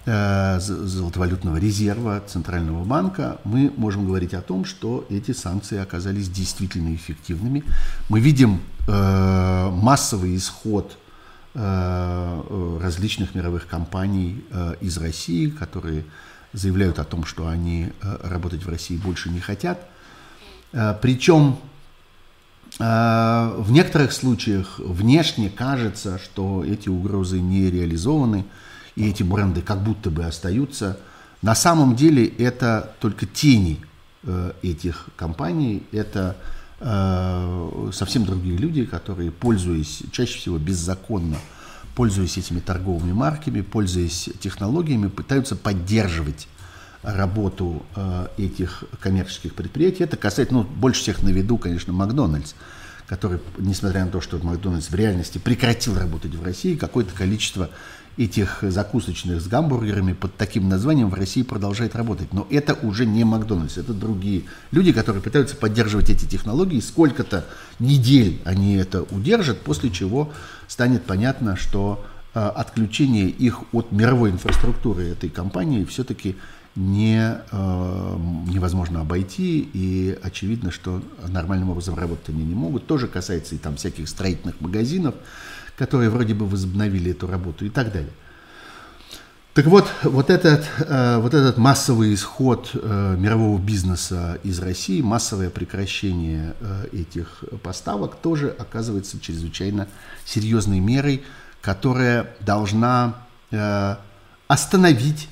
золотовалютного 0.06 1.58
резерва 1.58 2.22
Центрального 2.28 2.84
банка, 2.84 3.40
мы 3.44 3.72
можем 3.78 4.06
говорить 4.06 4.34
о 4.34 4.42
том, 4.42 4.66
что 4.66 5.06
эти 5.10 5.32
санкции 5.32 5.78
оказались 5.78 6.30
действительно 6.30 6.94
эффективными. 6.94 7.64
Мы 8.10 8.20
видим 8.20 8.62
массовый 8.86 10.36
исход 10.36 10.98
различных 11.54 13.34
мировых 13.34 13.68
компаний 13.68 14.44
из 14.82 14.98
России, 14.98 15.50
которые 15.50 16.04
заявляют 16.54 17.00
о 17.00 17.04
том, 17.04 17.26
что 17.26 17.48
они 17.48 17.90
э, 18.02 18.18
работать 18.24 18.64
в 18.64 18.70
России 18.70 18.96
больше 18.96 19.30
не 19.30 19.40
хотят. 19.40 19.86
Э, 20.72 20.96
Причем 21.02 21.58
э, 22.80 22.84
в 23.58 23.72
некоторых 23.72 24.14
случаях 24.14 24.80
внешне 24.80 25.50
кажется, 25.50 26.20
что 26.20 26.64
эти 26.64 26.90
угрозы 26.90 27.40
не 27.40 27.70
реализованы, 27.70 28.46
и 28.96 29.10
эти 29.10 29.24
бренды 29.24 29.62
как 29.62 29.84
будто 29.84 30.10
бы 30.10 30.26
остаются. 30.26 30.98
На 31.42 31.56
самом 31.56 31.96
деле 31.96 32.26
это 32.26 32.94
только 33.00 33.26
тени 33.26 33.80
этих 34.62 35.08
компаний, 35.18 35.84
это 35.92 36.38
совсем 37.92 38.26
другие 38.26 38.56
люди, 38.56 38.86
которые, 38.86 39.32
пользуясь 39.32 40.04
чаще 40.12 40.38
всего 40.38 40.58
беззаконно 40.58 41.38
пользуясь 41.96 42.38
этими 42.38 42.60
торговыми 42.60 43.14
марками, 43.14 43.62
пользуясь 43.62 44.30
технологиями, 44.40 45.08
пытаются 45.08 45.56
поддерживать 45.56 46.48
работу 47.04 47.84
э, 47.96 48.28
этих 48.38 48.86
коммерческих 49.00 49.54
предприятий. 49.54 50.04
Это 50.04 50.18
касается, 50.18 50.54
ну, 50.54 50.64
больше 50.64 51.02
всех 51.02 51.22
на 51.22 51.30
виду, 51.30 51.58
конечно, 51.58 51.92
Макдональдс, 51.92 52.54
который, 53.08 53.40
несмотря 53.58 54.06
на 54.06 54.12
то, 54.12 54.22
что 54.22 54.38
Макдональдс 54.38 54.90
в 54.90 54.96
реальности 54.96 55.38
прекратил 55.38 55.98
работать 55.98 56.34
в 56.34 56.44
России, 56.44 56.76
какое-то 56.76 57.14
количество 57.14 57.70
этих 58.18 58.60
закусочных 58.62 59.42
с 59.42 59.48
гамбургерами 59.48 60.14
под 60.14 60.36
таким 60.36 60.70
названием 60.70 61.10
в 61.10 61.14
России 61.16 61.42
продолжает 61.42 61.96
работать. 61.96 62.32
Но 62.32 62.48
это 62.50 62.76
уже 62.76 63.06
не 63.06 63.24
Макдональдс, 63.24 63.78
это 63.78 63.94
другие 63.94 64.44
люди, 64.72 64.92
которые 64.92 65.22
пытаются 65.22 65.56
поддерживать 65.56 66.10
эти 66.10 66.26
технологии. 66.26 66.80
Сколько-то 66.80 67.46
недель 67.80 68.40
они 68.46 68.76
это 68.76 69.04
удержат, 69.04 69.62
после 69.62 69.90
чего 69.90 70.32
станет 70.68 71.04
понятно, 71.04 71.56
что 71.56 72.06
э, 72.36 72.40
отключение 72.40 73.30
их 73.30 73.62
от 73.74 73.92
мировой 73.92 74.32
инфраструктуры 74.32 75.04
этой 75.04 75.30
компании 75.30 75.84
все-таки 75.86 76.36
не, 76.76 77.20
э, 77.52 78.18
невозможно 78.48 79.02
обойти, 79.02 79.70
и 79.74 80.18
очевидно, 80.24 80.72
что 80.72 81.02
нормальным 81.28 81.70
образом 81.70 81.96
работать 81.96 82.30
они 82.30 82.44
не 82.44 82.56
могут. 82.56 82.88
Тоже 82.88 83.08
касается 83.08 83.56
и 83.56 83.58
там 83.60 83.76
всяких 83.76 84.10
строительных 84.10 84.60
магазинов, 84.60 85.16
которые 85.78 86.10
вроде 86.10 86.34
бы 86.34 86.46
возобновили 86.48 87.12
эту 87.12 87.28
работу 87.28 87.66
и 87.66 87.70
так 87.70 87.92
далее. 87.92 88.12
Так 89.54 89.68
вот, 89.68 89.88
вот 90.02 90.32
этот, 90.32 90.66
э, 90.80 91.20
вот 91.20 91.36
этот 91.36 91.60
массовый 91.60 92.16
исход 92.16 92.72
э, 92.74 93.16
мирового 93.20 93.60
бизнеса 93.60 94.40
из 94.42 94.58
России, 94.60 95.00
массовое 95.04 95.52
прекращение 95.52 96.56
э, 96.60 96.88
этих 96.92 97.44
поставок 97.62 98.16
тоже 98.16 98.50
оказывается 98.58 99.20
чрезвычайно 99.20 99.88
серьезной 100.26 100.80
мерой, 100.80 101.24
которая 101.62 102.32
должна 102.40 103.16
остановить 104.48 105.30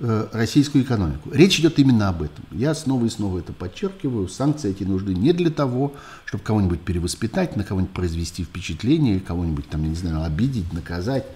российскую 0.00 0.84
экономику. 0.84 1.30
Речь 1.32 1.58
идет 1.58 1.78
именно 1.78 2.08
об 2.08 2.22
этом. 2.22 2.44
Я 2.52 2.74
снова 2.74 3.06
и 3.06 3.08
снова 3.08 3.40
это 3.40 3.52
подчеркиваю. 3.52 4.28
Санкции 4.28 4.70
эти 4.70 4.84
нужны 4.84 5.10
не 5.10 5.32
для 5.32 5.50
того, 5.50 5.94
чтобы 6.24 6.44
кого-нибудь 6.44 6.80
перевоспитать, 6.80 7.56
на 7.56 7.64
кого-нибудь 7.64 7.94
произвести 7.94 8.44
впечатление, 8.44 9.18
кого-нибудь 9.18 9.68
там, 9.68 9.82
я 9.82 9.88
не 9.88 9.96
знаю, 9.96 10.22
обидеть, 10.22 10.72
наказать 10.72 11.26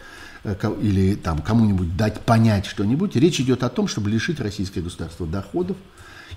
э, 0.44 0.54
или 0.80 1.16
там 1.16 1.42
кому-нибудь 1.42 1.96
дать 1.96 2.20
понять 2.20 2.66
что-нибудь. 2.66 3.16
Речь 3.16 3.40
идет 3.40 3.64
о 3.64 3.68
том, 3.68 3.88
чтобы 3.88 4.10
лишить 4.10 4.38
российское 4.38 4.80
государство 4.80 5.26
доходов 5.26 5.76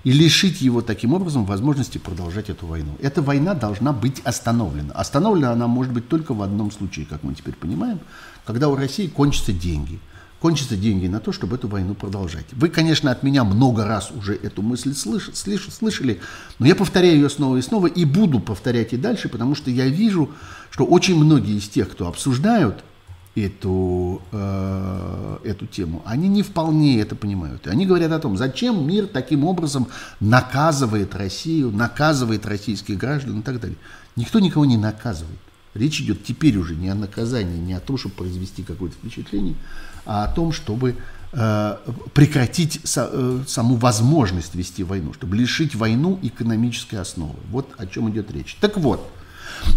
и 0.03 0.11
лишить 0.11 0.61
его 0.61 0.81
таким 0.81 1.13
образом 1.13 1.45
возможности 1.45 1.99
продолжать 1.99 2.49
эту 2.49 2.65
войну. 2.65 2.97
Эта 3.01 3.21
война 3.21 3.53
должна 3.53 3.93
быть 3.93 4.21
остановлена. 4.23 4.93
Остановлена 4.93 5.51
она 5.51 5.67
может 5.67 5.93
быть 5.93 6.07
только 6.07 6.33
в 6.33 6.41
одном 6.41 6.71
случае, 6.71 7.05
как 7.05 7.21
мы 7.21 7.35
теперь 7.35 7.55
понимаем, 7.55 7.99
когда 8.45 8.67
у 8.67 8.75
России 8.75 9.05
кончатся 9.05 9.53
деньги– 9.53 9.99
кончатся 10.45 10.77
деньги 10.77 11.07
на 11.07 11.19
то, 11.19 11.31
чтобы 11.31 11.55
эту 11.55 11.67
войну 11.67 11.95
продолжать. 11.95 12.45
Вы, 12.51 12.69
конечно, 12.69 13.09
от 13.09 13.23
меня 13.23 13.43
много 13.43 13.83
раз 13.83 14.11
уже 14.11 14.35
эту 14.35 14.61
мысль 14.61 14.93
слыш, 14.93 15.31
слыш, 15.33 15.69
слышали, 15.71 16.19
но 16.59 16.67
я 16.67 16.75
повторяю 16.75 17.15
ее 17.15 17.31
снова 17.31 17.57
и 17.57 17.63
снова 17.63 17.87
и 17.87 18.05
буду 18.05 18.39
повторять 18.39 18.93
и 18.93 18.97
дальше, 18.97 19.27
потому 19.27 19.55
что 19.55 19.71
я 19.71 19.87
вижу, 19.87 20.29
что 20.69 20.85
очень 20.85 21.15
многие 21.15 21.57
из 21.57 21.67
тех, 21.67 21.89
кто 21.89 22.07
обсуждают 22.07 22.83
эту, 23.33 24.21
э, 24.31 25.37
эту 25.45 25.65
тему, 25.65 26.03
они 26.05 26.27
не 26.27 26.43
вполне 26.43 27.01
это 27.01 27.15
понимают. 27.15 27.65
И 27.65 27.71
они 27.71 27.87
говорят 27.87 28.11
о 28.11 28.19
том, 28.19 28.37
зачем 28.37 28.87
мир 28.87 29.07
таким 29.07 29.45
образом 29.45 29.87
наказывает 30.19 31.15
Россию, 31.15 31.71
наказывает 31.71 32.45
российских 32.45 32.99
граждан 32.99 33.39
и 33.39 33.41
так 33.41 33.59
далее. 33.59 33.77
Никто 34.15 34.39
никого 34.39 34.65
не 34.65 34.77
наказывает. 34.77 35.39
Речь 35.73 36.01
идет 36.01 36.23
теперь 36.23 36.55
уже 36.57 36.75
не 36.75 36.89
о 36.89 36.95
наказании, 36.95 37.57
не 37.57 37.73
о 37.73 37.79
том, 37.79 37.97
чтобы 37.97 38.13
произвести 38.13 38.61
какое-то 38.61 38.95
впечатление, 38.95 39.55
а 40.05 40.25
о 40.25 40.27
том, 40.27 40.51
чтобы 40.51 40.95
э, 41.33 41.77
прекратить 42.13 42.81
э, 42.95 43.39
саму 43.47 43.75
возможность 43.75 44.55
вести 44.55 44.83
войну, 44.83 45.13
чтобы 45.13 45.35
лишить 45.35 45.75
войну 45.75 46.19
экономической 46.21 46.95
основы. 46.95 47.35
Вот 47.49 47.73
о 47.77 47.87
чем 47.87 48.09
идет 48.09 48.31
речь. 48.31 48.57
Так 48.61 48.77
вот, 48.77 49.11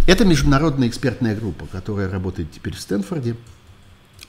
это 0.06 0.24
международная 0.24 0.88
экспертная 0.88 1.34
группа, 1.34 1.66
которая 1.66 2.10
работает 2.10 2.52
теперь 2.52 2.74
в 2.74 2.80
Стэнфорде, 2.80 3.36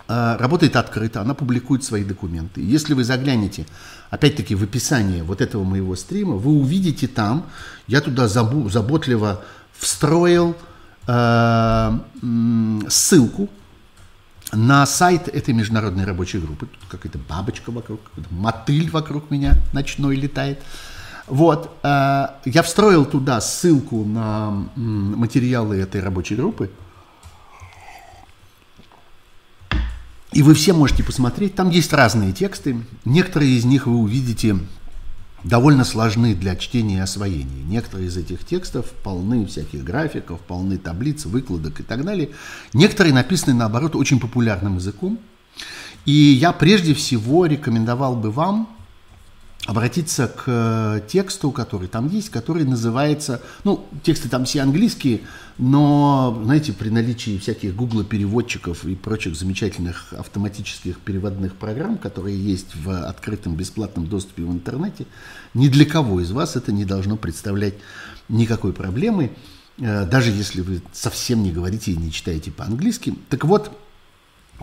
э, 0.08 0.38
работает 0.38 0.76
открыто, 0.76 1.22
она 1.22 1.34
публикует 1.34 1.84
свои 1.84 2.04
документы. 2.04 2.62
Если 2.62 2.94
вы 2.94 3.04
заглянете, 3.04 3.66
опять-таки, 4.10 4.56
в 4.56 4.64
описание 4.64 5.24
вот 5.24 5.42
этого 5.42 5.64
моего 5.64 5.96
стрима, 5.96 6.36
вы 6.36 6.52
увидите 6.52 7.08
там, 7.08 7.46
я 7.88 8.02
туда 8.02 8.28
заботливо 8.28 9.44
встроил 9.78 10.56
ссылку 12.90 13.50
на 14.52 14.86
сайт 14.86 15.28
этой 15.28 15.54
международной 15.54 16.06
рабочей 16.06 16.40
группы. 16.40 16.66
Тут 16.66 16.90
какая-то 16.90 17.20
бабочка 17.20 17.72
вокруг, 17.72 18.00
мотыль 18.32 18.90
вокруг 18.90 19.30
меня 19.30 19.56
ночной 19.74 20.16
летает. 20.16 20.60
Вот, 21.28 21.78
э, 21.84 22.28
я 22.46 22.64
встроил 22.64 23.06
туда 23.06 23.40
ссылку 23.40 24.04
на 24.04 24.68
материалы 24.76 25.78
этой 25.78 26.02
рабочей 26.02 26.36
группы. 26.36 26.72
И 30.32 30.44
вы 30.44 30.54
все 30.54 30.74
можете 30.74 31.04
посмотреть, 31.04 31.56
там 31.56 31.70
есть 31.70 31.92
разные 31.92 32.34
тексты. 32.34 32.84
Некоторые 33.06 33.52
из 33.52 33.66
них 33.66 33.88
вы 33.88 33.98
увидите 33.98 34.58
довольно 35.44 35.84
сложны 35.84 36.36
для 36.36 36.56
чтения 36.56 36.98
и 36.98 37.02
освоения. 37.02 37.64
Некоторые 37.64 38.08
из 38.08 38.18
этих 38.18 38.46
текстов 38.46 38.92
полны 39.04 39.46
всяких 39.46 39.84
графиков, 39.84 40.40
полны 40.42 40.78
таблиц, 40.78 41.26
выкладок 41.26 41.80
и 41.80 41.84
так 41.84 42.04
далее. 42.04 42.30
Некоторые 42.74 43.14
написаны, 43.14 43.54
наоборот, 43.54 43.96
очень 43.96 44.20
популярным 44.20 44.78
языком. 44.78 45.20
И 46.06 46.12
я 46.12 46.54
прежде 46.54 46.94
всего 46.94 47.46
рекомендовал 47.46 48.16
бы 48.16 48.32
вам 48.32 48.70
обратиться 49.66 50.28
к 50.28 50.44
э, 50.48 51.02
тексту, 51.08 51.52
который 51.52 51.88
там 51.88 52.08
есть, 52.08 52.30
который 52.30 52.64
называется, 52.64 53.42
ну, 53.64 53.86
тексты 54.04 54.30
там 54.30 54.46
все 54.46 54.62
английские, 54.62 55.22
но, 55.58 56.42
знаете, 56.44 56.72
при 56.72 56.90
наличии 56.90 57.38
всяких 57.38 57.76
гугло-переводчиков 57.76 58.86
и 58.86 58.96
прочих 58.96 59.36
замечательных 59.36 60.14
автоматических 60.14 61.00
переводных 61.00 61.56
программ, 61.56 61.98
которые 61.98 62.42
есть 62.42 62.74
в 62.76 62.90
открытом 63.08 63.56
бесплатном 63.56 64.08
доступе 64.08 64.44
в 64.44 64.52
интернете, 64.52 65.06
ни 65.54 65.68
для 65.68 65.86
кого 65.86 66.22
из 66.22 66.32
вас 66.32 66.56
это 66.56 66.72
не 66.72 66.86
должно 66.86 67.18
представлять 67.18 67.76
никакой 68.30 68.72
проблемы, 68.72 69.32
э, 69.78 70.06
даже 70.06 70.32
если 70.32 70.62
вы 70.62 70.82
совсем 70.94 71.44
не 71.44 71.52
говорите 71.52 71.92
и 71.92 71.98
не 71.98 72.12
читаете 72.12 72.52
по-английски. 72.52 73.14
Так 73.30 73.44
вот, 73.44 73.72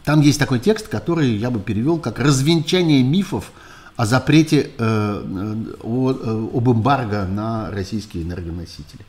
там 0.05 0.21
есть 0.23 0.39
такой 0.39 0.59
текст, 0.59 0.89
который 0.89 1.37
я 1.37 1.51
бы 1.51 1.61
перевел 1.61 1.99
как 1.99 2.19
«развенчание 2.19 3.03
мифов», 3.03 3.53
о 3.97 4.05
запрете, 4.05 4.71
э, 4.77 5.65
о, 5.83 6.13
э, 6.13 6.49
об 6.55 6.71
эмбарго 6.71 7.27
на 7.27 7.71
российские 7.71 8.25
энергоносители. 8.25 9.05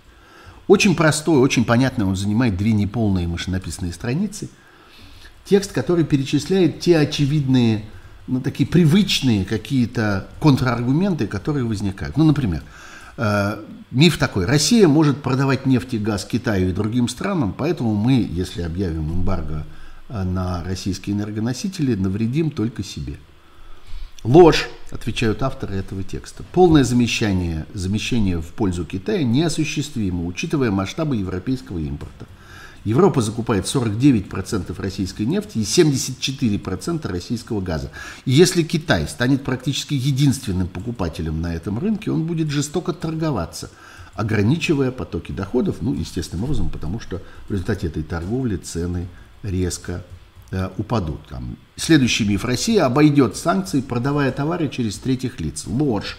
Очень 0.67 0.95
простой, 0.95 1.39
очень 1.39 1.65
понятный, 1.65 2.05
он 2.05 2.15
занимает 2.15 2.57
две 2.57 2.71
неполные 2.71 3.27
машинописные 3.27 3.91
страницы. 3.91 4.49
Текст, 5.45 5.71
который 5.73 6.03
перечисляет 6.03 6.79
те 6.79 6.97
очевидные, 6.97 7.85
ну, 8.27 8.41
такие 8.41 8.67
привычные 8.67 9.45
какие-то 9.45 10.27
контраргументы, 10.39 11.27
которые 11.27 11.65
возникают. 11.65 12.15
Ну, 12.17 12.23
например, 12.23 12.63
э, 13.17 13.63
миф 13.91 14.17
такой, 14.17 14.45
Россия 14.45 14.87
может 14.87 15.21
продавать 15.21 15.65
нефть 15.65 15.95
и 15.95 15.97
газ 15.97 16.23
Китаю 16.23 16.69
и 16.69 16.73
другим 16.73 17.09
странам, 17.09 17.53
поэтому 17.57 17.93
мы, 17.93 18.27
если 18.29 18.61
объявим 18.61 19.11
эмбарго 19.11 19.65
на 20.09 20.63
российские 20.63 21.17
энергоносители, 21.17 21.93
навредим 21.95 22.51
только 22.51 22.81
себе. 22.81 23.17
Ложь, 24.23 24.67
отвечают 24.91 25.43
авторы 25.43 25.75
этого 25.75 26.03
текста. 26.03 26.43
Полное 26.51 26.83
замещение, 26.83 27.65
замещение 27.73 28.41
в 28.41 28.47
пользу 28.47 28.83
Китая 28.85 29.23
неосуществимо, 29.23 30.25
учитывая 30.25 30.71
масштабы 30.71 31.17
европейского 31.17 31.77
импорта. 31.77 32.25
Европа 32.83 33.21
закупает 33.21 33.65
49% 33.65 34.81
российской 34.81 35.23
нефти 35.23 35.57
и 35.57 35.63
74% 35.63 37.07
российского 37.07 37.59
газа. 37.59 37.91
И 38.25 38.31
если 38.31 38.63
Китай 38.63 39.07
станет 39.07 39.43
практически 39.43 39.93
единственным 39.93 40.67
покупателем 40.67 41.41
на 41.41 41.53
этом 41.53 41.79
рынке, 41.79 42.11
он 42.11 42.25
будет 42.25 42.49
жестоко 42.49 42.93
торговаться, 42.93 43.69
ограничивая 44.13 44.91
потоки 44.91 45.33
доходов, 45.33 45.77
ну, 45.81 45.93
естественным 45.93 46.45
образом, 46.45 46.69
потому 46.69 46.99
что 46.99 47.21
в 47.49 47.51
результате 47.51 47.87
этой 47.87 48.03
торговли 48.03 48.55
цены 48.55 49.07
резко 49.43 50.03
Э, 50.49 50.69
упадут. 50.77 51.27
Там. 51.27 51.57
Следующий 51.75 52.25
миф. 52.25 52.45
Россия 52.45 52.85
обойдет 52.85 53.35
санкции, 53.35 53.81
продавая 53.81 54.31
товары 54.31 54.69
через 54.69 54.97
третьих 54.97 55.41
лиц. 55.41 55.65
Ложь. 55.67 56.17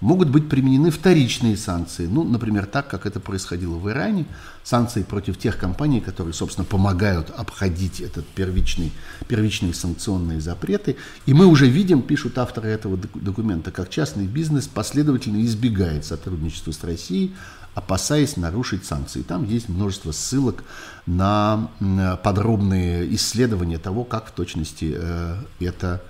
Могут 0.00 0.30
быть 0.30 0.48
применены 0.48 0.90
вторичные 0.90 1.56
санкции. 1.56 2.06
Ну, 2.06 2.22
например, 2.22 2.66
так, 2.66 2.88
как 2.88 3.04
это 3.04 3.18
происходило 3.18 3.76
в 3.76 3.90
Иране. 3.90 4.26
Санкции 4.62 5.02
против 5.02 5.38
тех 5.38 5.58
компаний, 5.58 6.00
которые, 6.00 6.34
собственно, 6.34 6.64
помогают 6.64 7.30
обходить 7.30 8.00
этот 8.00 8.26
первичный, 8.28 8.92
первичные 9.26 9.74
санкционные 9.74 10.40
запреты. 10.40 10.96
И 11.26 11.34
мы 11.34 11.46
уже 11.46 11.66
видим, 11.66 12.02
пишут 12.02 12.38
авторы 12.38 12.68
этого 12.68 12.96
документа, 13.14 13.72
как 13.72 13.90
частный 13.90 14.26
бизнес 14.26 14.68
последовательно 14.68 15.44
избегает 15.44 16.04
сотрудничества 16.04 16.70
с 16.70 16.84
Россией, 16.84 17.34
опасаясь 17.78 18.36
нарушить 18.36 18.84
санкции. 18.84 19.22
Там 19.22 19.44
есть 19.44 19.68
множество 19.68 20.10
ссылок 20.10 20.64
на 21.06 21.70
подробные 22.24 23.14
исследования 23.14 23.78
того, 23.78 24.02
как 24.02 24.26
в 24.26 24.32
точности 24.32 24.96
э, 24.96 25.36
это 25.60 26.02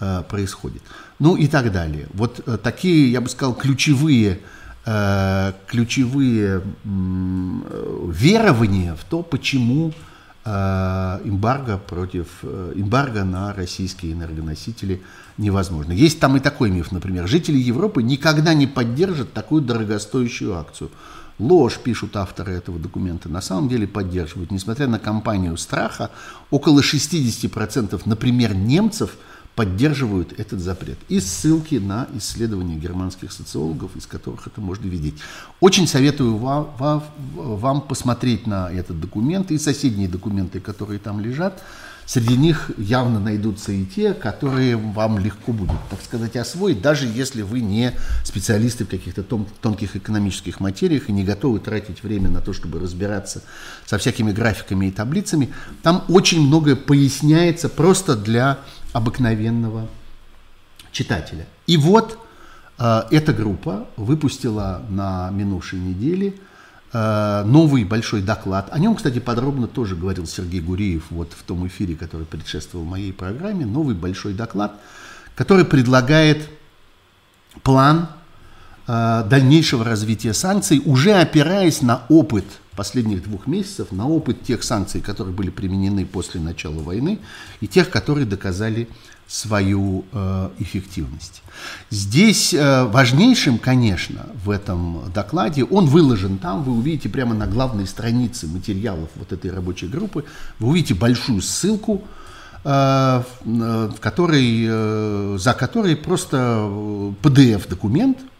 э, 0.00 0.22
происходит. 0.28 0.82
Ну 1.18 1.34
и 1.34 1.46
так 1.46 1.72
далее. 1.72 2.08
Вот 2.12 2.46
э, 2.46 2.58
такие, 2.62 3.10
я 3.10 3.22
бы 3.22 3.28
сказал, 3.28 3.54
ключевые, 3.54 4.40
ключевые 5.66 6.62
верования 8.12 8.94
в 8.94 9.04
то, 9.04 9.22
почему 9.22 9.94
эмбарго 10.44 11.78
против 11.78 12.44
эмбарго 12.44 13.24
на 13.24 13.54
российские 13.54 14.12
энергоносители 14.12 15.02
невозможно. 15.38 15.92
Есть 15.92 16.20
там 16.20 16.36
и 16.36 16.40
такой 16.40 16.70
миф, 16.70 16.92
например, 16.92 17.26
жители 17.26 17.56
Европы 17.56 18.02
никогда 18.02 18.52
не 18.52 18.66
поддержат 18.66 19.32
такую 19.32 19.62
дорогостоящую 19.62 20.58
акцию. 20.58 20.90
Ложь, 21.38 21.80
пишут 21.82 22.16
авторы 22.16 22.52
этого 22.52 22.78
документа, 22.78 23.28
на 23.28 23.40
самом 23.40 23.68
деле 23.68 23.88
поддерживают. 23.88 24.52
Несмотря 24.52 24.86
на 24.86 25.00
кампанию 25.00 25.56
страха, 25.56 26.10
около 26.50 26.80
60%, 26.80 28.02
например, 28.04 28.54
немцев 28.54 29.16
поддерживают 29.54 30.38
этот 30.38 30.60
запрет. 30.60 30.98
И 31.08 31.20
ссылки 31.20 31.76
на 31.76 32.08
исследования 32.14 32.76
германских 32.76 33.32
социологов, 33.32 33.96
из 33.96 34.06
которых 34.06 34.46
это 34.46 34.60
можно 34.60 34.86
видеть. 34.86 35.14
Очень 35.60 35.86
советую 35.86 36.36
вам, 36.36 37.02
вам, 37.34 37.80
посмотреть 37.82 38.46
на 38.46 38.70
этот 38.70 39.00
документ 39.00 39.50
и 39.50 39.58
соседние 39.58 40.08
документы, 40.08 40.60
которые 40.60 40.98
там 40.98 41.20
лежат. 41.20 41.62
Среди 42.06 42.36
них 42.36 42.70
явно 42.76 43.18
найдутся 43.18 43.72
и 43.72 43.86
те, 43.86 44.12
которые 44.12 44.76
вам 44.76 45.18
легко 45.18 45.52
будут, 45.52 45.78
так 45.88 46.02
сказать, 46.04 46.36
освоить, 46.36 46.82
даже 46.82 47.06
если 47.06 47.40
вы 47.40 47.60
не 47.60 47.92
специалисты 48.24 48.84
в 48.84 48.88
каких-то 48.88 49.22
тон 49.22 49.46
тонких 49.62 49.96
экономических 49.96 50.60
материях 50.60 51.08
и 51.08 51.12
не 51.12 51.24
готовы 51.24 51.60
тратить 51.60 52.02
время 52.02 52.28
на 52.28 52.42
то, 52.42 52.52
чтобы 52.52 52.78
разбираться 52.78 53.42
со 53.86 53.96
всякими 53.96 54.32
графиками 54.32 54.86
и 54.86 54.90
таблицами. 54.90 55.54
Там 55.82 56.04
очень 56.08 56.42
многое 56.42 56.76
поясняется 56.76 57.70
просто 57.70 58.16
для 58.16 58.58
обыкновенного 58.94 59.88
читателя. 60.90 61.46
И 61.66 61.76
вот 61.76 62.18
э, 62.78 63.02
эта 63.10 63.34
группа 63.34 63.86
выпустила 63.98 64.82
на 64.88 65.28
минувшей 65.30 65.78
неделе 65.78 66.34
Э, 66.96 67.42
новый 67.44 67.82
большой 67.82 68.22
доклад. 68.22 68.68
О 68.70 68.78
нем, 68.78 68.94
кстати, 68.94 69.18
подробно 69.18 69.66
тоже 69.66 69.96
говорил 69.96 70.28
Сергей 70.28 70.60
Гуриев 70.60 71.06
вот 71.10 71.32
в 71.32 71.42
том 71.42 71.66
эфире, 71.66 71.96
который 71.96 72.24
предшествовал 72.24 72.86
моей 72.86 73.12
программе. 73.12 73.66
Новый 73.66 73.96
большой 73.96 74.32
доклад, 74.32 74.80
который 75.34 75.64
предлагает 75.64 76.48
план 77.64 78.10
э, 78.86 79.24
дальнейшего 79.28 79.84
развития 79.84 80.32
санкций, 80.34 80.80
уже 80.84 81.14
опираясь 81.14 81.82
на 81.82 82.02
опыт 82.08 82.44
последних 82.76 83.22
двух 83.22 83.46
месяцев, 83.46 83.92
на 83.92 84.08
опыт 84.08 84.42
тех 84.42 84.62
санкций, 84.62 85.00
которые 85.00 85.34
были 85.34 85.50
применены 85.50 86.04
после 86.04 86.40
начала 86.40 86.80
войны, 86.82 87.18
и 87.60 87.66
тех, 87.66 87.90
которые 87.90 88.26
доказали 88.26 88.88
свою 89.26 90.04
э, 90.12 90.50
эффективность. 90.58 91.42
Здесь 91.90 92.52
э, 92.52 92.84
важнейшим, 92.84 93.58
конечно, 93.58 94.26
в 94.44 94.50
этом 94.50 95.10
докладе, 95.14 95.64
он 95.64 95.86
выложен 95.86 96.38
там, 96.38 96.62
вы 96.62 96.72
увидите 96.72 97.08
прямо 97.08 97.34
на 97.34 97.46
главной 97.46 97.86
странице 97.86 98.46
материалов 98.46 99.08
вот 99.14 99.32
этой 99.32 99.50
рабочей 99.50 99.86
группы, 99.86 100.24
вы 100.58 100.68
увидите 100.68 100.94
большую 100.94 101.40
ссылку, 101.40 102.02
э, 102.64 103.22
в 103.44 103.94
которой, 104.00 104.66
э, 104.68 105.36
за 105.38 105.54
которой 105.54 105.96
просто 105.96 106.36
PDF-документ, 107.22 108.18
э, 108.18 108.33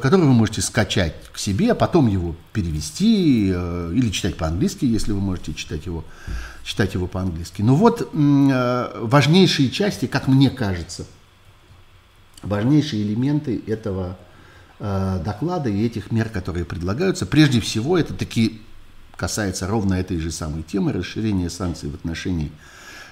который 0.00 0.26
вы 0.26 0.32
можете 0.32 0.62
скачать 0.62 1.14
к 1.32 1.38
себе, 1.38 1.72
а 1.72 1.74
потом 1.74 2.06
его 2.06 2.34
перевести 2.52 3.52
э, 3.54 3.92
или 3.94 4.10
читать 4.10 4.36
по-английски, 4.36 4.84
если 4.86 5.12
вы 5.12 5.20
можете 5.20 5.52
читать 5.52 5.84
его 5.86 6.04
читать 6.64 6.94
его 6.94 7.06
по-английски. 7.06 7.60
Но 7.62 7.76
вот 7.76 8.00
э, 8.00 9.00
важнейшие 9.02 9.70
части, 9.70 10.06
как 10.06 10.26
мне 10.26 10.48
кажется, 10.48 11.04
важнейшие 12.42 13.02
элементы 13.02 13.62
этого 13.66 14.16
э, 14.80 15.20
доклада 15.24 15.68
и 15.68 15.84
этих 15.84 16.10
мер, 16.10 16.30
которые 16.30 16.64
предлагаются, 16.64 17.26
прежде 17.26 17.60
всего, 17.60 17.98
это 17.98 18.14
таки 18.14 18.62
касается 19.16 19.66
ровно 19.66 19.94
этой 19.94 20.18
же 20.18 20.30
самой 20.30 20.62
темы, 20.62 20.92
расширения 20.92 21.50
санкций 21.50 21.90
в 21.90 21.94
отношении 21.94 22.50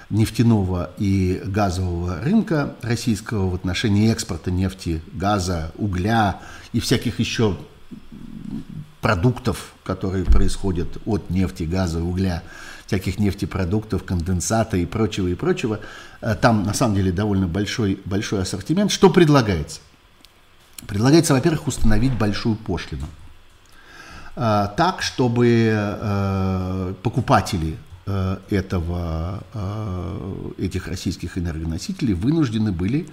нефтяного 0.09 0.91
и 0.97 1.41
газового 1.45 2.19
рынка 2.21 2.75
российского, 2.81 3.49
в 3.49 3.55
отношении 3.55 4.11
экспорта 4.11 4.51
нефти, 4.51 5.01
газа, 5.13 5.71
угля 5.77 6.39
и 6.71 6.79
всяких 6.79 7.19
еще 7.19 7.57
продуктов, 9.01 9.73
которые 9.83 10.25
происходят 10.25 10.87
от 11.05 11.29
нефти, 11.29 11.63
газа, 11.63 12.01
угля 12.01 12.43
всяких 12.85 13.19
нефтепродуктов, 13.19 14.03
конденсата 14.03 14.77
и 14.77 14.85
прочего, 14.85 15.27
и 15.27 15.35
прочего. 15.35 15.79
Э, 16.21 16.35
там, 16.35 16.63
на 16.63 16.73
самом 16.73 16.95
деле, 16.95 17.11
довольно 17.11 17.47
большой, 17.47 17.99
большой 18.05 18.41
ассортимент. 18.41 18.91
Что 18.91 19.09
предлагается? 19.09 19.79
Предлагается, 20.87 21.33
во-первых, 21.33 21.67
установить 21.67 22.13
большую 22.13 22.55
пошлину. 22.55 23.07
Э, 24.35 24.67
так, 24.77 25.01
чтобы 25.01 25.71
э, 25.73 26.93
покупатели 27.01 27.77
этого, 28.05 29.43
этих 30.57 30.87
российских 30.87 31.37
энергоносителей 31.37 32.13
вынуждены 32.13 32.71
были 32.71 33.07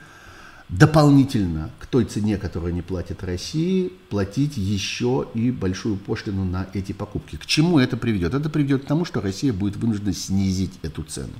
дополнительно 0.70 1.70
к 1.80 1.86
той 1.86 2.04
цене, 2.04 2.38
которую 2.38 2.70
они 2.70 2.82
платят 2.82 3.24
России, 3.24 3.92
платить 4.08 4.56
еще 4.56 5.26
и 5.34 5.50
большую 5.50 5.96
пошлину 5.96 6.44
на 6.44 6.66
эти 6.72 6.92
покупки. 6.92 7.36
К 7.36 7.46
чему 7.46 7.78
это 7.78 7.96
приведет? 7.96 8.34
Это 8.34 8.48
приведет 8.48 8.84
к 8.84 8.86
тому, 8.86 9.04
что 9.04 9.20
Россия 9.20 9.52
будет 9.52 9.76
вынуждена 9.76 10.12
снизить 10.12 10.72
эту 10.82 11.02
цену. 11.02 11.32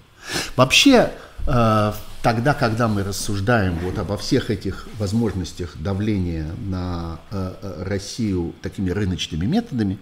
Вообще, 0.57 1.13
э, 1.47 1.93
тогда, 2.23 2.55
когда 2.55 2.89
мы 2.89 3.05
рассуждаем 3.05 3.79
вот 3.79 3.99
обо 3.99 4.17
всех 4.17 4.51
этих 4.51 4.89
возможностях 4.99 5.77
давления 5.79 6.51
на 6.67 7.21
э, 7.31 7.55
э, 7.63 7.85
Россию 7.85 8.53
такими 8.63 8.91
рыночными 8.91 9.47
методами, 9.47 9.99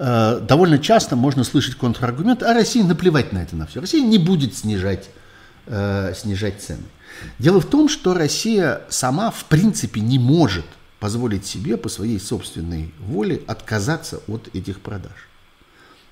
довольно 0.00 0.78
часто 0.78 1.14
можно 1.14 1.44
слышать 1.44 1.74
контраргумент, 1.74 2.42
а 2.42 2.54
России 2.54 2.82
наплевать 2.82 3.32
на 3.32 3.42
это 3.42 3.54
на 3.54 3.66
все. 3.66 3.80
Россия 3.80 4.02
не 4.02 4.16
будет 4.16 4.56
снижать, 4.56 5.10
снижать 5.66 6.62
цены. 6.62 6.84
Дело 7.38 7.60
в 7.60 7.66
том, 7.66 7.88
что 7.88 8.14
Россия 8.14 8.80
сама 8.88 9.30
в 9.30 9.44
принципе 9.44 10.00
не 10.00 10.18
может 10.18 10.64
позволить 11.00 11.44
себе 11.44 11.76
по 11.76 11.88
своей 11.88 12.18
собственной 12.18 12.94
воле 12.98 13.42
отказаться 13.46 14.20
от 14.26 14.48
этих 14.54 14.80
продаж. 14.80 15.28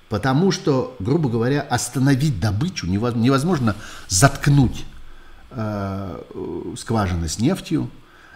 Потому 0.07 0.51
что, 0.51 0.95
грубо 0.99 1.29
говоря, 1.29 1.61
остановить 1.61 2.39
добычу 2.39 2.87
невозможно 2.87 3.75
заткнуть 4.07 4.85
э, 5.51 6.21
скважины 6.77 7.27
с 7.27 7.39
нефтью, 7.39 7.89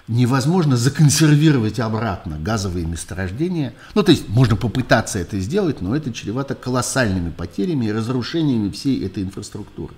невозможно 0.08 0.76
законсервировать 0.76 1.80
обратно 1.80 2.38
газовые 2.38 2.86
месторождения. 2.86 3.74
Ну, 3.96 4.04
то 4.04 4.12
есть 4.12 4.28
можно 4.28 4.56
попытаться 4.56 5.20
это 5.20 5.40
сделать, 5.40 5.82
но 5.82 5.96
это 5.96 6.12
чревато 6.12 6.56
колоссальными 6.56 7.30
потерями 7.30 7.86
и 7.86 7.92
разрушениями 7.92 8.70
всей 8.70 9.06
этой 9.06 9.24
инфраструктуры. 9.24 9.94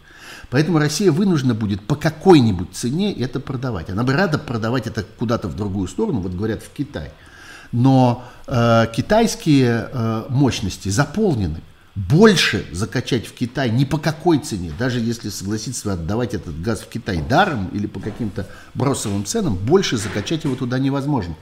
Поэтому 0.50 0.78
Россия 0.78 1.12
вынуждена 1.12 1.56
будет 1.56 1.82
по 1.82 1.96
какой-нибудь 1.96 2.74
цене 2.74 3.14
это 3.14 3.40
продавать. 3.40 3.90
Она 3.90 4.04
бы 4.04 4.14
рада 4.14 4.38
продавать 4.38 4.86
это 4.86 5.04
куда-то 5.04 5.48
в 5.48 5.56
другую 5.56 5.88
сторону, 5.88 6.20
вот 6.20 6.34
говорят 6.34 6.62
в 6.62 6.70
Китай. 6.72 7.12
Но 7.72 8.24
э, 8.48 8.86
китайские 8.96 9.90
э, 9.92 10.26
мощности 10.30 10.90
заполнены. 10.90 11.62
Больше 11.96 12.66
закачать 12.72 13.26
в 13.26 13.34
Китай 13.34 13.70
ни 13.70 13.86
по 13.86 13.98
какой 13.98 14.40
цене, 14.40 14.74
даже 14.78 15.00
если 15.00 15.30
согласиться 15.30 15.94
отдавать 15.94 16.34
этот 16.34 16.62
газ 16.62 16.82
в 16.82 16.90
Китай 16.90 17.22
даром 17.22 17.70
или 17.70 17.88
по 17.88 18.02
каким-то 18.02 18.48
бросовым 18.74 19.26
ценам, 19.26 19.56
больше 19.56 19.98
закачать 19.98 20.44
его 20.44 20.56
туда 20.56 20.78
невозможно. 20.78 21.36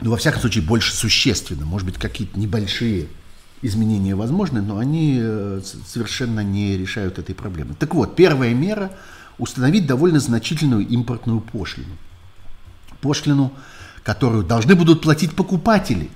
Ну, 0.00 0.10
во 0.10 0.16
всяком 0.16 0.40
случае, 0.40 0.64
больше 0.64 0.94
существенно. 0.94 1.66
Может 1.66 1.86
быть, 1.86 1.98
какие-то 1.98 2.38
небольшие 2.38 3.08
изменения 3.60 4.14
возможны, 4.14 4.62
но 4.62 4.78
они 4.78 5.18
э, 5.20 5.60
совершенно 5.86 6.40
не 6.40 6.76
решают 6.76 7.18
этой 7.18 7.34
проблемы. 7.34 7.74
Так 7.78 7.94
вот, 7.94 8.16
первая 8.16 8.54
мера– 8.54 8.92
установить 9.38 9.86
довольно 9.86 10.20
значительную 10.20 10.86
импортную 10.86 11.40
пошлину. 11.40 11.96
Пошлину, 13.00 13.52
которую 14.02 14.44
должны 14.44 14.74
будут 14.74 15.02
платить 15.02 15.34
покупатели, 15.34 16.10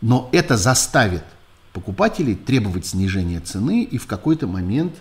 но 0.00 0.28
это 0.32 0.56
заставит 0.56 1.24
покупателей 1.72 2.34
требовать 2.34 2.86
снижения 2.86 3.40
цены 3.40 3.84
и 3.84 3.98
в 3.98 4.06
какой-то 4.06 4.46
момент 4.46 4.94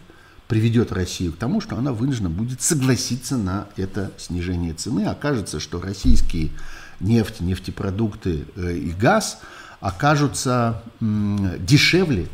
приведет 0.48 0.92
Россию 0.92 1.34
к 1.34 1.38
тому, 1.38 1.62
что 1.62 1.78
она 1.78 1.94
вынуждена 1.94 2.30
будет 2.30 2.62
согласиться 2.62 3.38
на 3.38 3.68
это 3.76 4.12
снижение 4.18 4.74
цены. 4.74 5.06
Окажется, 5.06 5.60
что 5.60 5.82
российские 5.82 6.52
нефть, 7.00 7.40
нефтепродукты 7.40 8.46
э, 8.56 8.74
и 8.74 8.92
газ– 8.92 9.40
окажутся 9.80 10.82
дешевле, 11.00 12.28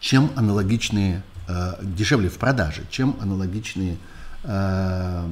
чем 0.00 0.30
аналогичные, 0.34 1.22
э, 1.48 1.74
дешевле 1.82 2.28
в 2.28 2.38
продаже, 2.38 2.84
чем 2.90 3.16
аналогичные 3.20 3.98
э, 4.42 5.28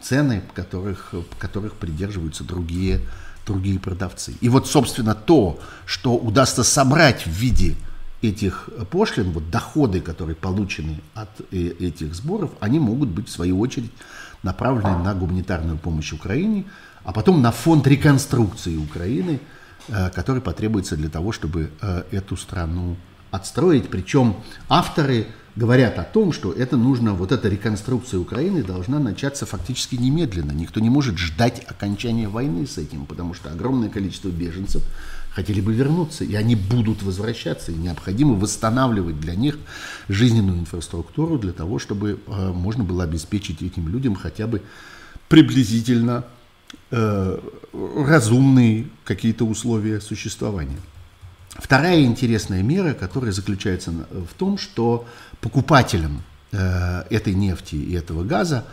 цены, 0.00 0.42
которых, 0.54 1.14
которых 1.38 1.74
придерживаются 1.74 2.44
другие, 2.44 3.00
другие 3.46 3.78
продавцы. 3.78 4.34
И 4.40 4.48
вот, 4.48 4.66
собственно, 4.66 5.14
то, 5.14 5.58
что 5.86 6.16
удастся 6.16 6.64
собрать 6.64 7.26
в 7.26 7.30
виде 7.30 7.76
этих 8.22 8.68
пошлин, 8.90 9.30
вот 9.30 9.50
доходы, 9.50 10.00
которые 10.00 10.36
получены 10.36 11.00
от 11.14 11.28
э, 11.52 11.56
этих 11.78 12.14
сборов, 12.14 12.50
они 12.60 12.78
могут 12.78 13.08
быть, 13.08 13.28
в 13.28 13.32
свою 13.32 13.60
очередь, 13.60 13.92
направлены 14.42 14.98
на 14.98 15.14
гуманитарную 15.14 15.78
помощь 15.78 16.12
Украине, 16.12 16.64
а 17.04 17.12
потом 17.12 17.40
на 17.40 17.52
фонд 17.52 17.86
реконструкции 17.86 18.76
Украины– 18.76 19.40
Э, 19.88 20.10
который 20.10 20.42
потребуется 20.42 20.96
для 20.96 21.08
того, 21.08 21.30
чтобы 21.30 21.70
э, 21.80 22.02
эту 22.10 22.36
страну 22.36 22.96
отстроить. 23.30 23.88
Причем 23.88 24.36
авторы 24.68 25.28
говорят 25.56 25.98
о 25.98 26.04
том, 26.04 26.32
что 26.32 26.52
это 26.52 26.76
нужно, 26.76 27.14
вот 27.14 27.32
эта 27.32 27.48
реконструкция 27.48 28.20
Украины 28.20 28.62
должна 28.62 28.98
начаться 28.98 29.46
фактически 29.46 29.96
немедленно. 29.96 30.52
Никто 30.52 30.80
не 30.80 30.90
может 30.90 31.18
ждать 31.18 31.64
окончания 31.66 32.28
войны 32.28 32.66
с 32.66 32.76
этим, 32.76 33.06
потому 33.06 33.32
что 33.34 33.50
огромное 33.50 33.88
количество 33.88 34.28
беженцев 34.28 34.82
хотели 35.30 35.60
бы 35.60 35.72
вернуться, 35.72 36.24
и 36.24 36.34
они 36.34 36.54
будут 36.54 37.02
возвращаться, 37.02 37.72
и 37.72 37.74
необходимо 37.74 38.34
восстанавливать 38.34 39.18
для 39.18 39.34
них 39.34 39.58
жизненную 40.08 40.58
инфраструктуру 40.60 41.38
для 41.38 41.52
того, 41.52 41.78
чтобы 41.78 42.20
э, 42.26 42.52
можно 42.52 42.84
было 42.84 43.04
обеспечить 43.04 43.62
этим 43.62 43.88
людям 43.88 44.14
хотя 44.14 44.46
бы 44.46 44.62
приблизительно 45.28 46.24
э, 46.90 47.38
разумные 47.72 48.86
какие-то 49.04 49.44
условия 49.44 50.00
существования. 50.00 50.78
Вторая 51.58 52.02
интересная 52.02 52.62
мера, 52.62 52.94
которая 52.94 53.32
заключается 53.32 53.90
в 53.90 54.34
том, 54.36 54.58
что 54.58 55.06
покупателям 55.40 56.22
э, 56.52 57.02
этой 57.10 57.34
нефти 57.34 57.76
и 57.76 57.94
этого 57.94 58.24
газа 58.24 58.64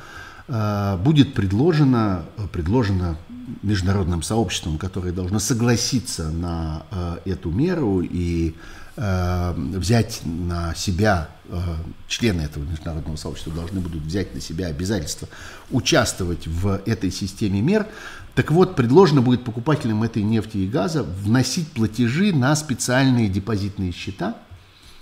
э, 0.48 0.98
будет 0.98 1.34
предложено, 1.34 2.26
предложено 2.52 3.18
международным 3.62 4.22
сообществом, 4.22 4.78
которое 4.78 5.12
должно 5.12 5.40
согласиться 5.40 6.30
на 6.30 6.84
э, 6.92 7.18
эту 7.26 7.52
меру 7.52 8.02
и 8.02 8.56
взять 8.96 10.22
на 10.24 10.76
себя, 10.76 11.30
э, 11.50 11.60
члены 12.08 12.42
этого 12.42 12.64
международного 12.64 13.16
сообщества 13.16 13.52
должны 13.54 13.80
будут 13.80 14.04
взять 14.04 14.36
на 14.36 14.42
себя 14.42 14.68
обязательство 14.68 15.28
участвовать 15.72 16.46
в 16.46 16.82
этой 16.86 17.12
системе 17.12 17.62
мер, 17.62 17.88
так 18.36 18.52
вот, 18.52 18.76
предложено 18.76 19.22
будет 19.22 19.44
покупателям 19.44 20.04
этой 20.04 20.24
нефти 20.24 20.58
и 20.58 20.68
газа 20.68 21.04
вносить 21.04 21.72
платежи 21.72 22.34
на 22.34 22.56
специальные 22.56 23.30
депозитные 23.30 23.92
счета, 23.92 24.38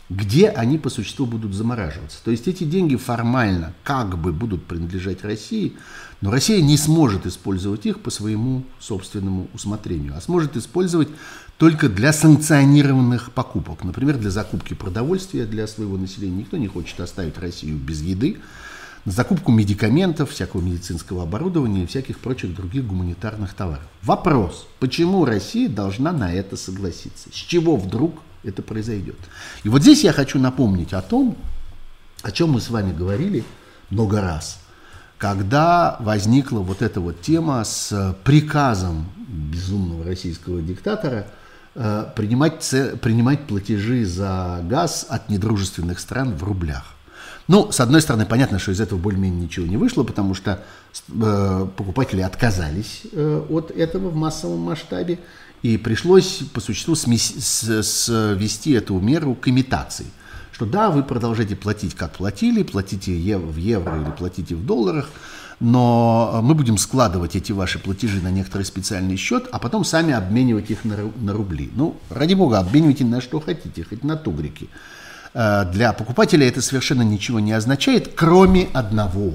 где 0.10 0.50
они 0.50 0.78
по 0.78 0.90
существу 0.90 1.26
будут 1.26 1.54
замораживаться. 1.54 2.18
То 2.26 2.32
есть 2.32 2.50
эти 2.50 2.66
деньги 2.66 2.98
формально 2.98 3.74
как 3.84 4.18
бы 4.18 4.34
будут 4.34 4.66
принадлежать 4.66 5.24
России, 5.24 5.78
но 6.20 6.30
Россия 6.30 6.62
не 6.62 6.76
сможет 6.76 7.26
использовать 7.26 7.86
их 7.86 8.02
по 8.02 8.10
своему 8.10 8.66
собственному 8.80 9.48
усмотрению, 9.54 10.14
а 10.18 10.22
сможет 10.22 10.58
использовать 10.58 11.08
только 11.62 11.90
для 11.90 12.12
санкционированных 12.12 13.34
покупок. 13.34 13.84
Например, 13.84 14.18
для 14.18 14.32
закупки 14.32 14.74
продовольствия 14.74 15.46
для 15.46 15.68
своего 15.68 15.96
населения. 15.96 16.38
Никто 16.38 16.58
не 16.58 16.66
хочет 16.66 17.00
оставить 17.00 17.38
Россию 17.38 17.78
без 17.78 18.02
еды, 18.02 18.40
на 19.06 19.12
закупку 19.12 19.52
медикаментов, 19.52 20.32
всякого 20.32 20.60
медицинского 20.60 21.22
оборудования 21.22 21.84
и 21.84 21.86
всяких 21.86 22.18
прочих 22.18 22.56
других 22.56 22.88
гуманитарных 22.88 23.54
товаров. 23.54 23.84
Вопрос, 24.02 24.66
почему 24.80 25.24
Россия 25.24 25.70
должна 25.70 26.12
на 26.12 26.34
это 26.34 26.58
согласиться? 26.58 27.30
С 27.32 27.36
чего 27.36 27.76
вдруг 27.76 28.16
это 28.44 28.64
произойдет? 28.64 29.20
И 29.64 29.70
вот 29.70 29.84
здесь 29.84 30.04
я 30.04 30.14
хочу 30.14 30.40
напомнить 30.40 30.94
о 30.94 31.04
том, 31.04 31.38
о 32.24 32.32
чем 32.32 32.54
мы 32.54 32.60
с 32.60 32.72
вами 32.72 32.92
говорили 32.92 33.44
много 33.92 34.20
раз, 34.20 34.60
когда 35.20 35.98
возникла 36.00 36.62
вот 36.62 36.82
эта 36.82 37.00
вот 37.02 37.22
тема 37.22 37.64
с 37.64 38.18
приказом 38.24 39.06
безумного 39.28 40.04
российского 40.04 40.60
диктатора 40.60 41.28
принимать, 41.74 42.70
принимать 43.02 43.48
платежи 43.48 44.06
за 44.06 44.60
газ 44.64 45.06
от 45.10 45.30
недружественных 45.30 46.00
стран 46.00 46.36
в 46.36 46.44
рублях. 46.44 46.96
Ну, 47.48 47.72
с 47.72 47.80
одной 47.80 48.02
стороны, 48.02 48.26
понятно, 48.26 48.60
что 48.60 48.72
из 48.72 48.80
этого 48.80 49.00
более-менее 49.00 49.42
ничего 49.42 49.66
не 49.66 49.78
вышло, 49.78 50.04
потому 50.04 50.34
что 50.34 50.64
э, 51.10 51.68
покупатели 51.76 52.22
отказались 52.22 53.02
э, 53.12 53.46
от 53.50 53.72
этого 53.72 54.10
в 54.10 54.16
массовом 54.16 54.60
масштабе, 54.60 55.20
и 55.62 55.78
пришлось 55.78 56.44
по 56.54 56.62
существу 56.62 56.96
свести 56.96 58.72
эту 58.72 59.00
меру 59.00 59.36
к 59.36 59.48
имитации. 59.48 60.08
Что 60.52 60.66
да, 60.66 60.90
вы 60.90 61.04
продолжаете 61.04 61.56
платить, 61.56 61.96
как 61.96 62.14
платили, 62.14 62.64
платите 62.64 63.12
в 63.38 63.58
евро 63.58 64.02
или 64.02 64.12
платите 64.12 64.56
в 64.56 64.66
долларах, 64.66 65.10
но 65.62 66.42
мы 66.44 66.56
будем 66.56 66.78
складывать 66.78 67.36
эти 67.36 67.52
ваши 67.52 67.78
платежи 67.78 68.20
на 68.20 68.32
некоторый 68.32 68.64
специальный 68.64 69.16
счет, 69.16 69.48
а 69.52 69.60
потом 69.60 69.86
сами 69.86 70.12
обменивать 70.12 70.72
их 70.72 70.84
на, 70.84 70.98
на 71.18 71.34
рубли. 71.34 71.70
Ну, 71.76 71.96
ради 72.10 72.34
бога, 72.34 72.58
обменивайте 72.58 73.06
на 73.06 73.22
что 73.22 73.40
хотите, 73.40 73.84
хоть 73.84 74.04
на 74.04 74.18
тугрики. 74.18 74.70
Э, 75.36 75.66
для 75.72 75.94
покупателя 75.94 76.48
это 76.48 76.64
совершенно 76.64 77.04
ничего 77.04 77.40
не 77.40 77.54
означает, 77.54 78.14
кроме 78.16 78.70
одного. 78.74 79.34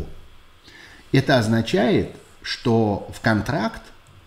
Это 1.12 1.38
означает, 1.38 2.10
что 2.42 3.08
в 3.14 3.20
контракт 3.20 3.82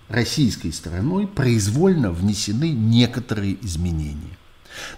российской 0.07 0.71
стороной 0.71 1.27
произвольно 1.27 2.11
внесены 2.11 2.71
некоторые 2.71 3.57
изменения. 3.65 4.38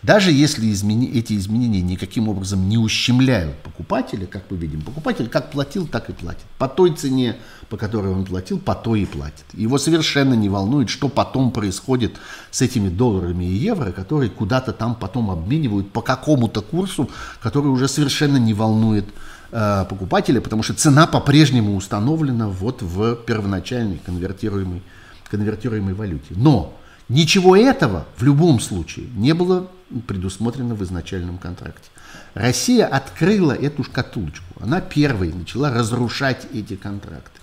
Даже 0.03 0.31
если 0.31 0.71
измени, 0.71 1.07
эти 1.11 1.37
изменения 1.37 1.81
никаким 1.81 2.27
образом 2.27 2.67
не 2.67 2.77
ущемляют 2.77 3.55
покупателя, 3.57 4.25
как 4.25 4.43
мы 4.49 4.57
видим, 4.57 4.81
покупатель 4.81 5.27
как 5.29 5.51
платил, 5.51 5.87
так 5.87 6.09
и 6.09 6.13
платит. 6.13 6.43
По 6.57 6.67
той 6.67 6.95
цене, 6.95 7.37
по 7.69 7.77
которой 7.77 8.11
он 8.11 8.25
платил, 8.25 8.59
по 8.59 8.75
той 8.75 9.01
и 9.01 9.05
платит. 9.05 9.45
Его 9.53 9.77
совершенно 9.77 10.33
не 10.33 10.49
волнует, 10.49 10.89
что 10.89 11.07
потом 11.07 11.51
происходит 11.51 12.17
с 12.49 12.61
этими 12.61 12.89
долларами 12.89 13.45
и 13.45 13.53
евро, 13.53 13.91
которые 13.91 14.29
куда-то 14.29 14.73
там 14.73 14.95
потом 14.95 15.31
обменивают 15.31 15.91
по 15.91 16.01
какому-то 16.01 16.61
курсу, 16.61 17.09
который 17.41 17.67
уже 17.67 17.87
совершенно 17.87 18.37
не 18.37 18.53
волнует 18.53 19.05
э, 19.51 19.85
покупателя, 19.89 20.41
потому 20.41 20.63
что 20.63 20.73
цена 20.73 21.07
по-прежнему 21.07 21.75
установлена 21.75 22.47
вот 22.47 22.81
в 22.81 23.15
первоначальной 23.15 23.99
конвертируемой, 24.05 24.81
конвертируемой 25.29 25.93
валюте. 25.93 26.33
Но 26.35 26.77
Ничего 27.11 27.57
этого 27.57 28.07
в 28.15 28.23
любом 28.23 28.61
случае 28.61 29.07
не 29.17 29.33
было 29.33 29.67
предусмотрено 30.07 30.75
в 30.75 30.83
изначальном 30.85 31.39
контракте. 31.39 31.89
Россия 32.35 32.85
открыла 32.85 33.51
эту 33.51 33.83
шкатулочку. 33.83 34.45
Она 34.61 34.79
первой 34.79 35.33
начала 35.33 35.73
разрушать 35.73 36.47
эти 36.53 36.77
контракты. 36.77 37.41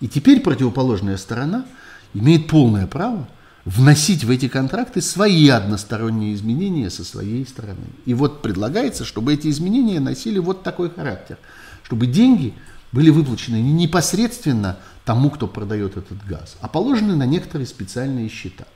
И 0.00 0.08
теперь 0.08 0.40
противоположная 0.40 1.16
сторона 1.16 1.64
имеет 2.12 2.46
полное 2.46 2.86
право 2.86 3.26
вносить 3.64 4.22
в 4.22 4.30
эти 4.30 4.48
контракты 4.48 5.00
свои 5.00 5.48
односторонние 5.48 6.34
изменения 6.34 6.90
со 6.90 7.02
своей 7.02 7.46
стороны. 7.46 7.86
И 8.04 8.12
вот 8.12 8.42
предлагается, 8.42 9.06
чтобы 9.06 9.32
эти 9.32 9.48
изменения 9.48 9.98
носили 9.98 10.38
вот 10.38 10.62
такой 10.62 10.90
характер. 10.90 11.38
Чтобы 11.84 12.06
деньги 12.06 12.52
были 12.92 13.08
выплачены 13.08 13.62
не 13.62 13.72
непосредственно 13.72 14.76
тому, 15.06 15.30
кто 15.30 15.48
продает 15.48 15.96
этот 15.96 16.22
газ, 16.26 16.58
а 16.60 16.68
положены 16.68 17.16
на 17.16 17.24
некоторые 17.24 17.66
специальные 17.66 18.28
счета. 18.28 18.66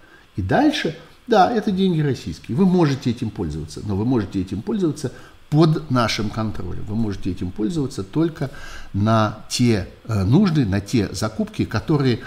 И 0.41 0.43
дальше, 0.43 0.97
да, 1.27 1.53
это 1.53 1.71
деньги 1.71 2.01
российские. 2.01 2.57
Вы 2.57 2.65
можете 2.65 3.11
этим 3.11 3.29
пользоваться, 3.29 3.83
но 3.85 3.95
вы 3.95 4.07
можете 4.07 4.41
этим 4.41 4.63
пользоваться 4.63 5.13
под 5.51 5.91
нашим 5.91 6.31
контролем. 6.31 6.83
Вы 6.89 6.95
можете 6.95 7.31
этим 7.31 7.51
пользоваться 7.51 8.03
только 8.03 8.51
на 8.95 9.45
те 9.51 9.87
э, 10.09 10.25
нужды, 10.25 10.65
на 10.65 10.81
те 10.81 11.11
закупки, 11.13 11.67
которые 11.67 12.21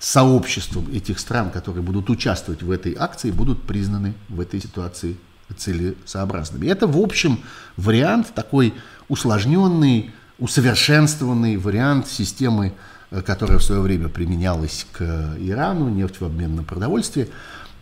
сообществом 0.00 0.88
этих 0.92 1.20
стран, 1.20 1.50
которые 1.50 1.84
будут 1.84 2.10
участвовать 2.10 2.64
в 2.64 2.72
этой 2.72 2.96
акции, 2.98 3.30
будут 3.30 3.62
признаны 3.62 4.14
в 4.28 4.40
этой 4.40 4.60
ситуации 4.60 5.16
целесообразными. 5.56 6.66
Это, 6.66 6.88
в 6.88 6.98
общем, 6.98 7.38
вариант 7.76 8.34
такой 8.34 8.74
усложненный, 9.08 10.10
усовершенствованный 10.40 11.56
вариант 11.56 12.08
системы 12.08 12.72
Э, 13.10 13.22
которая 13.22 13.58
в 13.58 13.64
свое 13.64 13.80
время 13.80 14.08
применялась 14.08 14.86
к 14.92 15.02
Ирану, 15.40 15.88
нефть 15.88 16.20
в 16.20 16.24
обмен 16.24 16.54
на 16.54 16.62
продовольствие, 16.62 17.26
э, 17.26 17.30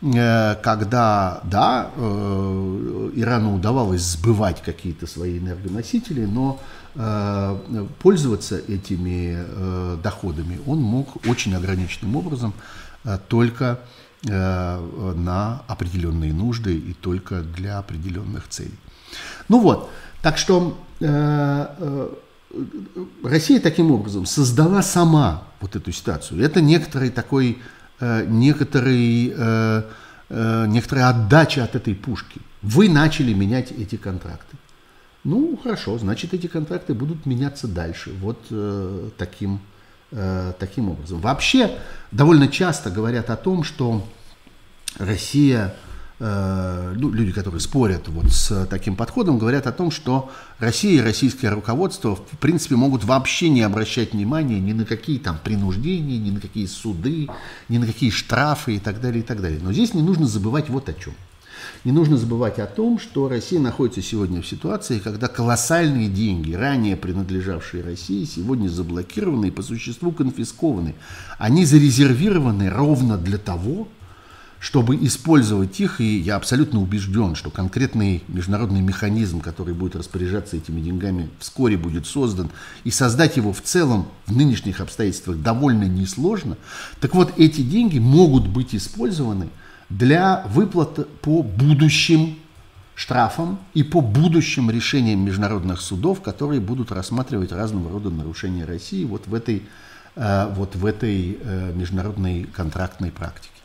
когда, 0.01 1.41
да, 1.45 1.91
э, 1.97 3.11
Ирану 3.17 3.57
удавалось 3.57 4.03
сбывать 4.03 4.63
какие-то 4.63 5.07
свои 5.07 5.39
энергоносители, 5.39 6.25
но 6.25 6.61
пользоваться 8.01 8.59
этими 8.59 10.01
доходами 10.03 10.59
он 10.67 10.81
мог 10.81 11.27
очень 11.29 11.55
ограниченным 11.55 12.17
образом 12.17 12.55
только 13.29 13.79
на 14.25 15.63
определенные 15.69 16.33
нужды 16.33 16.77
и 16.77 16.93
только 16.93 17.43
для 17.43 17.79
определенных 17.79 18.49
целей. 18.49 18.79
Ну 19.49 19.61
вот, 19.61 19.91
так 20.23 20.39
что 20.39 20.77
Россия 23.23 23.61
таким 23.61 23.93
образом 23.93 24.27
создала 24.27 24.83
сама 24.83 25.45
вот 25.61 25.77
эту 25.77 25.93
ситуацию. 25.93 26.43
Это 26.43 26.61
некоторый 26.61 27.11
такой, 27.11 27.59
э, 28.01 28.25
некоторый, 28.27 29.33
э, 29.37 29.83
э, 30.29 30.67
некоторая 30.67 31.09
отдача 31.09 31.65
от 31.65 31.75
этой 31.75 31.95
пушки. 31.95 32.41
Вы 32.63 32.89
начали 32.89 33.33
менять 33.33 33.73
эти 33.73 33.97
контракты. 33.97 34.57
Ну, 35.25 35.59
хорошо, 35.63 35.99
значит, 35.99 36.33
эти 36.35 36.47
контракты 36.47 36.95
будут 36.95 37.27
меняться 37.27 37.69
дальше. 37.69 38.13
Вот 38.21 38.39
э, 38.51 39.11
таким, 39.19 39.61
э, 40.13 40.53
таким 40.59 40.91
образом. 40.91 41.21
Вообще, 41.21 41.79
довольно 42.13 42.49
часто 42.49 42.91
говорят 42.91 43.31
о 43.31 43.37
том, 43.37 43.65
что 43.65 44.07
Россия 44.99 45.75
Э, 46.21 46.95
люди, 46.97 47.31
которые 47.31 47.61
спорят 47.61 48.09
вот 48.09 48.33
с 48.33 48.67
таким 48.67 48.97
подходом, 48.97 49.39
говорят 49.39 49.69
о 49.69 49.73
том, 49.73 49.93
что 49.93 50.33
Россия 50.59 51.01
и 51.01 51.05
российское 51.05 51.51
руководство 51.51 52.17
в 52.17 52.39
принципе 52.41 52.75
могут 52.75 53.05
вообще 53.05 53.49
не 53.49 53.63
обращать 53.63 54.15
внимания 54.15 54.59
ни 54.59 54.73
на 54.73 54.85
какие 54.85 55.19
там 55.19 55.39
принуждения, 55.43 56.19
ни 56.19 56.33
на 56.33 56.41
какие 56.41 56.67
суды, 56.67 57.29
ни 57.69 57.79
на 57.79 57.87
какие 57.87 58.11
штрафы 58.11 58.77
и 58.77 58.79
так 58.81 59.01
далее, 59.01 59.21
и 59.21 59.23
так 59.23 59.41
далее. 59.41 59.61
Но 59.63 59.73
здесь 59.73 59.95
не 59.95 60.03
нужно 60.03 60.27
забывать 60.27 60.69
вот 60.69 60.89
о 60.89 60.95
чем. 60.95 61.15
не 61.85 61.93
нужно 61.93 62.17
забывать 62.17 62.59
о 62.59 62.67
том, 62.67 62.99
что 62.99 63.29
Россия 63.29 63.61
находится 63.61 64.03
сегодня 64.03 64.43
в 64.43 64.47
ситуации, 64.47 64.99
когда 64.99 65.29
колоссальные 65.29 66.09
деньги, 66.09 66.53
ранее 66.53 66.97
принадлежавшие 66.97 67.85
России, 67.85 68.25
сегодня 68.25 68.69
заблокированы 68.69 69.47
и 69.47 69.53
по 69.53 69.63
существу 69.63 70.11
конфискованы. 70.11 70.97
Они 71.39 71.65
зарезервированы 71.65 72.71
ровно 72.71 73.17
для 73.17 73.39
того, 73.39 73.87
чтобы 74.61 74.97
использовать 74.97 75.79
их, 75.81 76.01
и 76.01 76.19
я 76.19 76.37
абсолютно 76.37 76.81
убежден, 76.81 77.35
что 77.35 77.51
конкретный 77.51 78.25
международный 78.29 78.81
механизм, 78.81 79.41
который 79.41 79.73
будет 79.73 79.95
распоряжаться 79.95 80.57
этими 80.57 80.81
деньгами, 80.81 81.31
вскоре 81.39 81.77
будет 81.77 82.07
создан, 82.07 82.51
и 82.85 82.91
создать 82.91 83.37
его 83.37 83.53
в 83.53 83.63
целом 83.63 84.09
в 84.27 84.37
нынешних 84.37 84.81
обстоятельствах 84.81 85.39
довольно 85.39 85.85
несложно. 85.85 86.57
Так 87.01 87.15
вот, 87.15 87.33
эти 87.37 87.61
деньги 87.61 87.99
могут 87.99 88.49
быть 88.49 88.75
использованы 88.75 89.49
для 89.89 90.45
выплаты 90.49 91.05
по 91.23 91.43
будущим 91.43 92.37
штрафам 92.97 93.61
и 93.75 93.85
по 93.85 94.01
будущим 94.01 94.71
решениям 94.71 95.21
международных 95.21 95.81
судов, 95.81 96.21
которые 96.21 96.61
будут 96.61 96.91
рассматривать 96.91 97.53
разного 97.53 97.93
рода 97.93 98.11
нарушения 98.11 98.65
России 98.65 99.05
вот 99.05 99.29
в 99.29 99.35
этой, 99.35 99.63
э, 100.17 100.53
вот 100.53 100.75
в 100.75 100.85
этой 100.85 101.39
э, 101.41 101.73
международной 101.77 102.43
контрактной 102.43 103.13
практике. 103.13 103.58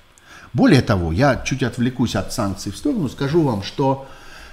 Более 0.54 0.82
того, 0.82 1.12
я 1.12 1.42
чуть 1.44 1.64
отвлекусь 1.64 2.16
от 2.16 2.32
санкций 2.32 2.72
в 2.72 2.78
сторону, 2.78 3.10
скажу 3.10 3.42
вам, 3.42 3.64
что, 3.64 4.08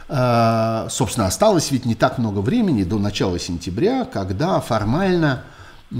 э, 0.08 0.86
собственно, 0.88 1.26
осталось 1.26 1.70
ведь 1.70 1.84
не 1.84 1.94
так 1.94 2.16
много 2.16 2.38
времени 2.38 2.84
до 2.84 2.98
начала 2.98 3.38
сентября, 3.38 4.06
когда 4.06 4.60
формально 4.60 5.44
э, 5.90 5.94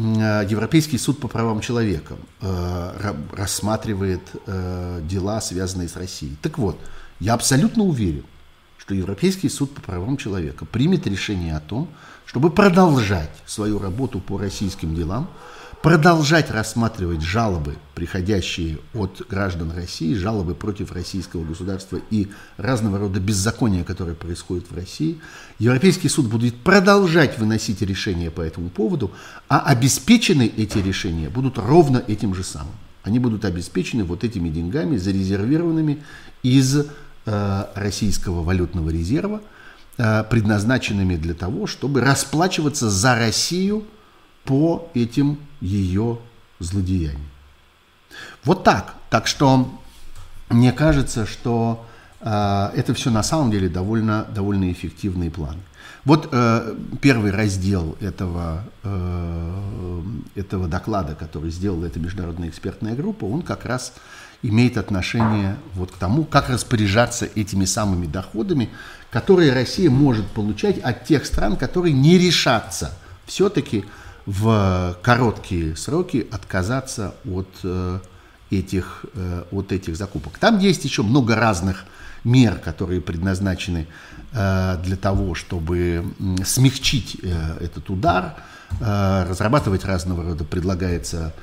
Европейский 0.49 0.97
суд 0.97 1.21
по 1.21 1.29
правам 1.29 1.61
человека 1.61 2.15
э, 2.41 3.15
рассматривает 3.33 4.23
дела, 5.07 5.41
связанные 5.43 5.89
с 5.89 5.97
Россией. 5.97 6.37
Так 6.41 6.57
вот, 6.57 6.79
я 7.19 7.35
абсолютно 7.35 7.85
уверен, 7.85 8.25
что 8.79 8.95
Европейский 8.95 9.51
суд 9.51 9.75
по 9.75 9.83
правам 9.83 10.17
человека 10.17 10.65
примет 10.65 11.07
решение 11.07 11.55
о 11.55 11.61
том, 11.61 11.89
чтобы 12.25 12.51
продолжать 12.51 13.31
свою 13.45 13.79
работу 13.79 14.19
по 14.19 14.39
российским 14.39 14.95
делам, 14.95 15.29
продолжать 15.83 16.51
рассматривать 16.51 17.23
жалобы, 17.23 17.77
приходящие 17.95 18.79
от 18.93 19.23
граждан 19.31 19.73
России, 19.75 20.15
жалобы 20.15 20.55
против 20.55 20.93
российского 20.93 21.43
государства 21.43 22.01
и 22.11 22.29
разного 22.59 22.99
рода 22.99 23.19
беззакония, 23.19 23.83
которые 23.83 24.15
происходят 24.15 24.71
в 24.71 24.77
России. 24.77 25.21
Европейский 25.59 26.09
суд 26.09 26.27
будет 26.27 26.57
продолжать 26.57 27.39
выносить 27.39 27.81
решения 27.81 28.31
по 28.31 28.43
этому 28.43 28.69
поводу, 28.69 29.11
а 29.49 29.61
обеспечены 29.61 30.53
эти 30.55 30.79
решения 30.79 31.31
будут 31.31 31.57
ровно 31.57 32.03
этим 32.07 32.35
же 32.35 32.45
самым. 32.45 32.75
Они 33.03 33.19
будут 33.19 33.47
обеспечены 33.47 34.05
вот 34.05 34.23
этими 34.25 34.51
деньгами, 34.51 34.99
зарезервированными 34.99 36.03
из 36.43 36.77
э, 37.25 37.65
российского 37.75 38.43
валютного 38.43 38.91
резерва, 38.91 39.41
э, 39.97 40.25
предназначенными 40.29 41.17
для 41.17 41.33
того, 41.33 41.67
чтобы 41.67 42.03
расплачиваться 42.03 42.91
за 42.91 43.15
Россию– 43.15 43.85
по 44.45 44.89
этим 44.95 45.39
ее 45.61 46.19
злодеяниям. 46.59 47.29
Вот 48.45 48.65
так. 48.65 48.95
Так 49.11 49.27
что 49.27 49.71
мне 50.49 50.73
кажется, 50.73 51.27
что 51.27 51.87
э, 52.21 52.71
это 52.75 52.95
все 52.95 53.11
на 53.11 53.23
самом 53.23 53.51
деле 53.51 53.69
довольно, 53.69 54.27
довольно 54.35 54.71
эффективные 54.73 55.31
планы. 55.31 55.61
Вот 56.05 56.29
э, 56.33 56.75
первый 57.01 57.31
раздел 57.31 57.97
этого, 58.01 58.65
э, 58.83 60.03
этого 60.35 60.67
доклада, 60.67 61.15
который 61.15 61.51
сделала 61.51 61.87
эта 61.87 62.01
международная 62.01 62.49
экспертная 62.49 62.95
группа, 62.95 63.25
он 63.27 63.43
как 63.43 63.65
раз 63.65 63.93
имеет 64.43 64.79
отношение 64.79 65.57
вот 65.75 65.91
к 65.91 65.97
тому, 65.97 66.25
как 66.25 66.49
распоряжаться 66.49 67.29
этими 67.35 67.67
самыми 67.67 68.07
доходами, 68.07 68.71
которые 69.11 69.53
Россия 69.53 69.91
может 69.91 70.27
получать 70.29 70.79
от 70.79 71.05
тех 71.05 71.27
стран, 71.27 71.57
которые 71.57 71.93
не 71.93 72.17
решатся 72.17 72.93
все-таки 73.27 73.85
в 74.27 74.97
короткие 75.03 75.77
сроки 75.77 76.27
отказаться 76.31 77.15
от 77.25 77.49
э, 77.63 77.99
этих, 78.51 79.05
э, 79.15 79.45
от 79.51 79.73
этих 79.73 79.97
закупок. 79.97 80.39
Там 80.39 80.59
есть 80.59 80.85
еще 80.85 81.03
много 81.03 81.37
разных 81.37 81.85
мер, 82.25 82.57
которые 82.57 83.01
предназначены 83.01 83.87
э, 84.33 84.79
для 84.85 84.97
того, 84.97 85.35
чтобы 85.35 86.05
смягчить 86.45 87.17
этот 87.61 87.89
удар, 87.91 88.37
разрабатывать 88.79 89.85
разного 89.85 90.23
рода, 90.23 90.45
предлагается 90.45 91.35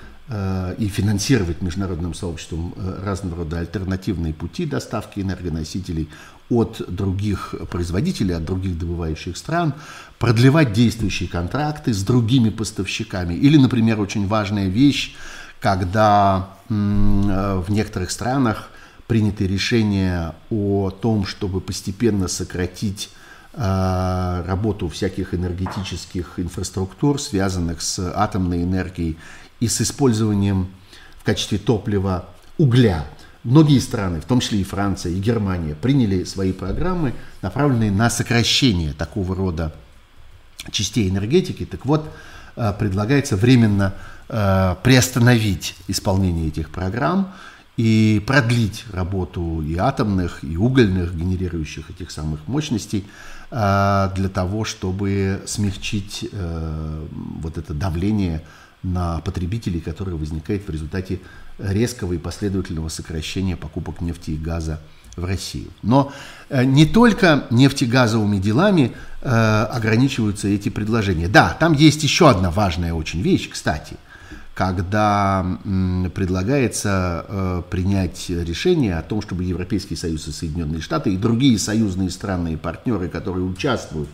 и 0.78 0.88
финансировать 0.88 1.61
международным 1.61 2.13
сообществом 2.13 2.73
разного 3.03 3.43
рода 3.43 3.59
альтернативные 3.59 4.34
пути 4.34 4.65
доставки 4.65 5.19
энергоносителей 5.19 6.09
от 6.50 6.82
других 6.88 7.56
производителей, 7.70 8.36
от 8.36 8.45
других 8.45 8.78
добывающих 8.78 9.38
стран, 9.38 9.74
продлевать 10.20 10.74
действующие 10.74 11.28
контракты 11.30 11.93
с 11.93 12.04
другими 12.04 12.50
поставщиками. 12.50 13.34
Или, 13.34 13.58
например, 13.58 14.00
очень 14.00 14.28
важная 14.28 14.68
вещь, 14.68 15.16
когда 15.60 16.50
в 16.70 17.66
некоторых 17.70 18.12
странах 18.12 18.70
приняты 19.08 19.48
решения 19.48 20.36
о 20.50 20.89
том, 20.91 21.26
чтобы 21.26 21.62
постепенно 21.62 22.28
сократить 22.28 23.10
э, 23.54 24.43
работу 24.45 24.89
всяких 24.89 25.34
энергетических 25.34 26.34
инфраструктур, 26.38 27.20
связанных 27.20 27.82
с 27.82 28.00
атомной 28.00 28.64
энергией 28.64 29.18
и 29.62 29.70
с 29.70 29.82
использованием 29.82 30.68
в 31.20 31.24
качестве 31.24 31.58
топлива 31.58 32.26
угля. 32.58 33.08
Многие 33.48 33.80
страны, 33.80 34.20
в 34.20 34.26
том 34.26 34.41
числе 34.41 34.60
и 34.60 34.66
Франция, 34.66 35.14
и 35.14 35.20
Германия, 35.22 35.74
приняли 35.74 36.26
свои 36.26 36.52
программы, 36.52 37.14
направленные 37.41 37.91
на 37.91 38.10
сокращение 38.10 38.91
такого 38.91 39.34
рода 39.38 39.74
частей 40.70 41.08
энергетики. 41.08 41.66
Так 41.66 41.86
вот, 41.86 42.06
э, 42.58 42.74
предлагается 42.78 43.38
временно 43.38 43.93
э, 44.28 44.76
приостановить 44.84 45.78
исполнение 45.88 46.50
этих 46.50 46.72
программ 46.72 47.32
и 47.78 48.22
продлить 48.28 48.84
работу 48.91 49.62
и 49.62 49.78
атомных, 49.78 50.43
и 50.43 50.58
угольных, 50.58 51.16
генерирующих 51.16 51.89
этих 51.89 52.12
самых 52.12 52.45
мощностей 52.50 53.08
э, 53.50 54.10
для 54.14 54.28
того, 54.28 54.66
чтобы 54.66 55.41
смягчить 55.45 56.30
вот 56.34 57.58
это 57.58 57.74
давление 57.74 58.43
на 58.84 59.19
потребителей, 59.21 59.80
которое 59.80 60.13
возникает 60.13 60.67
в 60.67 60.69
результате 60.69 61.19
резкого 61.57 62.13
и 62.13 62.17
последовательного 62.17 62.89
сокращения 62.89 63.57
покупок 63.57 64.01
нефти 64.01 64.32
и 64.32 64.38
газа 64.38 64.80
в 65.15 65.25
Россию. 65.25 65.69
Но 65.82 66.13
э, 66.49 66.63
не 66.63 66.86
только 66.86 67.45
нефтегазовыми 67.49 68.38
делами 68.38 68.93
э, 69.21 69.28
ограничиваются 69.30 70.47
эти 70.47 70.69
предложения. 70.69 71.28
Да, 71.28 71.57
там 71.59 71.73
есть 71.73 72.03
еще 72.03 72.30
одна 72.30 72.51
важная 72.51 72.93
очень 72.93 73.21
вещь, 73.21 73.49
кстати, 73.49 73.97
когда 74.53 75.45
предлагается 76.13 77.25
э, 77.28 77.61
принять 77.69 78.30
решение 78.30 78.97
о 78.97 79.01
том, 79.01 79.21
чтобы 79.21 79.43
Европейский 79.43 79.95
Союз 79.95 80.28
и 80.28 80.32
Соединенные 80.32 80.82
Штаты 80.82 81.13
и 81.13 81.17
другие 81.17 81.57
союзные 81.57 82.11
страны 82.11 82.53
и 82.53 82.57
партнеры, 82.57 83.09
которые 83.09 83.43
участвуют 83.43 84.09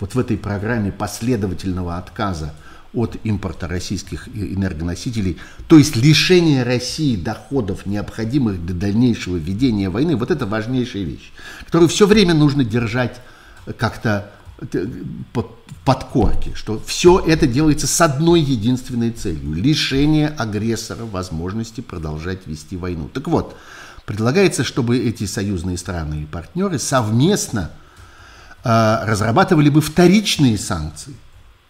вот 0.00 0.14
в 0.14 0.18
этой 0.18 0.36
программе 0.36 0.92
последовательного 0.92 1.96
отказа 1.96 2.52
от 2.94 3.16
импорта 3.24 3.68
российских 3.68 4.28
энергоносителей, 4.28 5.38
то 5.66 5.76
есть 5.76 5.96
лишение 5.96 6.62
России 6.62 7.16
доходов, 7.16 7.84
необходимых 7.84 8.64
для 8.64 8.74
дальнейшего 8.74 9.36
ведения 9.36 9.90
войны, 9.90 10.16
вот 10.16 10.30
это 10.30 10.46
важнейшая 10.46 11.02
вещь, 11.02 11.32
которую 11.66 11.88
все 11.88 12.06
время 12.06 12.34
нужно 12.34 12.64
держать 12.64 13.20
как-то 13.76 14.30
э, 14.72 14.86
под 15.84 16.04
корки, 16.04 16.52
что 16.54 16.82
все 16.86 17.18
это 17.18 17.46
делается 17.46 17.86
с 17.86 18.00
одной 18.00 18.40
единственной 18.40 19.10
целью– 19.10 19.52
лишение 19.54 20.28
агрессора 20.28 21.04
возможности 21.04 21.82
продолжать 21.82 22.46
вести 22.46 22.76
войну. 22.76 23.10
Так 23.12 23.28
вот, 23.28 23.54
предлагается, 24.06 24.64
чтобы 24.64 24.98
эти 24.98 25.24
союзные 25.24 25.76
страны 25.76 26.22
и 26.22 26.26
партнеры 26.26 26.78
совместно 26.78 27.70
э, 28.64 28.98
разрабатывали 29.04 29.68
бы 29.68 29.82
вторичные 29.82 30.56
санкции– 30.56 31.12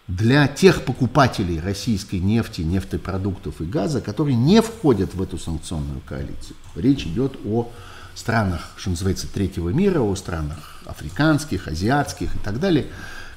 для 0.09 0.49
тех 0.49 0.85
покупателей 0.85 1.61
российской 1.61 2.17
нефти, 2.17 2.63
нефтепродуктов 2.63 3.61
и 3.61 3.65
газа, 3.65 4.01
которые 4.01 4.37
не 4.37 4.63
входят 4.63 5.15
в 5.15 5.23
эту 5.23 5.39
санкционную 5.39 6.01
коалицию. 6.01 6.57
Речь 6.75 7.05
идет 7.05 7.37
о 7.45 7.71
странах, 8.15 8.73
что 8.77 8.91
называется, 8.91 9.29
третьего 9.29 9.69
мира, 9.69 10.01
о 10.01 10.17
странах 10.17 10.83
африканских, 10.87 11.69
азиатских 11.69 12.35
и 12.35 12.39
так 12.39 12.59
далее, 12.59 12.87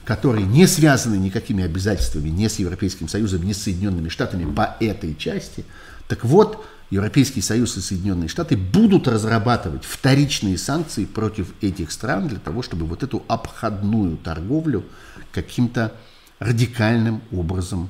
которые 0.05 0.47
не 0.47 0.65
связаны 0.65 1.15
никакими 1.15 1.63
обязательствами 1.63 2.29
ни 2.29 2.47
с 2.47 2.57
Европейским 2.57 3.09
Союзом, 3.09 3.43
ни 3.43 3.51
с 3.51 3.61
Соединенными 3.61 4.07
Штатами 4.07 4.51
по 4.51 4.77
этой 4.79 5.13
части. 5.13 5.65
Так 6.07 6.23
вот, 6.23 6.65
Европейский 6.89 7.41
Союз 7.41 7.75
и 7.77 7.81
Соединенные 7.81 8.29
Штаты 8.29 8.55
будут 8.55 9.07
разрабатывать 9.09 9.83
вторичные 9.83 10.57
санкции 10.57 11.03
против 11.05 11.53
этих 11.61 11.91
стран 11.91 12.29
для 12.29 12.39
того, 12.39 12.63
чтобы 12.63 12.85
вот 12.85 13.03
эту 13.03 13.23
обходную 13.27 14.17
торговлю 14.17 14.85
каким-то 15.31 15.93
радикальным 16.41 17.21
образом 17.31 17.89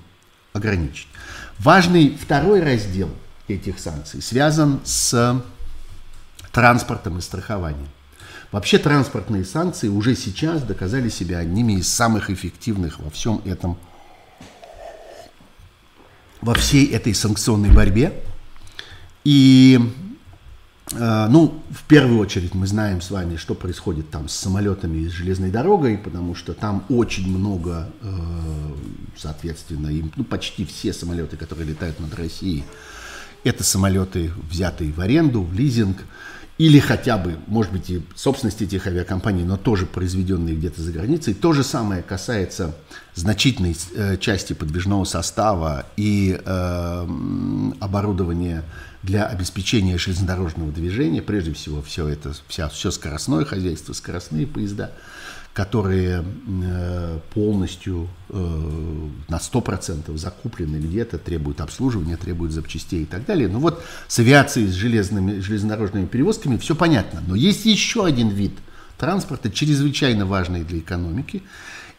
ограничить. 0.54 1.08
Важный 1.58 2.16
второй 2.16 2.62
раздел 2.62 3.10
этих 3.48 3.80
санкций 3.80 4.22
связан 4.22 4.82
с 4.84 5.42
транспортом 6.52 7.18
и 7.18 7.22
страхованием. 7.22 7.88
Вообще 8.52 8.78
транспортные 8.78 9.46
санкции 9.46 9.88
уже 9.88 10.16
сейчас 10.18 10.64
доказали 10.64 11.08
себя 11.08 11.40
одними 11.40 11.80
из 11.80 11.88
самых 11.88 12.30
эффективных 12.30 13.00
во 13.00 13.10
всем 13.10 13.42
этом, 13.46 13.78
во 16.42 16.54
всей 16.54 16.92
этой 16.92 17.16
санкционной 17.16 17.72
борьбе. 17.72 18.22
И 19.24 19.80
ну, 20.94 21.62
в 21.70 21.84
первую 21.84 22.20
очередь 22.20 22.54
мы 22.54 22.68
знаем 22.68 23.02
с 23.02 23.12
вами, 23.12 23.38
что 23.38 23.56
происходит 23.56 24.10
там 24.10 24.28
с 24.28 24.34
самолетами 24.34 24.98
и 24.98 25.08
с 25.08 25.12
железной 25.12 25.50
дорогой, 25.50 25.98
потому 25.98 26.36
что 26.36 26.54
там 26.54 26.84
очень 26.90 27.30
много, 27.30 27.90
э, 28.02 28.08
соответственно, 29.18 29.88
им, 29.88 30.12
ну, 30.16 30.24
почти 30.24 30.66
все 30.66 30.92
самолеты, 30.92 31.38
которые 31.38 31.70
летают 31.70 32.00
над 32.00 32.14
Россией, 32.16 32.64
это 33.44 33.64
самолеты, 33.64 34.32
взятые 34.50 34.92
в 34.92 35.00
аренду, 35.00 35.42
в 35.42 35.54
лизинг, 35.54 36.04
или 36.58 36.78
хотя 36.80 37.18
бы, 37.18 37.38
может 37.48 37.72
быть, 37.72 37.90
и 37.90 38.04
собственности 38.14 38.66
этих 38.66 38.86
авиакомпаний, 38.86 39.44
но 39.44 39.58
тоже 39.58 39.88
произведенные 39.88 40.56
где-то 40.56 40.82
за 40.82 40.92
границей. 40.92 41.34
То 41.34 41.54
же 41.54 41.64
самое 41.64 42.04
касается 42.04 42.76
значительной 43.16 43.76
э, 43.96 44.18
части 44.18 44.54
подвижного 44.54 45.06
состава 45.06 45.88
и 45.98 46.40
э, 46.40 47.08
оборудования 47.80 48.64
для 49.04 49.26
обеспечения 49.26 49.98
железнодорожного 49.98 50.72
движения, 50.72 51.22
прежде 51.22 51.54
всего 51.54 51.82
все 51.82 52.08
это, 52.08 52.34
вся, 52.48 52.70
все 52.70 52.92
скоростное 52.92 53.46
хозяйство, 53.46 53.94
скоростные 53.94 54.46
поезда, 54.46 54.92
которые 55.54 56.24
э, 56.24 57.20
полностью 57.34 58.08
э, 58.30 59.10
на 59.28 59.36
100% 59.36 60.16
закуплены 60.18 60.78
где-то, 60.78 61.18
требуют 61.18 61.60
обслуживания, 61.60 62.16
требуют 62.16 62.54
запчастей 62.54 63.04
и 63.04 63.06
так 63.06 63.26
далее. 63.26 63.50
Ну 63.50 63.60
вот 63.60 63.84
с 64.08 64.20
авиацией, 64.20 64.68
с 64.68 64.74
железными, 64.74 65.40
железнодорожными 65.40 66.06
перевозками 66.06 66.58
все 66.58 66.76
понятно. 66.76 67.22
Но 67.28 67.36
есть 67.36 67.66
еще 67.66 68.06
один 68.06 68.30
вид 68.30 68.54
транспорта, 68.98 69.50
чрезвычайно 69.50 70.26
важный 70.26 70.64
для 70.64 70.80
экономики, 70.80 71.44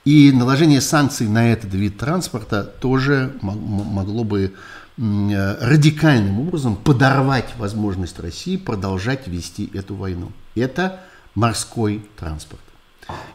и 0.05 0.33
наложение 0.33 0.81
санкций 0.81 1.29
на 1.29 1.53
этот 1.53 1.75
вид 1.75 1.99
транспорта 1.99 2.65
тоже 2.65 3.35
могло 3.43 4.25
бы 4.25 4.55
радикальным 4.99 6.41
образом 6.41 6.77
подорвать 6.77 7.55
возможность 7.57 8.19
России 8.21 8.57
продолжать 8.57 9.27
вести 9.27 9.71
эту 9.73 9.95
войну. 9.95 10.33
Это 10.55 11.01
морской 11.35 12.05
транспорт. 12.19 12.63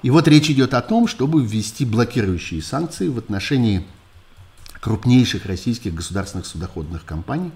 И 0.02 0.10
вот 0.10 0.28
речь 0.28 0.50
идет 0.50 0.74
о 0.74 0.82
том, 0.82 1.08
чтобы 1.08 1.44
ввести 1.44 1.84
блокирующие 1.84 2.62
санкции 2.62 3.08
в 3.08 3.18
отношении 3.18 3.86
крупнейших 4.80 5.46
российских 5.46 5.94
государственных 5.96 6.46
судоходных 6.46 7.04
компаний, 7.04 7.52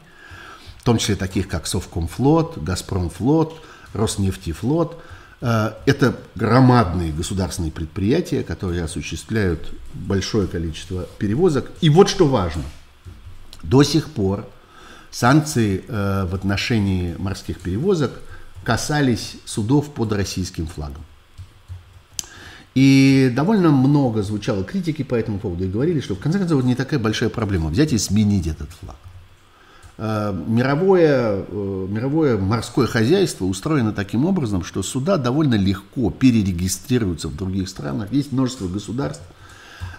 в 0.78 0.84
том 0.84 0.98
числе 0.98 1.16
таких 1.16 1.48
как 1.48 1.68
Совкомфлот, 1.68 2.58
Газпромфлот, 2.58 3.62
Роснефтефлот. 3.94 5.02
Э, 5.42 5.74
это 5.86 6.18
громадные 6.34 7.14
государственные 7.14 7.72
предприятия, 7.72 8.44
которые 8.44 8.84
осуществляют 8.84 9.72
большое 9.94 10.48
количество 10.48 11.08
перевозок. 11.20 11.72
И 11.82 11.90
вот 11.90 12.10
что 12.10 12.28
важно– 12.28 12.64
до 13.64 13.84
сих 13.84 14.10
пор 14.10 14.48
санкции 15.12 15.84
э, 15.88 16.26
в 16.26 16.36
отношении 16.36 17.16
морских 17.18 17.60
перевозок 17.60 18.12
касались 18.64 19.38
судов 19.46 19.94
под 19.94 20.14
российским 20.14 20.68
флагом. 20.68 21.04
И 22.74 23.32
довольно 23.36 23.72
много 23.72 24.22
звучало 24.24 24.64
критики 24.64 25.04
по 25.04 25.16
этому 25.16 25.40
поводу 25.40 25.66
и 25.66 25.68
говорили, 25.68 26.00
что 26.00 26.16
в 26.16 26.20
конце 26.20 26.40
концов 26.40 26.64
не 26.64 26.76
такая 26.76 27.00
большая 27.00 27.30
проблема 27.30 27.70
взять 27.70 27.92
и 27.92 27.98
сменить 27.98 28.48
этот 28.48 28.70
флаг. 28.72 28.96
Э, 29.98 30.34
мировое, 30.48 31.46
э, 31.48 31.88
мировое 31.90 32.38
морское 32.38 32.88
хозяйство 32.88 33.46
устроено 33.46 33.92
таким 33.92 34.26
образом, 34.26 34.64
что 34.64 34.84
суда 34.84 35.18
довольно 35.18 35.56
легко 35.56 36.10
перерегистрируются 36.10 37.28
в 37.28 37.36
других 37.36 37.68
странах. 37.68 38.12
Есть 38.14 38.32
множество 38.32 38.68
государств, 38.68 39.24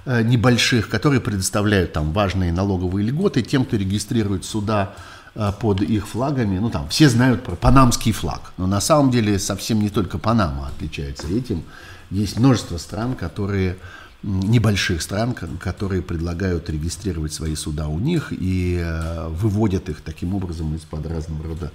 небольших, 0.07 0.89
которые 0.89 1.21
предоставляют 1.21 1.93
там 1.93 2.13
важные 2.13 2.53
налоговые 2.53 3.07
льготы 3.07 3.43
тем, 3.43 3.65
кто 3.65 3.77
регистрирует 3.77 4.45
суда 4.45 4.95
э, 5.35 5.53
под 5.61 5.81
их 5.83 6.09
флагами. 6.09 6.59
Ну, 6.59 6.71
там 6.71 6.89
все 6.89 7.09
знают 7.09 7.45
про 7.45 7.55
панамский 7.55 8.13
флаг, 8.13 8.53
но 8.57 8.67
на 8.67 8.81
самом 8.81 9.11
деле 9.11 9.39
совсем 9.39 9.81
не 9.81 9.91
только 9.91 10.19
Панама 10.19 10.69
отличается 10.69 11.29
этим. 11.29 11.63
Есть 12.11 12.39
множество 12.39 12.79
стран, 12.79 13.15
которые 13.15 13.77
небольших 14.23 15.03
стран, 15.03 15.35
которые 15.35 16.03
предлагают 16.03 16.71
регистрировать 16.71 17.33
свои 17.33 17.57
суда 17.57 17.89
у 17.89 17.99
них 17.99 18.33
и 18.33 18.81
э, 18.81 19.29
выводят 19.29 19.89
их 19.89 20.01
таким 20.01 20.35
образом 20.35 20.75
из-под 20.77 21.07
разного 21.07 21.45
рода 21.45 21.73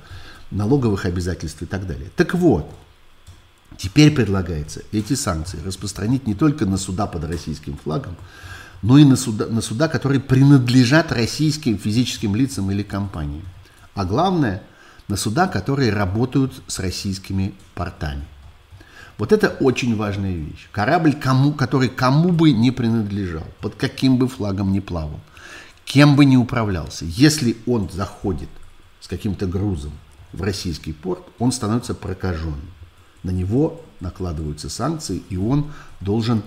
налоговых 0.52 1.06
обязательств 1.06 1.62
и 1.62 1.66
так 1.66 1.86
далее. 1.88 2.10
Так 2.16 2.34
вот, 2.36 2.72
Теперь 3.76 4.14
предлагается 4.14 4.82
эти 4.92 5.14
санкции 5.14 5.60
распространить 5.64 6.26
не 6.26 6.34
только 6.34 6.66
на 6.66 6.78
суда 6.78 7.06
под 7.06 7.26
российским 7.26 7.78
флагом, 7.78 8.16
но 8.82 8.98
и 8.98 9.04
на 9.04 9.16
суда, 9.16 9.48
на 9.48 9.62
суда, 9.62 9.88
которые 9.88 10.20
принадлежат 10.20 11.12
российским 11.12 11.78
физическим 11.78 12.36
лицам 12.36 12.72
или 12.72 12.84
компаниям. 12.84 13.46
А 13.94 14.06
главное, 14.06 14.64
на 15.08 15.18
суда, 15.18 15.48
которые 15.48 15.92
работают 15.92 16.54
с 16.68 16.80
российскими 16.80 17.54
портами. 17.76 18.26
Вот 19.18 19.32
это 19.32 19.50
очень 19.50 19.96
важная 19.96 20.34
вещь. 20.34 20.68
Корабль, 20.72 21.14
кому, 21.14 21.54
который 21.54 21.90
кому 21.90 22.32
бы 22.32 22.52
не 22.52 22.72
принадлежал, 22.72 23.48
под 23.62 23.76
каким 23.76 24.18
бы 24.18 24.28
флагом 24.28 24.72
ни 24.72 24.80
плавал, 24.80 25.20
кем 25.86 26.16
бы 26.16 26.26
ни 26.26 26.36
управлялся, 26.36 27.06
если 27.06 27.58
он 27.66 27.90
заходит 27.90 28.50
с 29.00 29.08
каким-то 29.08 29.48
грузом 29.48 29.92
в 30.34 30.42
российский 30.44 30.94
порт, 30.94 31.24
он 31.40 31.52
становится 31.52 31.96
прокаженным 31.96 32.62
на 33.24 33.32
него 33.32 33.82
накладываются 34.00 34.70
санкции, 34.70 35.22
и 35.30 35.38
он 35.38 35.72
должен 36.02 36.44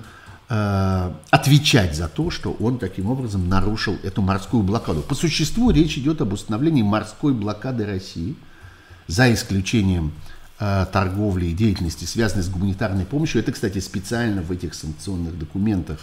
э, 0.49 1.12
отвечать 1.31 1.97
за 1.97 2.09
то, 2.09 2.31
что 2.31 2.53
он 2.53 2.79
таким 2.79 3.07
образом 3.07 3.49
нарушил 3.49 3.97
эту 4.03 4.23
морскую 4.23 4.62
блокаду. 4.62 5.03
По 5.03 5.14
существу 5.14 5.71
речь 5.71 5.99
идет 5.99 6.21
об 6.21 6.33
установлении 6.33 6.83
морской 6.83 7.33
блокады 7.33 7.87
России, 7.87 8.37
за 9.11 9.33
исключением 9.35 10.12
э, 10.61 10.87
торговли 10.93 11.47
и 11.47 11.53
деятельности, 11.53 12.05
связанной 12.05 12.45
с 12.45 12.49
гуманитарной 12.49 13.05
помощью. 13.05 13.41
Это, 13.41 13.51
кстати, 13.51 13.81
специально 13.81 14.41
в 14.41 14.53
этих 14.53 14.75
санкционных 14.75 15.37
документах 15.37 15.99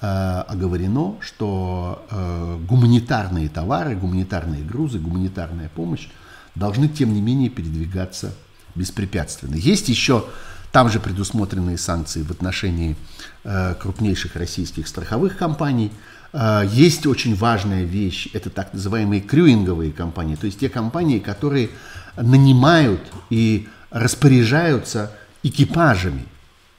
э, 0.00 0.06
оговорено, 0.46 1.16
что 1.20 2.06
э, 2.10 2.58
гуманитарные 2.68 3.48
товары, 3.48 3.96
гуманитарные 3.96 4.62
грузы, 4.62 5.00
гуманитарная 5.00 5.68
помощь 5.68 6.08
должны, 6.54 6.88
тем 6.88 7.12
не 7.12 7.20
менее, 7.20 7.50
передвигаться 7.50 8.32
беспрепятственно. 8.78 9.56
Есть 9.56 9.88
еще 9.88 10.24
там 10.72 10.90
же 10.90 11.00
предусмотренные 11.00 11.78
санкции 11.78 12.22
в 12.22 12.30
отношении 12.30 12.96
э, 13.44 13.74
крупнейших 13.74 14.36
российских 14.36 14.86
страховых 14.86 15.36
компаний. 15.36 15.90
Э, 16.32 16.62
есть 16.70 17.06
очень 17.06 17.34
важная 17.34 17.84
вещь, 17.84 18.28
это 18.32 18.50
так 18.50 18.72
называемые 18.72 19.20
крюинговые 19.20 19.92
компании, 19.92 20.36
то 20.36 20.46
есть 20.46 20.60
те 20.60 20.68
компании, 20.68 21.18
которые 21.18 21.70
нанимают 22.16 23.00
и 23.30 23.68
распоряжаются 23.90 25.12
экипажами 25.42 26.26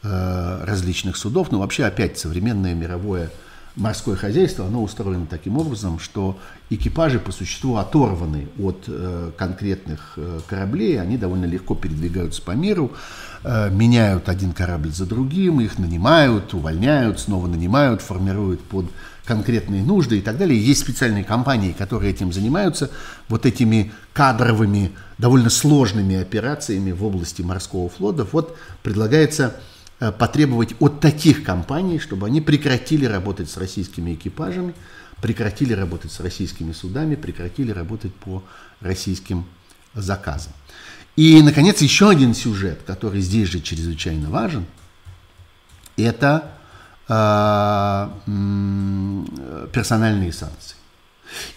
э, 0.04 0.64
различных 0.66 1.18
судов. 1.18 1.52
Ну, 1.52 1.60
вообще, 1.60 1.86
опять, 1.86 2.18
современное 2.18 2.76
мировое 2.76 3.32
морское 3.76 4.16
хозяйство, 4.16 4.66
оно 4.66 4.84
устроено 4.84 5.26
таким 5.30 5.58
образом, 5.58 6.00
что 6.00 6.38
экипажи 6.70 7.20
по 7.20 7.32
существу 7.32 7.78
оторваны 7.78 8.48
от 8.60 8.86
э, 8.88 9.32
конкретных 9.38 10.14
э, 10.18 10.40
кораблей, 10.48 11.00
они 11.02 11.18
довольно 11.18 11.46
легко 11.46 11.76
передвигаются 11.76 12.42
по 12.42 12.52
миру, 12.52 12.92
э, 13.44 13.70
меняют 13.72 14.30
один 14.30 14.52
корабль 14.52 14.92
за 14.92 15.06
другим, 15.06 15.62
их 15.62 15.80
нанимают, 15.80 16.54
увольняют, 16.54 17.20
снова 17.20 17.48
нанимают, 17.48 18.02
формируют 18.02 18.62
под 18.62 18.86
конкретные 19.30 19.84
нужды 19.84 20.18
и 20.18 20.22
так 20.22 20.38
далее. 20.38 20.60
Есть 20.60 20.82
специальные 20.82 21.24
компании, 21.24 21.72
которые 21.72 22.12
этим 22.12 22.34
занимаются, 22.34 22.90
вот 23.28 23.46
этими 23.46 23.92
кадровыми, 24.12 24.92
довольно 25.20 25.52
сложными 25.52 26.20
операциями 26.20 26.92
в 26.92 27.06
области 27.06 27.44
морского 27.44 27.90
флота. 27.90 28.28
Вот 28.32 28.58
предлагается 28.82 29.56
потребовать 30.00 30.76
от 30.80 31.00
таких 31.00 31.44
компаний, 31.44 32.00
чтобы 32.00 32.28
они 32.28 32.42
прекратили 32.42 33.06
работать 33.06 33.50
с 33.50 33.58
российскими 33.58 34.14
экипажами, 34.14 34.74
прекратили 35.22 35.74
работать 35.74 36.12
с 36.12 36.20
российскими 36.20 36.72
судами, 36.72 37.16
прекратили 37.16 37.72
работать 37.72 38.14
по 38.16 38.44
российским 38.80 39.46
заказам. 39.94 40.54
И, 41.16 41.42
наконец, 41.42 41.82
еще 41.82 42.10
один 42.10 42.34
сюжет, 42.34 42.82
который 42.88 43.20
здесь 43.20 43.50
же 43.50 43.60
чрезвычайно 43.60 44.30
важен, 44.30 44.66
это 45.98 46.52
э, 47.10 48.10
персональные 49.74 50.32
санкции. 50.32 50.79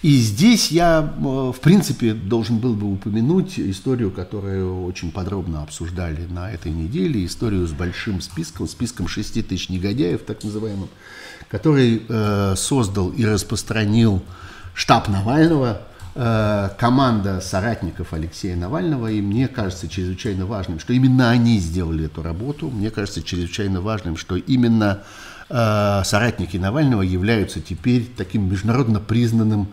И 0.02 0.16
здесь 0.16 0.70
я, 0.70 1.14
э, 1.16 1.22
в 1.22 1.60
принципе, 1.60 2.12
должен 2.12 2.58
был 2.58 2.74
бы 2.74 2.92
упомянуть 2.92 3.58
историю, 3.58 4.10
которую 4.10 4.84
очень 4.84 5.10
подробно 5.12 5.62
обсуждали 5.62 6.26
на 6.26 6.50
этой 6.50 6.72
неделе, 6.72 7.24
историю 7.24 7.66
с 7.66 7.72
большим 7.72 8.20
списком, 8.20 8.68
списком 8.68 9.08
6 9.08 9.46
тысяч 9.46 9.68
негодяев, 9.68 10.22
так 10.22 10.44
называемым, 10.44 10.88
который 11.48 12.02
э, 12.08 12.54
создал 12.56 13.10
и 13.10 13.24
распространил 13.24 14.22
штаб 14.74 15.08
Навального, 15.08 15.82
э, 16.14 16.70
команда 16.78 17.40
соратников 17.40 18.12
Алексея 18.12 18.56
Навального, 18.56 19.10
и 19.10 19.20
мне 19.20 19.48
кажется 19.48 19.88
чрезвычайно 19.88 20.46
важным, 20.46 20.80
что 20.80 20.92
именно 20.92 21.30
они 21.30 21.58
сделали 21.58 22.06
эту 22.06 22.22
работу. 22.22 22.70
Мне 22.70 22.90
кажется 22.90 23.22
чрезвычайно 23.22 23.80
важным, 23.80 24.16
что 24.16 24.36
именно 24.36 25.02
соратники 26.04 26.56
Навального 26.56 27.02
являются 27.02 27.60
теперь 27.60 28.08
таким 28.16 28.50
международно 28.50 29.00
признанным 29.00 29.68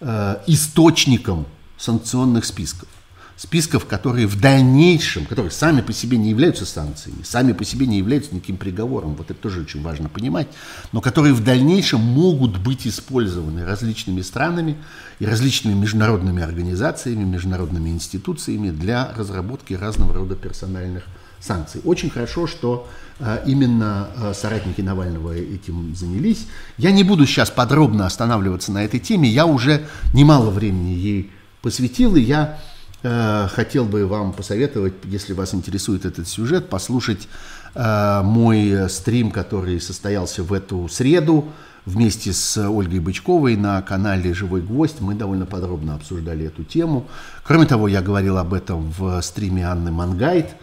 э, 0.00 0.36
источником 0.46 1.46
санкционных 1.78 2.44
списков. 2.44 2.88
Списков, 3.36 3.86
которые 3.86 4.26
в 4.26 4.38
дальнейшем, 4.38 5.24
которые 5.24 5.50
сами 5.50 5.80
по 5.80 5.94
себе 5.94 6.18
не 6.18 6.28
являются 6.28 6.66
санкциями, 6.66 7.22
сами 7.22 7.52
по 7.52 7.64
себе 7.64 7.86
не 7.86 7.96
являются 7.96 8.34
никаким 8.34 8.58
приговором, 8.58 9.14
вот 9.14 9.30
это 9.30 9.40
тоже 9.40 9.62
очень 9.62 9.82
важно 9.82 10.10
понимать, 10.10 10.48
но 10.92 11.00
которые 11.00 11.32
в 11.32 11.42
дальнейшем 11.42 12.00
могут 12.00 12.58
быть 12.58 12.86
использованы 12.86 13.64
различными 13.64 14.20
странами 14.20 14.76
и 15.20 15.24
различными 15.24 15.74
международными 15.74 16.42
организациями, 16.42 17.24
международными 17.24 17.88
институциями 17.88 18.70
для 18.70 19.10
разработки 19.16 19.72
разного 19.72 20.12
рода 20.12 20.34
персональных 20.34 21.04
санкций. 21.40 21.80
Очень 21.84 22.10
хорошо, 22.10 22.46
что 22.46 22.88
э, 23.18 23.42
именно 23.46 24.08
э, 24.16 24.34
соратники 24.34 24.80
Навального 24.80 25.34
этим 25.34 25.94
занялись. 25.94 26.46
Я 26.76 26.90
не 26.92 27.02
буду 27.02 27.26
сейчас 27.26 27.50
подробно 27.50 28.06
останавливаться 28.06 28.72
на 28.72 28.84
этой 28.84 29.00
теме, 29.00 29.28
я 29.28 29.46
уже 29.46 29.86
немало 30.14 30.50
времени 30.50 30.90
ей 30.90 31.30
посвятил, 31.62 32.16
и 32.16 32.20
я 32.20 32.58
Э, 33.02 33.48
хотел 33.50 33.86
бы 33.86 34.06
вам 34.06 34.32
посоветовать, 34.32 34.92
если 35.04 35.32
вас 35.32 35.54
интересует 35.54 36.04
этот 36.04 36.28
сюжет, 36.28 36.68
послушать 36.68 37.28
мой 37.72 38.88
стрим, 38.88 39.30
который 39.30 39.80
состоялся 39.80 40.42
в 40.42 40.52
эту 40.52 40.88
среду 40.88 41.52
вместе 41.86 42.32
с 42.32 42.68
Ольгой 42.68 42.98
Бычковой 42.98 43.54
на 43.54 43.80
канале 43.80 44.34
«Живой 44.34 44.60
гвоздь». 44.60 45.00
Мы 45.00 45.14
довольно 45.14 45.46
подробно 45.46 45.94
обсуждали 45.94 46.46
эту 46.46 46.64
тему. 46.64 47.06
Кроме 47.44 47.66
того, 47.66 47.86
я 47.86 48.02
говорил 48.02 48.38
об 48.38 48.54
этом 48.54 48.92
в 48.98 49.22
стриме 49.22 49.68
Анны 49.68 49.92
Мангайт, 49.92 50.56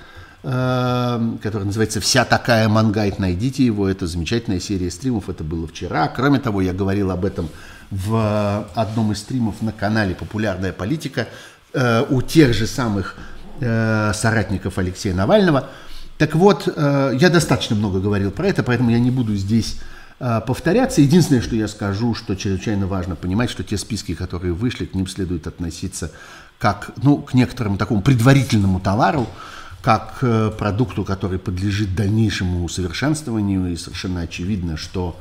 который 0.47 1.65
называется 1.65 1.99
«Вся 1.99 2.23
такая 2.23 2.69
Мангайт». 2.69 3.19
Найдите 3.19 3.65
его, 3.65 3.89
это 3.89 4.07
замечательная 4.07 4.61
серия 4.61 4.89
стримов, 4.89 5.29
это 5.29 5.43
было 5.43 5.67
вчера. 5.67 6.07
Кроме 6.07 6.39
того, 6.39 6.61
я 6.61 6.71
говорил 6.71 7.11
об 7.11 7.25
этом 7.25 7.49
в 7.91 8.65
одном 8.73 9.11
из 9.11 9.19
стримов 9.19 9.61
на 9.61 9.73
канале 9.73 10.15
«Популярная 10.15 10.71
политика», 10.71 11.27
Э, 11.73 12.05
у 12.09 12.21
тех 12.21 12.53
же 12.53 12.65
самых 12.65 13.15
э, 13.59 14.11
соратников 14.13 14.77
Алексея 14.77 15.13
Навального. 15.13 15.69
Так 16.17 16.33
вот, 16.33 16.67
э, 16.73 17.11
я 17.19 17.29
достаточно 17.29 17.75
много 17.75 17.99
говорил 17.99 18.31
про 18.31 18.47
это, 18.47 18.63
поэтому 18.63 18.89
я 18.89 18.99
не 18.99 19.11
буду 19.11 19.35
здесь 19.35 19.77
повторяться. 20.47 20.99
Единственное, 20.99 21.43
что 21.43 21.55
я 21.55 21.67
скажу, 21.67 22.15
что 22.15 22.33
чрезвычайно 22.33 22.87
важно 22.87 23.15
понимать, 23.15 23.51
что 23.51 23.63
те 23.63 23.77
списки, 23.77 24.15
которые 24.15 24.51
вышли, 24.51 24.85
к 24.85 24.95
ним 24.95 25.05
следует 25.05 25.45
относиться 25.45 26.09
как 26.57 26.89
ну, 27.03 27.17
к 27.17 27.35
некоторому 27.35 27.77
такому 27.77 28.01
предварительному 28.01 28.79
товару, 28.79 29.27
как 29.81 30.19
к 30.19 30.51
продукту, 30.57 31.03
который 31.03 31.39
подлежит 31.39 31.95
дальнейшему 31.95 32.63
усовершенствованию, 32.63 33.71
и 33.71 33.75
совершенно 33.75 34.21
очевидно, 34.21 34.77
что 34.77 35.15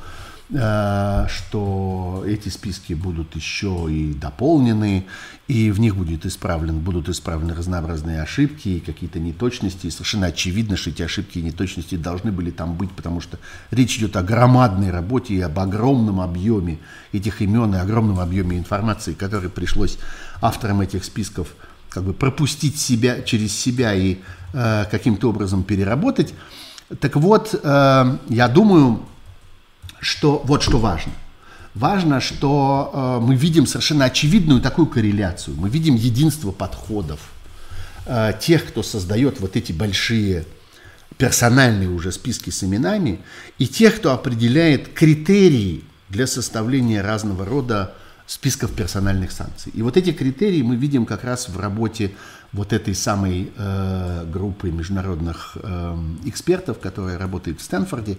Э, 0.49 1.27
что 1.29 2.23
эти 2.25 2.49
списки 2.51 2.93
будут 2.93 3.35
еще 3.35 3.89
и 3.91 4.15
дополнены, 4.15 5.07
и 5.49 5.73
в 5.73 5.81
них 5.81 5.97
будет 5.97 6.25
исправлен, 6.25 6.79
будут 6.79 7.09
исправлены 7.09 7.53
разнообразные 7.53 8.23
ошибки 8.23 8.69
и 8.69 8.81
какие-то 8.81 9.19
неточности. 9.19 9.89
И 9.89 9.91
совершенно 9.91 10.29
очевидно, 10.29 10.77
что 10.77 10.91
эти 10.91 11.03
ошибки 11.03 11.39
и 11.39 11.43
неточности 11.43 11.97
должны 11.97 12.31
были 12.31 12.53
там 12.53 12.77
быть, 12.77 12.93
потому 12.93 13.21
что 13.21 13.41
речь 13.73 13.99
идет 13.99 14.17
о 14.17 14.23
громадной 14.23 14.93
работе 14.93 15.35
и 15.35 15.41
об 15.41 15.59
огромном 15.59 16.21
объеме 16.21 16.79
этих 17.13 17.43
имен 17.43 17.75
и 17.75 17.79
огромном 17.79 18.21
объеме 18.21 18.57
информации, 18.57 19.15
который 19.15 19.51
пришлось 19.51 19.99
авторам 20.41 20.81
этих 20.81 21.05
списков 21.05 21.57
как 21.97 22.05
бы 22.05 22.13
пропустить 22.13 22.79
себя 22.79 23.23
через 23.23 23.59
себя 23.59 23.95
и 23.95 24.19
э, 24.53 24.85
каким-то 24.91 25.31
образом 25.31 25.63
переработать. 25.63 26.35
Так 27.01 27.17
вот, 27.17 27.55
э, 27.55 28.19
я 28.29 28.49
думаю, 28.49 29.01
что 29.99 30.43
вот 30.45 30.63
что 30.63 30.77
важно. 30.77 31.13
Важно, 31.75 32.21
что 32.21 32.91
э, 32.93 33.25
мы 33.25 33.35
видим 33.35 33.67
совершенно 33.67 34.05
очевидную 34.05 34.61
такую 34.61 34.89
корреляцию. 34.89 35.57
Мы 35.57 35.71
видим 35.71 35.95
единство 35.95 36.51
подходов 36.51 37.21
э, 38.05 38.35
тех, 38.39 38.67
кто 38.67 38.83
создает 38.83 39.41
вот 39.41 39.57
эти 39.57 39.73
большие 39.73 40.45
персональные 41.17 41.89
уже 41.89 42.13
списки 42.13 42.51
с 42.51 42.63
именами, 42.63 43.21
и 43.57 43.67
тех, 43.67 43.97
кто 43.97 44.13
определяет 44.13 44.93
критерии 44.93 45.83
для 46.11 46.27
составления 46.27 47.03
разного 47.03 47.47
рода 47.47 47.95
списков 48.27 48.73
персональных 48.73 49.31
санкций. 49.31 49.73
И 49.75 49.83
вот 49.83 49.97
эти 49.97 50.13
критерии 50.13 50.63
мы 50.63 50.77
видим 50.77 51.07
как 51.07 51.25
раз 51.25 51.49
в 51.49 51.59
работе 51.59 52.15
вот 52.53 52.73
этой 52.73 52.95
самой 52.95 53.53
э, 53.57 54.25
группы 54.33 54.71
международных 54.71 55.57
э, 55.63 55.99
экспертов, 56.25 56.81
которая 56.81 57.19
работает 57.19 57.61
в 57.61 57.65
Стэнфорде, 57.65 58.19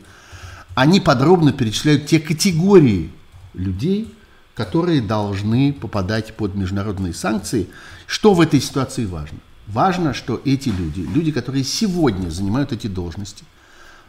они 0.75 0.99
подробно 0.99 1.51
перечисляют 1.51 2.05
те 2.05 2.19
категории 2.19 3.11
людей, 3.53 4.13
которые 4.53 5.01
должны 5.01 5.73
попадать 5.73 6.35
под 6.35 6.55
международные 6.55 7.13
санкции. 7.13 7.67
Что 8.05 8.33
в 8.33 8.41
этой 8.41 8.61
ситуации 8.61 9.05
важно? 9.05 9.39
Важно, 9.67 10.13
что 10.13 10.41
эти 10.45 10.69
люди, 10.69 11.01
люди, 11.01 11.31
которые 11.31 11.63
сегодня 11.63 12.29
занимают 12.29 12.71
эти 12.71 12.87
должности, 12.87 13.43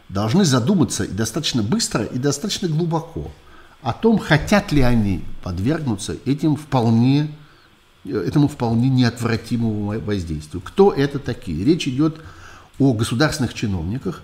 должны 0.07 0.45
задуматься 0.45 1.03
и 1.03 1.11
достаточно 1.11 1.61
быстро, 1.61 2.05
и 2.05 2.17
достаточно 2.17 2.67
глубоко 2.67 3.31
о 3.81 3.93
том, 3.93 4.17
хотят 4.17 4.71
ли 4.71 4.81
они 4.81 5.23
подвергнуться 5.41 6.17
этим 6.25 6.55
вполне, 6.55 7.31
этому 8.05 8.47
вполне 8.47 8.89
неотвратимому 8.89 9.99
воздействию. 10.01 10.61
Кто 10.61 10.91
это 10.91 11.19
такие? 11.19 11.63
Речь 11.63 11.87
идет 11.87 12.21
о 12.77 12.93
государственных 12.93 13.53
чиновниках, 13.53 14.21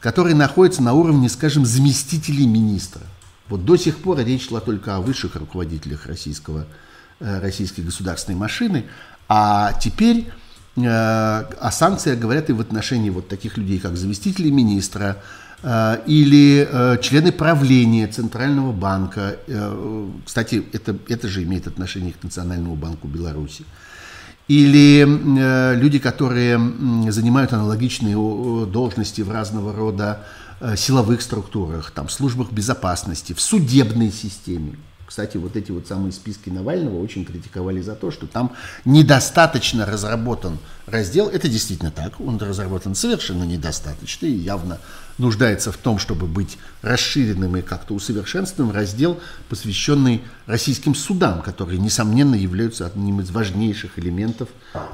которые 0.00 0.34
находятся 0.34 0.82
на 0.82 0.92
уровне, 0.92 1.28
скажем, 1.28 1.66
заместителей 1.66 2.46
министра. 2.46 3.02
Вот 3.48 3.64
до 3.64 3.76
сих 3.76 3.98
пор 3.98 4.18
речь 4.18 4.48
шла 4.48 4.60
только 4.60 4.96
о 4.96 5.00
высших 5.00 5.36
руководителях 5.36 6.06
российского, 6.06 6.66
э, 7.20 7.40
российской 7.40 7.82
государственной 7.82 8.36
машины, 8.36 8.86
а 9.28 9.72
теперь 9.74 10.28
э, 10.76 10.82
о 10.82 11.70
санкциях 11.70 12.18
говорят 12.18 12.50
и 12.50 12.52
в 12.52 12.60
отношении 12.60 13.10
вот 13.10 13.28
таких 13.28 13.56
людей, 13.56 13.78
как 13.78 13.96
заместители 13.96 14.50
министра 14.50 15.22
э, 15.22 15.45
или 15.62 16.98
члены 17.00 17.32
правления 17.32 18.06
Центрального 18.06 18.72
банка. 18.72 19.36
Кстати, 20.24 20.62
это, 20.72 20.96
это 21.08 21.28
же 21.28 21.42
имеет 21.42 21.66
отношение 21.66 22.12
к 22.12 22.22
Национальному 22.22 22.76
банку 22.76 23.08
Беларуси 23.08 23.64
или 24.48 25.04
э, 25.04 25.74
люди, 25.74 25.98
которые 25.98 26.58
занимают 27.10 27.52
аналогичные 27.52 28.16
должности 28.66 29.22
в 29.22 29.30
разного 29.30 29.72
рода 29.72 30.24
э, 30.60 30.76
силовых 30.76 31.20
структурах, 31.22 31.90
там, 31.90 32.08
службах 32.08 32.52
безопасности, 32.52 33.32
в 33.32 33.40
судебной 33.40 34.12
системе. 34.12 34.76
Кстати, 35.04 35.36
вот 35.36 35.56
эти 35.56 35.70
вот 35.70 35.86
самые 35.86 36.12
списки 36.12 36.50
Навального 36.50 37.00
очень 37.00 37.24
критиковали 37.24 37.80
за 37.80 37.94
то, 37.94 38.10
что 38.10 38.26
там 38.26 38.52
недостаточно 38.84 39.86
разработан 39.86 40.58
раздел. 40.86 41.28
Это 41.28 41.48
действительно 41.48 41.90
так, 41.90 42.20
он 42.20 42.38
разработан 42.38 42.94
совершенно 42.94 43.44
недостаточно 43.44 44.26
и 44.26 44.32
явно 44.32 44.78
нуждается 45.18 45.72
в 45.72 45.76
том, 45.76 45.98
чтобы 45.98 46.26
быть 46.26 46.58
расширенным 46.82 47.56
и 47.56 47.62
как-то 47.62 47.94
усовершенствованным 47.94 48.74
раздел, 48.74 49.20
посвященный 49.48 50.22
российским 50.46 50.94
судам, 50.94 51.42
которые, 51.42 51.78
несомненно, 51.78 52.34
являются 52.34 52.86
одним 52.86 53.20
из 53.20 53.30
важнейших 53.30 53.98
элементов 53.98 54.48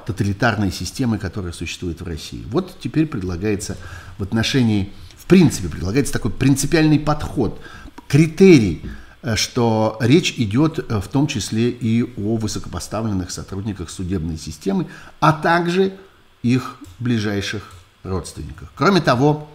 тоталитарной 0.07 0.71
системы, 0.71 1.19
которая 1.19 1.53
существует 1.53 2.01
в 2.01 2.07
России. 2.07 2.45
Вот 2.49 2.79
теперь 2.81 3.07
предлагается 3.07 3.77
в 4.19 4.23
отношении, 4.23 4.93
в 5.17 5.27
принципе, 5.27 5.69
предлагается 5.69 6.13
такой 6.13 6.31
принципиальный 6.31 6.99
подход, 6.99 7.61
критерий, 8.09 8.83
э, 9.23 9.37
что 9.37 9.97
речь 10.01 10.35
идет 10.37 10.79
э, 10.79 11.01
в 11.01 11.09
том 11.09 11.27
числе 11.27 11.71
и 11.71 12.03
о 12.03 12.37
высокопоставленных 12.37 13.31
сотрудниках 13.31 13.91
судебной 13.91 14.39
системы, 14.39 14.87
а 15.21 15.33
также 15.33 15.95
их 16.43 16.77
ближайших 16.99 17.63
родственниках. 18.03 18.71
Кроме 18.75 19.01
того, 19.01 19.49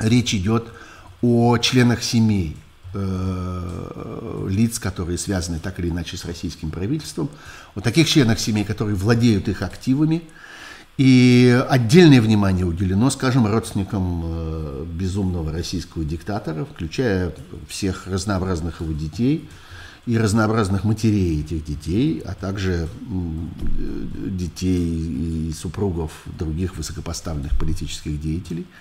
речь 0.00 0.34
идет 0.34 0.72
о 1.22 1.58
членах 1.58 2.02
семей 2.02 2.56
э, 2.94 4.46
лиц, 4.48 4.78
которые 4.78 5.18
связаны 5.18 5.58
так 5.58 5.78
или 5.78 5.90
иначе 5.90 6.16
с 6.16 6.24
российским 6.24 6.70
правительством, 6.70 7.28
о 7.74 7.80
таких 7.80 8.08
членах 8.08 8.38
семей, 8.40 8.64
которые 8.64 8.96
владеют 8.96 9.48
их 9.48 9.62
активами. 9.62 10.22
И 10.96 11.64
отдельное 11.68 12.20
внимание 12.20 12.66
уделено, 12.66 13.10
скажем, 13.10 13.46
родственникам 13.46 14.22
э, 14.24 14.84
безумного 14.86 15.52
российского 15.52 16.04
диктатора, 16.04 16.64
включая 16.64 17.32
всех 17.68 18.06
разнообразных 18.06 18.80
его 18.80 18.92
детей 18.92 19.48
и 20.06 20.18
разнообразных 20.18 20.84
матерей 20.84 21.40
этих 21.40 21.64
детей, 21.64 22.22
а 22.24 22.34
также 22.34 22.88
детей 24.26 25.48
и 25.48 25.52
супругов 25.52 26.10
других 26.38 26.76
высокопоставленных 26.76 27.58
политических 27.58 28.20
деятелей– 28.20 28.66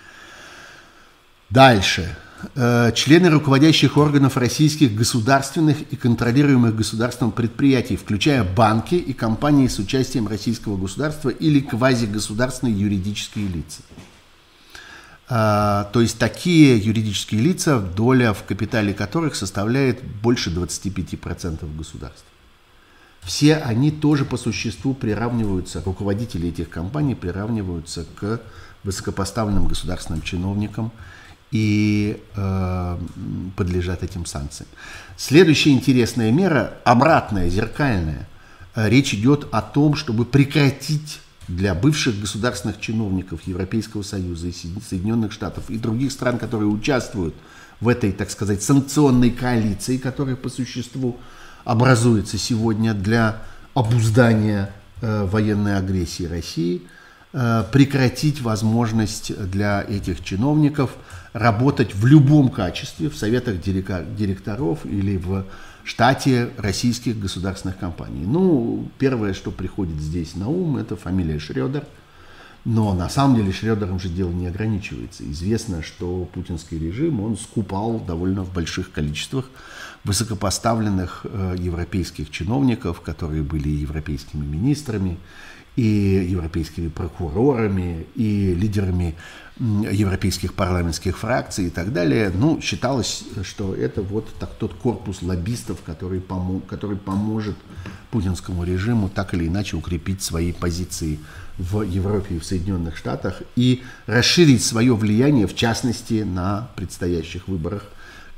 Дальше. 1.49 2.15
э, 2.55 2.91
члены 2.95 3.29
руководящих 3.29 3.97
органов 3.97 4.37
российских 4.37 4.95
государственных 4.95 5.81
и 5.91 5.95
контролируемых 5.95 6.75
государством 6.75 7.31
предприятий, 7.31 7.97
включая 7.97 8.43
банки 8.43 8.95
и 8.95 9.13
компании 9.13 9.67
с 9.67 9.79
участием 9.79 10.27
российского 10.27 10.77
государства 10.77 11.29
или 11.29 11.59
квазигосударственные 11.59 12.79
юридические 12.79 13.47
лица. 13.47 13.81
То 15.27 16.01
есть 16.01 16.17
такие 16.17 16.77
юридические 16.77 17.41
лица, 17.41 17.79
доля 17.79 18.33
в 18.33 18.43
капитале 18.45 18.93
которых 18.93 19.35
составляет 19.35 20.01
больше 20.03 20.49
25% 20.49 21.77
государства. 21.77 22.25
Все 23.21 23.57
они 23.57 23.91
тоже 23.91 24.25
по 24.25 24.37
существу 24.37 24.93
приравниваются, 24.93 25.83
руководители 25.85 26.49
этих 26.49 26.69
компаний 26.69 27.15
приравниваются 27.15 28.05
к 28.15 28.41
высокопоставленным 28.83 29.67
государственным 29.67 30.21
чиновникам 30.21 30.91
и 31.51 32.21
э, 32.35 32.97
подлежат 33.55 34.03
этим 34.03 34.25
санкциям. 34.25 34.69
Следующая 35.17 35.71
интересная 35.71 36.31
мера, 36.31 36.75
обратная, 36.83 37.49
зеркальная. 37.49 38.27
Речь 38.75 39.13
идет 39.13 39.47
о 39.51 39.61
том, 39.61 39.95
чтобы 39.95 40.25
прекратить 40.25 41.19
для 41.49 41.73
бывших 41.73 42.19
государственных 42.19 42.79
чиновников 42.79 43.41
Европейского 43.45 44.03
Союза 44.03 44.47
и 44.47 44.53
Соединенных 44.53 45.31
Штатов 45.31 45.69
и 45.69 45.77
других 45.77 46.11
стран, 46.11 46.37
которые 46.37 46.69
участвуют 46.69 47.33
в 47.81 47.87
этой, 47.87 48.11
так 48.11 48.29
сказать, 48.29 48.61
санкционной 48.61 49.31
коалиции, 49.31 49.97
которая 49.97 50.35
по 50.35 50.49
существу 50.49 51.17
образуется 51.65 52.37
сегодня 52.37 52.93
для 52.93 53.41
обуздания 53.73 54.71
э, 55.01 55.25
военной 55.25 55.77
агрессии 55.77 56.23
России, 56.23 56.83
э, 56.83 56.98
прекратить 57.31 58.41
возможность 58.41 59.37
для 59.51 59.83
этих 59.83 60.23
чиновников 60.23 60.95
работать 61.33 61.93
в 61.93 62.05
любом 62.05 62.49
качестве, 62.49 63.09
в 63.09 63.15
советах 63.15 63.61
директоров 63.61 64.85
или 64.85 65.17
в 65.17 65.45
штате 65.83 66.49
российских 66.57 67.19
государственных 67.19 67.77
компаний. 67.77 68.25
Ну, 68.25 68.89
первое, 68.97 69.33
что 69.33 69.51
приходит 69.51 69.99
здесь 69.99 70.35
на 70.35 70.47
ум, 70.47 70.77
это 70.77 70.95
фамилия 70.95 71.39
Шредер. 71.39 71.83
Но 72.65 72.93
на 72.93 73.09
самом 73.09 73.37
деле 73.37 73.53
Шредером 73.53 73.99
же 73.99 74.09
дело 74.09 74.31
не 74.31 74.47
ограничивается. 74.47 75.23
Известно, 75.31 75.81
что 75.81 76.25
путинский 76.33 76.77
режим, 76.77 77.21
он 77.21 77.37
скупал 77.37 77.99
довольно 77.99 78.43
в 78.43 78.53
больших 78.53 78.91
количествах 78.91 79.45
высокопоставленных 80.03 81.21
э, 81.23 81.55
европейских 81.57 82.29
чиновников, 82.29 83.01
которые 83.01 83.43
были 83.43 83.69
европейскими 83.69 84.45
министрами, 84.45 85.17
и 85.75 86.27
европейскими 86.29 86.89
прокурорами, 86.89 88.05
и 88.15 88.53
лидерами 88.53 89.15
европейских 89.59 90.53
парламентских 90.53 91.17
фракций 91.17 91.67
и 91.67 91.69
так 91.69 91.91
далее. 91.91 92.31
Ну, 92.33 92.61
считалось, 92.61 93.23
что 93.43 93.75
это 93.75 94.01
вот 94.01 94.29
так, 94.39 94.53
тот 94.55 94.73
корпус 94.73 95.21
лоббистов, 95.21 95.81
который, 95.85 96.21
помо 96.21 96.61
который 96.61 96.95
поможет 96.95 97.55
путинскому 98.09 98.63
режиму 98.63 99.09
так 99.09 99.33
или 99.33 99.47
иначе 99.47 99.75
укрепить 99.75 100.21
свои 100.21 100.53
позиции 100.53 101.19
в 101.57 101.81
Европе 101.81 102.35
и 102.35 102.39
в 102.39 102.45
Соединенных 102.45 102.95
Штатах 102.95 103.41
и 103.57 103.83
расширить 104.07 104.63
свое 104.63 104.95
влияние, 104.95 105.45
в 105.45 105.55
частности, 105.55 106.23
на 106.23 106.69
предстоящих 106.75 107.47
выборах 107.47 107.83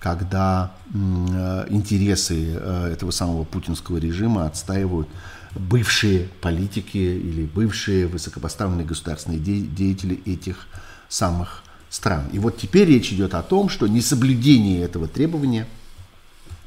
когда 0.02 0.72
э, 0.92 1.66
интересы 1.70 2.56
э, 2.56 2.90
этого 2.92 3.12
самого 3.12 3.44
путинского 3.44 3.98
режима 3.98 4.48
отстаивают 4.48 5.08
бывшие 5.56 6.30
политики 6.42 6.98
или 6.98 7.46
бывшие 7.46 8.08
высокопоставленные 8.08 8.86
государственные 8.86 9.40
деятели 9.40 10.22
этих 10.26 10.68
самых 11.10 11.64
стран. 11.90 12.28
И 12.32 12.40
вот 12.40 12.58
теперь 12.58 12.88
речь 12.88 13.12
идет 13.12 13.34
о 13.34 13.44
том, 13.44 13.70
что 13.70 13.88
несоблюдение 13.88 14.82
этого 14.82 15.08
требования, 15.08 15.68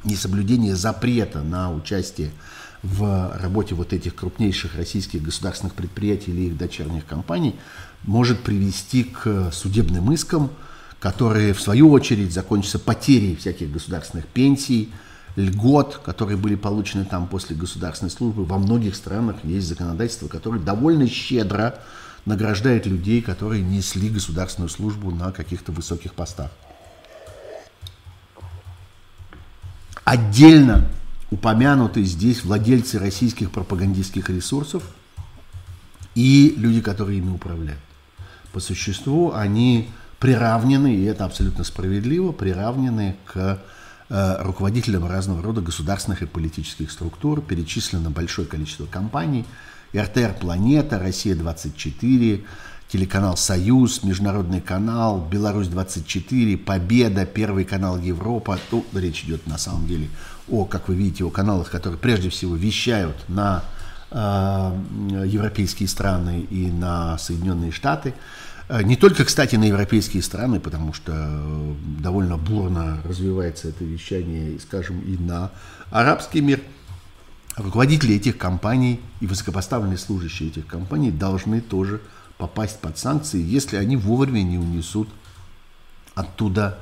несоблюдение 0.04 0.76
запрета 0.76 1.42
на 1.42 1.72
участие 1.72 2.30
в 2.82 3.38
работе 3.40 3.74
вот 3.74 3.94
этих 3.94 4.14
крупнейших 4.14 4.76
российских 4.76 5.22
государственных 5.22 5.74
предприятий 5.74 6.30
или 6.32 6.48
их 6.48 6.58
дочерних 6.58 7.06
компаний 7.06 7.56
может 8.02 8.40
привести 8.40 9.04
к 9.04 9.50
судебным 9.52 10.12
искам, 10.12 10.50
которые 11.00 11.54
в 11.54 11.60
свою 11.62 11.90
очередь 11.90 12.32
закончатся 12.34 12.78
потерей 12.78 13.36
всяких 13.36 13.72
государственных 13.72 14.26
пенсий, 14.26 14.92
льгот, 15.36 16.00
которые 16.04 16.36
были 16.36 16.54
получены 16.54 17.04
там 17.04 17.26
после 17.26 17.56
государственной 17.56 18.10
службы. 18.10 18.44
Во 18.44 18.58
многих 18.58 18.94
странах 18.94 19.36
есть 19.44 19.66
законодательство, 19.66 20.28
которое 20.28 20.60
довольно 20.60 21.08
щедро 21.08 21.80
награждает 22.24 22.86
людей, 22.86 23.20
которые 23.20 23.62
несли 23.62 24.08
государственную 24.08 24.70
службу 24.70 25.10
на 25.10 25.32
каких-то 25.32 25.72
высоких 25.72 26.14
постах. 26.14 26.50
Отдельно 30.04 30.86
упомянуты 31.30 32.04
здесь 32.04 32.44
владельцы 32.44 32.98
российских 32.98 33.50
пропагандистских 33.50 34.30
ресурсов 34.30 34.82
и 36.14 36.54
люди, 36.56 36.80
которые 36.80 37.18
ими 37.18 37.30
управляют. 37.30 37.80
По 38.52 38.60
существу 38.60 39.32
они 39.32 39.88
приравнены, 40.20 40.94
и 40.94 41.04
это 41.04 41.24
абсолютно 41.24 41.64
справедливо, 41.64 42.32
приравнены 42.32 43.16
к 43.24 43.60
руководителям 44.08 45.06
разного 45.06 45.42
рода 45.42 45.60
государственных 45.60 46.22
и 46.22 46.26
политических 46.26 46.90
структур. 46.90 47.40
Перечислено 47.40 48.10
большое 48.10 48.46
количество 48.46 48.86
компаний. 48.86 49.44
РТР 49.96 50.34
«Планета», 50.40 50.98
«Россия-24», 50.98 52.44
телеканал 52.88 53.36
«Союз», 53.36 54.02
Международный 54.02 54.60
канал, 54.60 55.26
«Беларусь-24», 55.30 56.58
«Победа», 56.58 57.26
Первый 57.26 57.64
канал 57.64 57.98
«Европа». 57.98 58.58
Тут 58.70 58.86
речь 58.94 59.24
идет 59.24 59.46
на 59.46 59.58
самом 59.58 59.86
деле 59.86 60.08
о, 60.50 60.64
как 60.64 60.88
вы 60.88 60.94
видите, 60.94 61.24
о 61.24 61.30
каналах, 61.30 61.70
которые 61.70 61.98
прежде 61.98 62.28
всего 62.28 62.54
вещают 62.56 63.16
на 63.28 63.64
э, 64.10 64.16
европейские 65.26 65.88
страны 65.88 66.40
и 66.50 66.70
на 66.70 67.16
Соединенные 67.18 67.70
Штаты. 67.72 68.14
Э, 68.68 68.82
не 68.82 68.96
только, 68.96 69.24
кстати, 69.24 69.56
на 69.56 69.64
европейские 69.64 70.22
страны, 70.22 70.60
потому 70.60 70.92
что 70.92 71.12
э, 71.14 71.74
довольно 72.00 72.36
бурно 72.36 73.00
развивается 73.04 73.68
это 73.68 73.84
вещание, 73.84 74.58
скажем, 74.58 75.00
и 75.00 75.16
на 75.16 75.50
арабский 75.90 76.40
мир. 76.40 76.60
Руководители 77.56 78.16
этих 78.16 78.36
компаний 78.36 79.00
и 79.20 79.26
высокопоставленные 79.26 79.98
служащие 79.98 80.48
этих 80.48 80.66
компаний 80.66 81.12
должны 81.12 81.60
тоже 81.60 82.00
попасть 82.36 82.80
под 82.80 82.98
санкции, 82.98 83.40
если 83.40 83.76
они 83.76 83.96
вовремя 83.96 84.42
не 84.42 84.58
унесут 84.58 85.08
оттуда, 86.14 86.78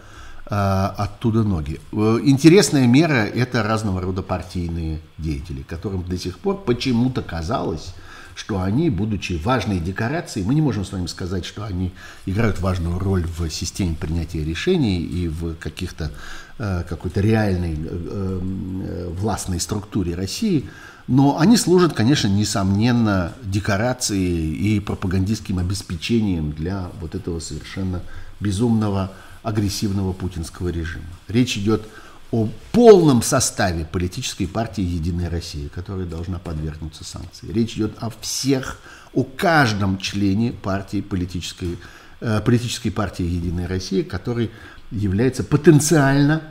э, 0.47 0.55
оттуда 0.55 1.43
ноги. 1.43 1.81
Интересная 1.93 2.87
мера– 2.87 3.27
это 3.35 3.63
разного 3.63 4.01
рода 4.01 4.23
партийные 4.23 5.01
деятели, 5.19 5.63
которым 5.63 6.05
до 6.05 6.17
сих 6.17 6.39
пор 6.39 6.63
почему-то 6.63 7.23
казалось, 7.23 7.95
что 8.35 8.61
они, 8.63 8.91
будучи 8.91 9.41
важной 9.43 9.81
декорацией, 9.81 10.47
мы 10.47 10.55
не 10.55 10.61
можем 10.61 10.85
с 10.85 10.93
вами 10.93 11.07
сказать, 11.07 11.45
что 11.45 11.65
они 11.65 11.93
играют 12.27 12.61
важную 12.61 12.99
роль 12.99 13.25
в 13.25 13.49
системе 13.51 13.97
принятия 13.99 14.45
решений 14.45 15.03
и 15.03 15.29
в 15.29 15.55
каких-то 15.55 16.11
э, 16.59 16.85
какой-то 16.89 17.21
реальной 17.21 17.75
э, 17.75 17.79
э, 17.81 19.09
властной 19.19 19.61
структуре 19.61 20.15
России, 20.15 20.69
но 21.09 21.39
они 21.39 21.57
служат, 21.57 21.93
конечно, 21.95 22.29
несомненно, 22.29 23.33
декорацией 23.43 24.77
и 24.77 24.81
пропагандистским 24.81 25.59
обеспечением 25.59 26.53
для 26.53 26.91
вот 27.01 27.15
этого 27.15 27.41
совершенно 27.41 28.03
безумного 28.41 29.13
агрессивного 29.43 30.13
путинского 30.13 30.69
режима. 30.69 31.05
Речь 31.29 31.57
идет 31.57 31.83
о 31.83 32.11
о 32.33 32.49
полном 32.73 33.23
составе 33.23 33.85
политической 33.85 34.47
партии 34.47 34.83
«Единая 34.83 35.29
Россия», 35.29 35.69
которая 35.69 36.07
должна 36.07 36.39
подвергнуться 36.39 37.05
санкции. 37.05 37.53
Речь 37.53 37.75
идет 37.75 37.93
о 37.99 38.11
всех, 38.21 38.79
о 39.13 39.23
каждом 39.23 39.99
члене 39.99 40.53
партии 40.53 41.03
политической, 41.03 41.79
э, 42.21 42.41
политической 42.41 42.89
партии 42.89 43.25
«Единая 43.25 43.69
Россия», 43.69 44.03
который 44.03 44.51
является 44.91 45.45
потенциально 45.45 46.43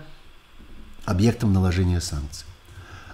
объектом 1.05 1.51
наложения 1.51 1.99
санкций. 1.99 2.45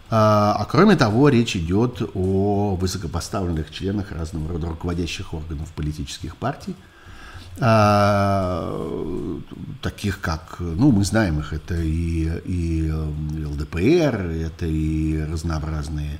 А, 0.10 0.56
а 0.60 0.66
кроме 0.66 0.98
того, 0.98 1.30
речь 1.30 1.56
идет 1.56 2.02
о 2.14 2.76
высокопоставленных 2.76 3.72
членах 3.72 4.12
разного 4.12 4.50
рода 4.50 4.68
руководящих 4.68 5.34
органов 5.34 5.72
политических 5.74 6.36
партий, 6.36 6.76
а, 7.60 8.72
таких 9.82 10.22
как, 10.22 10.58
ну, 10.60 10.92
мы 10.92 11.04
знаем 11.04 11.40
их, 11.40 11.54
это 11.54 11.76
и, 11.76 12.30
и 12.46 12.92
ЛДПР, 12.92 14.16
это 14.46 14.66
и 14.66 15.20
разнообразные 15.24 16.20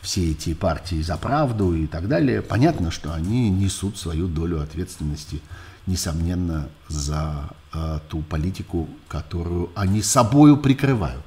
все 0.00 0.30
эти 0.30 0.54
партии 0.54 1.02
за 1.02 1.16
правду 1.16 1.74
и 1.74 1.86
так 1.86 2.08
далее. 2.08 2.40
Понятно, 2.40 2.90
что 2.90 3.12
они 3.12 3.50
несут 3.50 3.98
свою 3.98 4.28
долю 4.28 4.60
ответственности, 4.62 5.42
несомненно, 5.86 6.68
за 6.88 7.50
э, 7.74 7.98
ту 8.08 8.22
политику, 8.22 8.88
которую 9.08 9.70
они 9.74 10.00
собою 10.02 10.56
прикрывают, 10.56 11.24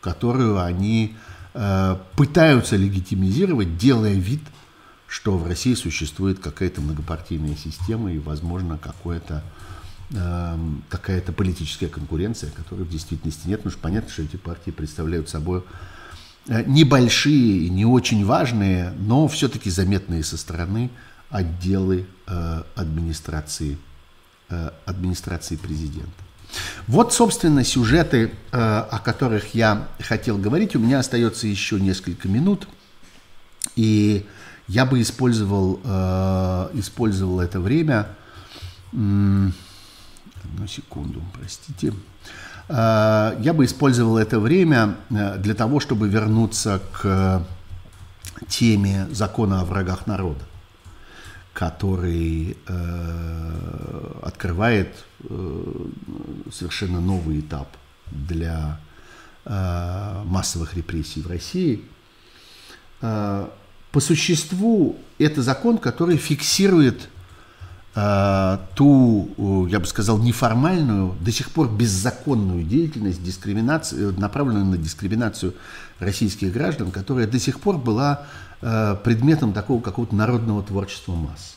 которую 0.00 0.60
они 0.60 1.16
э, 1.52 1.96
пытаются 2.16 2.76
легитимизировать, 2.76 3.76
делая 3.76 4.14
вид, 4.14 4.42
что 5.14 5.38
в 5.38 5.46
России 5.46 5.74
существует 5.74 6.40
какая-то 6.40 6.80
многопартийная 6.80 7.54
система 7.54 8.12
и, 8.12 8.18
возможно, 8.18 8.78
какое-то 8.78 9.44
э, 10.10 10.58
какая-то 10.88 11.32
политическая 11.32 11.86
конкуренция, 11.86 12.50
которой 12.50 12.82
в 12.82 12.90
действительности 12.90 13.46
нет, 13.46 13.60
потому 13.60 13.70
что 13.70 13.80
понятно, 13.80 14.10
что 14.10 14.22
эти 14.22 14.34
партии 14.34 14.72
представляют 14.72 15.28
собой 15.28 15.62
э, 16.48 16.64
небольшие, 16.66 17.68
не 17.68 17.86
очень 17.86 18.26
важные, 18.26 18.90
но 18.98 19.28
все-таки 19.28 19.70
заметные 19.70 20.24
со 20.24 20.36
стороны 20.36 20.90
отделы 21.30 22.06
э, 22.26 22.62
администрации, 22.74 23.78
э, 24.50 24.70
администрации 24.84 25.54
президента. 25.54 26.10
Вот, 26.88 27.12
собственно, 27.12 27.62
сюжеты, 27.62 28.32
о 28.50 28.98
которых 28.98 29.54
я 29.54 29.88
хотел 30.00 30.38
говорить. 30.38 30.74
У 30.74 30.80
меня 30.80 30.98
остается 30.98 31.46
еще 31.46 31.80
несколько 31.80 32.28
минут, 32.28 32.68
и 33.74 34.26
я 34.68 34.86
бы 34.86 35.00
использовал, 35.00 35.80
э, 35.84 36.70
использовал 36.74 37.40
это 37.40 37.60
время. 37.60 38.08
Одну 38.92 39.52
секунду, 40.68 41.22
простите. 41.32 41.92
Э, 42.68 43.36
я 43.40 43.52
бы 43.52 43.64
использовал 43.64 44.18
это 44.18 44.40
время 44.40 44.96
для 45.10 45.54
того, 45.54 45.80
чтобы 45.80 46.08
вернуться 46.08 46.80
к 46.92 47.46
теме 48.48 49.06
закона 49.10 49.60
о 49.60 49.64
врагах 49.64 50.06
народа 50.06 50.44
который 51.54 52.56
э, 52.66 54.20
открывает 54.22 55.04
э, 55.20 55.86
совершенно 56.52 57.00
новый 57.00 57.40
этап 57.40 57.68
для 58.10 58.80
э, 59.44 60.22
массовых 60.24 60.74
репрессий 60.74 61.22
в 61.22 61.28
России. 61.28 61.84
Э, 63.94 63.98
по 63.98 64.00
существу 64.00 64.96
это 65.18 65.42
закон, 65.42 65.78
который 65.78 66.16
фиксирует 66.16 67.08
э, 67.94 68.58
ту, 68.74 69.66
я 69.70 69.78
бы 69.78 69.86
сказал, 69.86 70.18
неформальную, 70.18 71.14
до 71.20 71.30
сих 71.32 71.50
пор 71.50 71.68
беззаконную 71.70 72.64
деятельность, 72.64 73.22
дискриминацию, 73.22 74.18
направленную 74.18 74.66
на 74.66 74.76
дискриминацию 74.76 75.54
российских 76.00 76.52
граждан, 76.52 76.90
которая 76.90 77.26
до 77.26 77.38
сих 77.38 77.60
пор 77.60 77.78
была 77.78 78.26
Э, 78.66 78.96
предметом 79.04 79.52
такого 79.52 79.82
какого-то 79.82 80.16
народного 80.16 80.62
творчества 80.62 81.14
масс. 81.14 81.56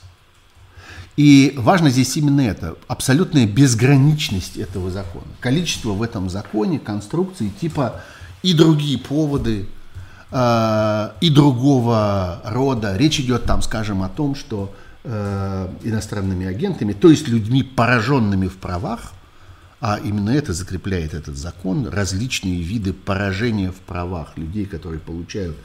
И 1.15 1.53
важно 1.55 1.89
здесь 1.89 2.17
именно 2.17 2.41
это, 2.41 2.75
абсолютная 2.89 3.47
безграничность 3.47 4.57
этого 4.57 4.91
закона. 4.91 5.27
Количество 5.39 5.91
в 5.91 6.01
этом 6.01 6.29
законе 6.29 6.79
конструкций 6.79 7.49
типа 7.61 8.01
и 8.43 8.53
другие 8.53 8.97
поводы, 8.99 9.69
э, 10.31 11.09
и 11.21 11.29
другого 11.29 12.41
рода. 12.45 12.95
Речь 12.97 13.19
идет 13.19 13.45
там, 13.45 13.61
скажем, 13.61 14.03
о 14.03 14.09
том, 14.09 14.35
что 14.35 14.73
э, 15.03 15.69
иностранными 15.83 16.45
агентами, 16.45 16.93
то 16.93 17.09
есть 17.09 17.27
людьми, 17.27 17.63
пораженными 17.63 18.47
в 18.47 18.57
правах, 18.57 19.13
а 19.79 19.99
именно 20.03 20.31
это 20.31 20.53
закрепляет 20.53 21.13
этот 21.13 21.37
закон, 21.37 21.87
различные 21.87 22.61
виды 22.61 22.93
поражения 22.93 23.71
в 23.71 23.75
правах 23.75 24.37
людей, 24.37 24.65
которые 24.65 24.99
получают 24.99 25.55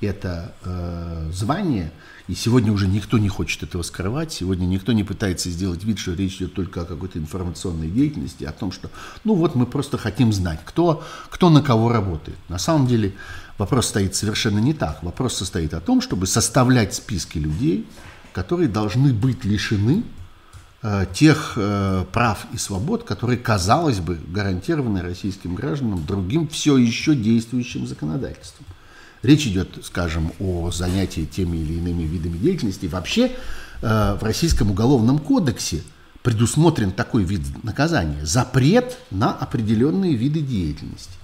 это 0.00 0.54
э, 0.64 1.30
звание, 1.32 1.92
и 2.26 2.34
сегодня 2.34 2.72
уже 2.72 2.86
никто 2.86 3.18
не 3.18 3.28
хочет 3.28 3.62
этого 3.62 3.82
скрывать, 3.82 4.32
сегодня 4.32 4.64
никто 4.64 4.92
не 4.92 5.04
пытается 5.04 5.50
сделать 5.50 5.84
вид, 5.84 5.98
что 5.98 6.14
речь 6.14 6.36
идет 6.36 6.54
только 6.54 6.82
о 6.82 6.84
какой-то 6.84 7.18
информационной 7.18 7.90
деятельности, 7.90 8.44
о 8.44 8.52
том, 8.52 8.72
что, 8.72 8.90
ну 9.24 9.34
вот 9.34 9.54
мы 9.54 9.66
просто 9.66 9.98
хотим 9.98 10.32
знать, 10.32 10.60
кто, 10.64 11.04
кто 11.28 11.50
на 11.50 11.60
кого 11.60 11.92
работает. 11.92 12.38
На 12.48 12.58
самом 12.58 12.86
деле 12.86 13.14
вопрос 13.60 13.88
стоит 13.88 14.16
совершенно 14.16 14.58
не 14.58 14.72
так. 14.74 15.02
Вопрос 15.02 15.36
состоит 15.36 15.74
о 15.74 15.80
том, 15.80 16.00
чтобы 16.00 16.26
составлять 16.26 16.94
списки 16.94 17.38
людей, 17.38 17.86
которые 18.32 18.68
должны 18.68 19.12
быть 19.12 19.44
лишены 19.44 20.02
э, 20.82 21.06
тех 21.12 21.52
э, 21.56 22.04
прав 22.10 22.46
и 22.52 22.56
свобод, 22.56 23.04
которые, 23.04 23.38
казалось 23.38 24.00
бы, 24.00 24.18
гарантированы 24.28 25.02
российским 25.02 25.54
гражданам 25.54 26.04
другим 26.06 26.48
все 26.48 26.78
еще 26.78 27.14
действующим 27.14 27.86
законодательством. 27.86 28.66
Речь 29.22 29.46
идет, 29.46 29.84
скажем, 29.84 30.32
о 30.40 30.70
занятии 30.70 31.26
теми 31.26 31.58
или 31.58 31.74
иными 31.74 32.04
видами 32.04 32.38
деятельности. 32.38 32.86
Вообще 32.86 33.30
э, 33.82 34.16
в 34.18 34.22
Российском 34.22 34.70
уголовном 34.70 35.18
кодексе 35.18 35.82
предусмотрен 36.22 36.92
такой 36.92 37.24
вид 37.24 37.42
наказания– 37.62 38.20
запрет 38.24 38.96
на 39.10 39.32
определенные 39.32 40.14
виды 40.14 40.40
деятельности. 40.40 41.19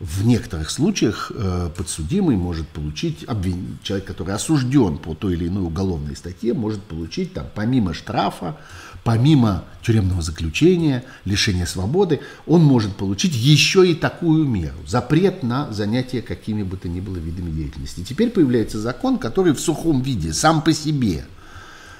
В 0.00 0.24
некоторых 0.24 0.70
случаях 0.70 1.30
э, 1.34 1.70
подсудимый 1.76 2.34
может 2.34 2.66
получить, 2.68 3.24
обвин... 3.28 3.78
человек, 3.82 4.06
который 4.06 4.34
осужден 4.34 4.96
по 4.96 5.14
той 5.14 5.34
или 5.34 5.46
иной 5.46 5.64
уголовной 5.64 6.16
статье, 6.16 6.54
может 6.54 6.82
получить 6.82 7.34
там, 7.34 7.46
помимо 7.54 7.92
штрафа 7.92 8.56
помимо 9.04 9.64
тюремного 9.82 10.22
заключения, 10.22 11.04
лишения 11.24 11.66
свободы, 11.66 12.20
он 12.46 12.62
может 12.62 12.96
получить 12.96 13.34
еще 13.34 13.90
и 13.90 13.94
такую 13.94 14.46
меру– 14.46 14.76
запрет 14.86 15.42
на 15.42 15.72
занятие 15.72 16.22
какими 16.22 16.62
бы 16.62 16.76
то 16.76 16.88
ни 16.88 17.00
было 17.00 17.16
видами 17.16 17.50
деятельности. 17.50 18.04
Теперь 18.06 18.30
появляется 18.30 18.78
закон, 18.78 19.18
который 19.18 19.52
в 19.52 19.60
сухом 19.60 20.02
виде 20.02 20.32
сам 20.32 20.62
по 20.62 20.72
себе 20.72 21.24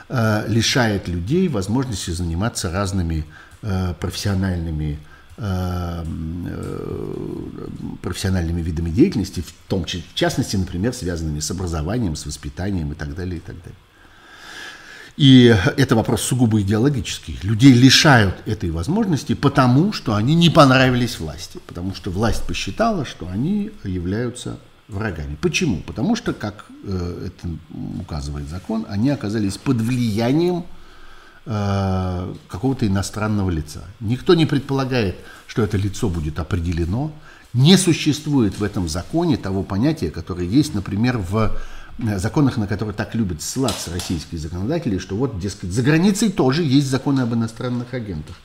э, 0.08 0.44
лишает 0.48 1.08
людей 1.08 1.48
возможности 1.48 2.10
заниматься 2.10 2.70
разными 2.70 3.24
э, 3.62 3.94
профессиональными 3.98 4.98
профессиональными 8.02 8.62
видами 8.62 8.90
деятельности, 8.90 9.40
в 9.40 9.52
том 9.68 9.84
числе, 9.84 10.02
в 10.12 10.14
частности, 10.14 10.56
например, 10.56 10.92
связанными 10.92 11.40
с 11.40 11.50
образованием, 11.50 12.16
с 12.16 12.26
воспитанием 12.26 12.92
и 12.92 12.94
так 12.94 13.14
далее, 13.14 13.38
и 13.38 13.40
так 13.40 13.56
далее. 13.56 13.76
И 15.16 15.54
это 15.76 15.96
вопрос 15.96 16.22
сугубо 16.22 16.62
идеологический. 16.62 17.38
Людей 17.42 17.72
лишают 17.72 18.36
этой 18.46 18.70
возможности 18.70 19.34
потому, 19.34 19.92
что 19.92 20.14
они 20.14 20.34
не 20.34 20.48
понравились 20.48 21.20
власти. 21.20 21.58
Потому 21.66 21.94
что 21.94 22.10
власть 22.10 22.44
посчитала, 22.46 23.04
что 23.04 23.28
они 23.28 23.70
являются 23.84 24.58
врагами. 24.88 25.36
Почему? 25.40 25.82
Потому 25.82 26.16
что, 26.16 26.32
как 26.32 26.64
э, 26.84 27.26
это 27.26 27.48
указывает 28.00 28.48
закон, 28.48 28.86
они 28.88 29.10
оказались 29.10 29.58
под 29.58 29.76
влиянием 29.76 30.60
э, 30.60 30.79
какого-то 31.44 32.86
иностранного 32.86 33.50
лица. 33.50 33.84
Никто 34.00 34.34
не 34.34 34.46
предполагает, 34.46 35.16
что 35.46 35.62
это 35.62 35.78
лицо 35.78 36.08
будет 36.08 36.38
определено. 36.38 37.12
Не 37.54 37.78
существует 37.78 38.58
в 38.58 38.62
этом 38.62 38.88
законе 38.88 39.36
того 39.36 39.62
понятия, 39.62 40.10
которое 40.10 40.46
есть, 40.46 40.74
например, 40.74 41.18
в 41.18 41.56
Э, 42.02 42.18
законах, 42.18 42.56
на 42.56 42.66
которые 42.66 42.94
так 42.94 43.14
любят 43.14 43.42
ссылаться 43.42 43.92
российские 43.92 44.40
законодатели, 44.40 44.98
что 44.98 45.16
вот, 45.16 45.38
дескать, 45.38 45.72
за 45.72 45.82
границей 45.82 46.30
тоже 46.30 46.62
есть 46.62 46.86
законы 46.86 47.20
об 47.20 47.34
иностранных 47.34 47.92
агентах. 47.94 48.36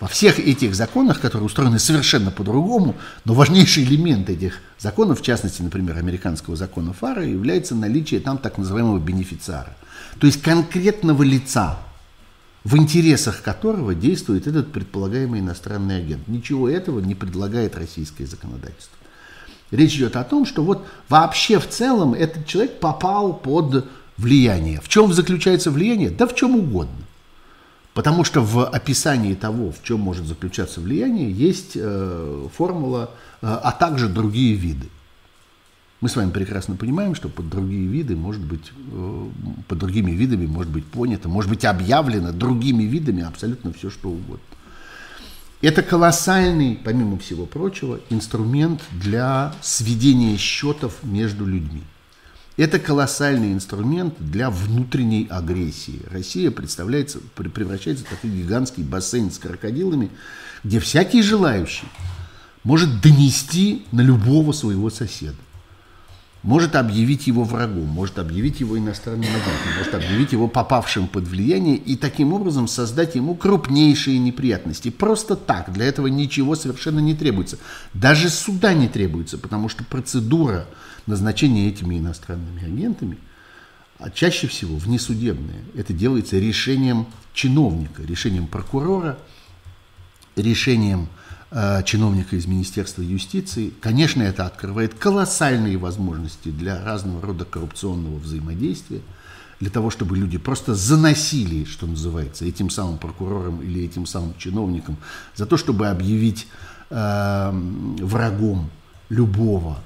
Во 0.00 0.08
всех 0.08 0.38
этих 0.38 0.74
законах, 0.74 1.20
которые 1.20 1.46
устроены 1.46 1.78
совершенно 1.78 2.30
по-другому, 2.30 2.96
но 3.24 3.32
важнейший 3.32 3.84
элемент 3.84 4.28
этих 4.28 4.60
законов, 4.78 5.20
в 5.20 5.22
частности, 5.22 5.62
например, 5.62 5.96
американского 5.96 6.54
закона 6.54 6.92
ФАРа, 6.92 7.24
является 7.24 7.74
наличие 7.74 8.20
там 8.20 8.36
так 8.36 8.58
называемого 8.58 8.98
бенефициара. 8.98 9.74
То 10.20 10.26
есть 10.26 10.42
конкретного 10.42 11.22
лица, 11.22 11.78
в 12.66 12.76
интересах 12.78 13.42
которого 13.42 13.94
действует 13.94 14.48
этот 14.48 14.72
предполагаемый 14.72 15.38
иностранный 15.38 15.98
агент. 15.98 16.26
Ничего 16.26 16.68
этого 16.68 16.98
не 16.98 17.14
предлагает 17.14 17.76
российское 17.76 18.26
законодательство. 18.26 18.98
Речь 19.70 19.94
идет 19.94 20.16
о 20.16 20.24
том, 20.24 20.44
что 20.44 20.64
вот 20.64 20.84
вообще 21.08 21.60
в 21.60 21.68
целом 21.68 22.12
этот 22.12 22.44
человек 22.44 22.80
попал 22.80 23.34
под 23.34 23.86
влияние. 24.16 24.80
В 24.80 24.88
чем 24.88 25.12
заключается 25.12 25.70
влияние? 25.70 26.10
Да 26.10 26.26
в 26.26 26.34
чем 26.34 26.56
угодно. 26.56 27.04
Потому 27.94 28.24
что 28.24 28.40
в 28.40 28.66
описании 28.66 29.34
того, 29.34 29.70
в 29.70 29.84
чем 29.84 30.00
может 30.00 30.26
заключаться 30.26 30.80
влияние, 30.80 31.30
есть 31.30 31.76
э, 31.76 32.48
формула, 32.52 33.10
э, 33.42 33.46
а 33.46 33.70
также 33.70 34.08
другие 34.08 34.56
виды. 34.56 34.88
Мы 36.02 36.10
с 36.10 36.16
вами 36.16 36.30
прекрасно 36.30 36.76
понимаем, 36.76 37.14
что 37.14 37.28
под 37.28 37.48
другие 37.48 37.86
виды 37.86 38.16
может 38.16 38.42
быть, 38.42 38.70
э, 38.92 39.28
под 39.66 39.78
другими 39.78 40.10
видами 40.10 40.46
может 40.46 40.70
быть 40.70 40.84
понято, 40.84 41.28
может 41.28 41.50
быть 41.50 41.64
объявлено 41.64 42.32
другими 42.32 42.82
видами 42.82 43.22
абсолютно 43.22 43.72
все, 43.72 43.88
что 43.88 44.10
угодно. 44.10 44.44
Это 45.62 45.82
колоссальный, 45.82 46.78
помимо 46.84 47.18
всего 47.18 47.46
прочего, 47.46 47.98
инструмент 48.10 48.82
для 48.92 49.54
сведения 49.62 50.36
счетов 50.36 50.98
между 51.02 51.46
людьми. 51.46 51.82
Это 52.58 52.78
колоссальный 52.78 53.54
инструмент 53.54 54.14
для 54.18 54.50
внутренней 54.50 55.26
агрессии. 55.30 56.02
Россия 56.10 56.50
представляется, 56.50 57.20
превращается 57.34 58.04
в 58.04 58.08
такой 58.08 58.30
гигантский 58.30 58.82
бассейн 58.82 59.30
с 59.30 59.38
крокодилами, 59.38 60.10
где 60.62 60.78
всякий 60.78 61.22
желающий 61.22 61.86
может 62.64 63.00
донести 63.00 63.86
на 63.92 64.02
любого 64.02 64.52
своего 64.52 64.90
соседа 64.90 65.36
может 66.46 66.76
объявить 66.76 67.26
его 67.26 67.42
врагом, 67.42 67.86
может 67.86 68.18
объявить 68.20 68.60
его 68.60 68.78
иностранным 68.78 69.28
агентом, 69.28 69.76
может 69.76 69.94
объявить 69.94 70.30
его 70.30 70.46
попавшим 70.46 71.08
под 71.08 71.24
влияние 71.24 71.76
и 71.76 71.96
таким 71.96 72.32
образом 72.32 72.68
создать 72.68 73.16
ему 73.16 73.34
крупнейшие 73.34 74.18
неприятности. 74.20 74.90
Просто 74.90 75.34
так, 75.34 75.72
для 75.72 75.86
этого 75.86 76.06
ничего 76.06 76.54
совершенно 76.54 77.00
не 77.00 77.14
требуется. 77.14 77.58
Даже 77.92 78.30
суда 78.30 78.74
не 78.74 78.86
требуется, 78.86 79.38
потому 79.38 79.68
что 79.68 79.82
процедура 79.82 80.66
назначения 81.06 81.68
этими 81.68 81.98
иностранными 81.98 82.64
агентами 82.64 83.18
а 83.98 84.10
чаще 84.10 84.46
всего 84.46 84.76
внесудебная. 84.76 85.62
Это 85.74 85.94
делается 85.94 86.38
решением 86.38 87.06
чиновника, 87.32 88.02
решением 88.02 88.46
прокурора 88.46 89.18
решением 90.36 91.08
чиновника 91.84 92.36
из 92.36 92.46
Министерства 92.46 93.00
юстиции, 93.00 93.72
конечно, 93.80 94.22
это 94.22 94.44
открывает 94.44 94.94
колоссальные 94.94 95.78
возможности 95.78 96.50
для 96.50 96.84
разного 96.84 97.22
рода 97.22 97.46
коррупционного 97.46 98.18
взаимодействия, 98.18 99.00
для 99.60 99.70
того, 99.70 99.90
чтобы 99.90 100.16
люди 100.16 100.38
просто 100.38 100.74
заносили, 100.74 101.64
что 101.64 101.86
называется, 101.86 102.44
этим 102.44 102.68
самым 102.68 102.98
прокурором 102.98 103.62
или 103.62 103.84
этим 103.84 104.06
самым 104.06 104.36
чиновником 104.36 104.98
за 105.34 105.46
то, 105.46 105.56
чтобы 105.56 105.88
объявить 105.88 106.46
э, 106.90 107.50
врагом 107.52 108.70
любого 109.08 109.78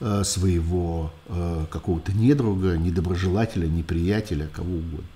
э, 0.00 0.24
своего 0.24 1.12
э, 1.26 1.66
какого-то 1.70 2.12
недруга, 2.12 2.76
недоброжелателя, 2.76 3.68
неприятеля, 3.68 4.48
кого 4.48 4.78
угодно. 4.78 5.06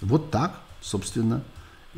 Вот 0.00 0.30
так, 0.30 0.60
собственно, 0.80 1.42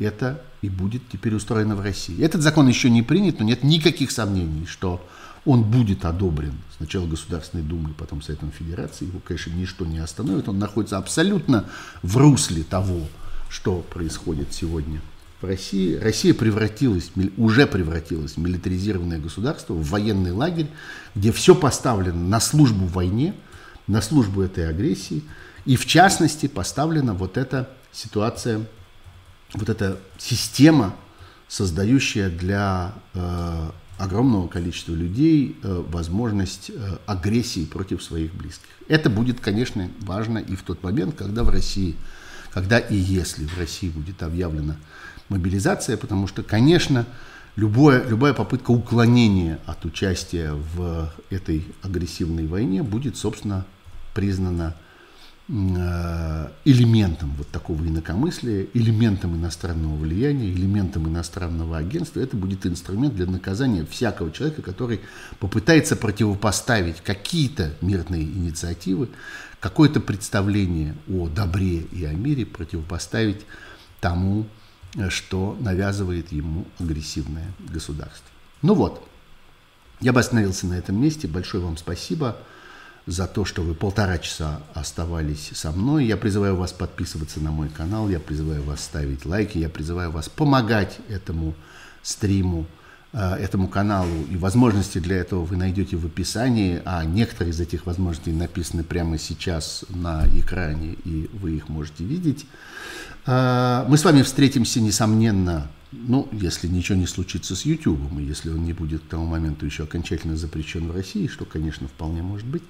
это 0.03 0.41
и 0.61 0.69
будет 0.69 1.01
теперь 1.11 1.35
устроено 1.35 1.75
в 1.75 1.81
России. 1.81 2.23
Этот 2.23 2.41
закон 2.41 2.67
еще 2.67 2.89
не 2.89 3.01
принят, 3.01 3.39
но 3.39 3.45
нет 3.45 3.63
никаких 3.63 4.11
сомнений, 4.11 4.65
что 4.65 5.05
он 5.45 5.63
будет 5.63 6.05
одобрен 6.05 6.53
сначала 6.77 7.07
Государственной 7.07 7.63
Думой, 7.63 7.93
потом 7.93 8.21
Советом 8.21 8.51
Федерации. 8.51 9.05
Его, 9.05 9.19
конечно, 9.19 9.51
ничто 9.51 9.85
не 9.85 9.97
остановит. 9.97 10.47
Он 10.47 10.59
находится 10.59 10.97
абсолютно 10.97 11.65
в 12.03 12.17
русле 12.17 12.63
того, 12.63 13.07
что 13.49 13.79
происходит 13.79 14.53
сегодня 14.53 15.01
в 15.41 15.45
России. 15.45 15.95
Россия 15.95 16.33
превратилась, 16.33 17.11
уже 17.37 17.65
превратилась 17.65 18.33
в 18.33 18.37
милитаризированное 18.37 19.19
государство, 19.19 19.73
в 19.73 19.89
военный 19.89 20.31
лагерь, 20.31 20.67
где 21.15 21.31
все 21.31 21.55
поставлено 21.55 22.19
на 22.19 22.39
службу 22.39 22.85
войне, 22.85 23.33
на 23.87 24.01
службу 24.01 24.41
этой 24.41 24.69
агрессии. 24.69 25.23
И 25.65 25.75
в 25.75 25.85
частности 25.85 26.47
поставлена 26.47 27.13
вот 27.13 27.37
эта 27.37 27.69
ситуация, 27.91 28.65
вот 29.53 29.69
эта 29.69 29.99
система, 30.17 30.95
создающая 31.47 32.29
для 32.29 32.93
э, 33.13 33.69
огромного 33.97 34.47
количества 34.47 34.93
людей 34.93 35.57
э, 35.61 35.83
возможность 35.89 36.71
э, 36.73 36.97
агрессии 37.05 37.65
против 37.65 38.01
своих 38.01 38.33
близких. 38.33 38.69
Это 38.87 39.09
будет, 39.09 39.39
конечно, 39.39 39.89
важно 40.01 40.37
и 40.39 40.55
в 40.55 40.63
тот 40.63 40.81
момент, 40.83 41.15
когда 41.15 41.43
в 41.43 41.49
России, 41.49 41.95
когда 42.53 42.79
и 42.79 42.95
если 42.95 43.45
в 43.45 43.57
России 43.57 43.89
будет 43.89 44.23
объявлена 44.23 44.77
мобилизация, 45.29 45.97
потому 45.97 46.27
что, 46.27 46.43
конечно, 46.43 47.05
любое, 47.55 48.07
любая 48.07 48.33
попытка 48.33 48.71
уклонения 48.71 49.59
от 49.65 49.85
участия 49.85 50.53
в 50.53 51.11
этой 51.29 51.65
агрессивной 51.81 52.47
войне 52.47 52.83
будет, 52.83 53.17
собственно, 53.17 53.65
признана 54.13 54.75
элементом 55.47 57.33
вот 57.37 57.47
такого 57.49 57.81
инакомыслия, 57.83 58.67
элементом 58.73 59.35
иностранного 59.35 59.97
влияния, 59.97 60.49
элементом 60.49 61.09
иностранного 61.09 61.77
агентства. 61.77 62.21
Это 62.21 62.37
будет 62.37 62.65
инструмент 62.65 63.15
для 63.15 63.25
наказания 63.25 63.85
всякого 63.85 64.31
человека, 64.31 64.61
который 64.61 65.01
попытается 65.39 65.95
противопоставить 65.95 67.01
какие-то 67.01 67.73
мирные 67.81 68.23
инициативы, 68.23 69.09
какое-то 69.59 69.99
представление 69.99 70.95
о 71.09 71.27
добре 71.27 71.79
и 71.79 72.05
о 72.05 72.13
мире 72.13 72.45
противопоставить 72.45 73.41
тому, 73.99 74.45
э, 74.95 75.09
что 75.09 75.57
навязывает 75.59 76.31
ему 76.31 76.65
агрессивное 76.79 77.51
государство. 77.59 78.27
Ну 78.61 78.73
вот, 78.73 79.05
я 79.99 80.13
бы 80.13 80.19
остановился 80.19 80.65
на 80.67 80.75
этом 80.75 81.01
месте. 81.01 81.27
Большое 81.27 81.63
вам 81.63 81.77
спасибо 81.77 82.37
за 83.07 83.27
то, 83.27 83.45
что 83.45 83.61
вы 83.61 83.73
полтора 83.73 84.17
часа 84.17 84.61
оставались 84.73 85.51
со 85.53 85.71
мной. 85.71 86.05
Я 86.05 86.17
призываю 86.17 86.55
вас 86.55 86.71
подписываться 86.71 87.39
на 87.39 87.51
мой 87.51 87.69
канал, 87.69 88.09
я 88.09 88.19
призываю 88.19 88.63
вас 88.63 88.83
ставить 88.83 89.25
лайки, 89.25 89.57
я 89.57 89.69
призываю 89.69 90.11
вас 90.11 90.29
помогать 90.29 90.99
этому 91.09 91.55
стриму, 92.03 92.67
э, 93.13 93.35
этому 93.35 93.67
каналу. 93.67 94.25
И 94.29 94.37
возможности 94.37 94.99
для 94.99 95.17
этого 95.17 95.43
вы 95.43 95.57
найдете 95.57 95.97
в 95.97 96.05
описании, 96.05 96.81
а 96.85 97.03
некоторые 97.03 97.51
из 97.51 97.59
этих 97.59 97.85
возможностей 97.85 98.31
написаны 98.31 98.83
прямо 98.83 99.17
сейчас 99.17 99.83
на 99.89 100.25
экране, 100.35 100.93
и 101.03 101.29
вы 101.33 101.57
их 101.57 101.69
можете 101.69 102.03
видеть. 102.03 102.45
Э, 103.25 103.83
мы 103.87 103.97
с 103.97 104.05
вами 104.05 104.21
встретимся, 104.21 104.79
несомненно, 104.79 105.67
ну, 105.91 106.29
если 106.31 106.67
ничего 106.67 106.97
не 106.97 107.07
случится 107.07 107.55
с 107.55 107.65
YouTube, 107.65 107.99
и 108.19 108.23
если 108.23 108.49
он 108.49 108.63
не 108.63 108.73
будет 108.73 109.01
к 109.01 109.07
тому 109.07 109.25
моменту 109.25 109.65
еще 109.65 109.83
окончательно 109.83 110.37
запрещен 110.37 110.87
в 110.87 110.95
России, 110.95 111.27
что, 111.27 111.45
конечно, 111.45 111.87
вполне 111.87 112.21
может 112.21 112.45
быть, 112.45 112.63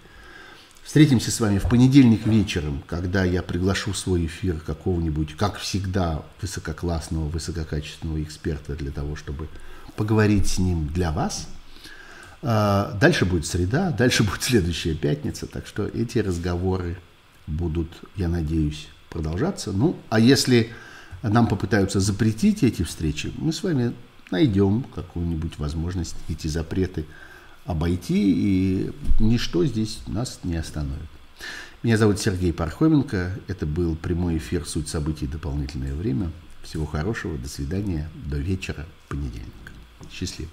Встретимся 0.92 1.32
с 1.32 1.40
вами 1.40 1.58
в 1.58 1.70
понедельник 1.70 2.28
вечером, 2.28 2.84
когда 2.86 3.24
я 3.24 3.42
приглашу 3.42 3.94
в 3.94 3.98
свой 3.98 4.26
эфир 4.26 4.60
какого-нибудь, 4.60 5.38
как 5.38 5.56
всегда, 5.56 6.22
высококлассного, 6.42 7.30
высококачественного 7.30 8.22
эксперта 8.22 8.76
для 8.76 8.92
того, 8.92 9.16
чтобы 9.16 9.48
поговорить 9.96 10.50
с 10.50 10.60
ним 10.60 10.90
для 10.90 11.14
вас. 11.14 11.48
А, 12.42 12.98
дальше 13.00 13.24
будет 13.24 13.46
среда, 13.46 13.92
дальше 13.98 14.24
будет 14.24 14.44
следующая 14.44 14.94
пятница, 14.94 15.48
так 15.48 15.66
что 15.66 15.88
эти 15.88 16.18
разговоры 16.18 16.98
будут, 17.48 17.88
я 18.18 18.28
надеюсь, 18.28 18.90
продолжаться. 19.10 19.72
Ну, 19.72 19.96
а 20.10 20.20
если 20.20 20.72
нам 21.24 21.48
попытаются 21.48 22.02
запретить 22.02 22.64
эти 22.64 22.84
встречи, 22.84 23.32
мы 23.38 23.54
с 23.54 23.64
вами 23.64 23.94
найдем 24.30 24.84
какую-нибудь 24.94 25.58
возможность 25.58 26.18
эти 26.28 26.48
запреты 26.48 27.06
обойти, 27.66 28.16
и 28.16 28.92
ничто 29.20 29.66
здесь 29.66 30.00
нас 30.08 30.40
не 30.44 30.56
остановит. 30.56 31.10
Меня 31.84 31.98
зовут 31.98 32.20
Сергей 32.20 32.54
Пархоменко. 32.54 33.40
Это 33.48 33.66
был 33.66 33.96
прямой 33.96 34.38
эфир 34.38 34.66
«Суть 34.66 34.88
событий. 34.88 35.28
Дополнительное 35.28 35.96
время». 35.96 36.32
Всего 36.62 36.86
хорошего. 36.86 37.38
До 37.38 37.50
свидания. 37.50 38.08
До 38.28 38.38
вечера 38.38 38.86
понедельника. 39.10 39.72
Счастливо. 40.12 40.50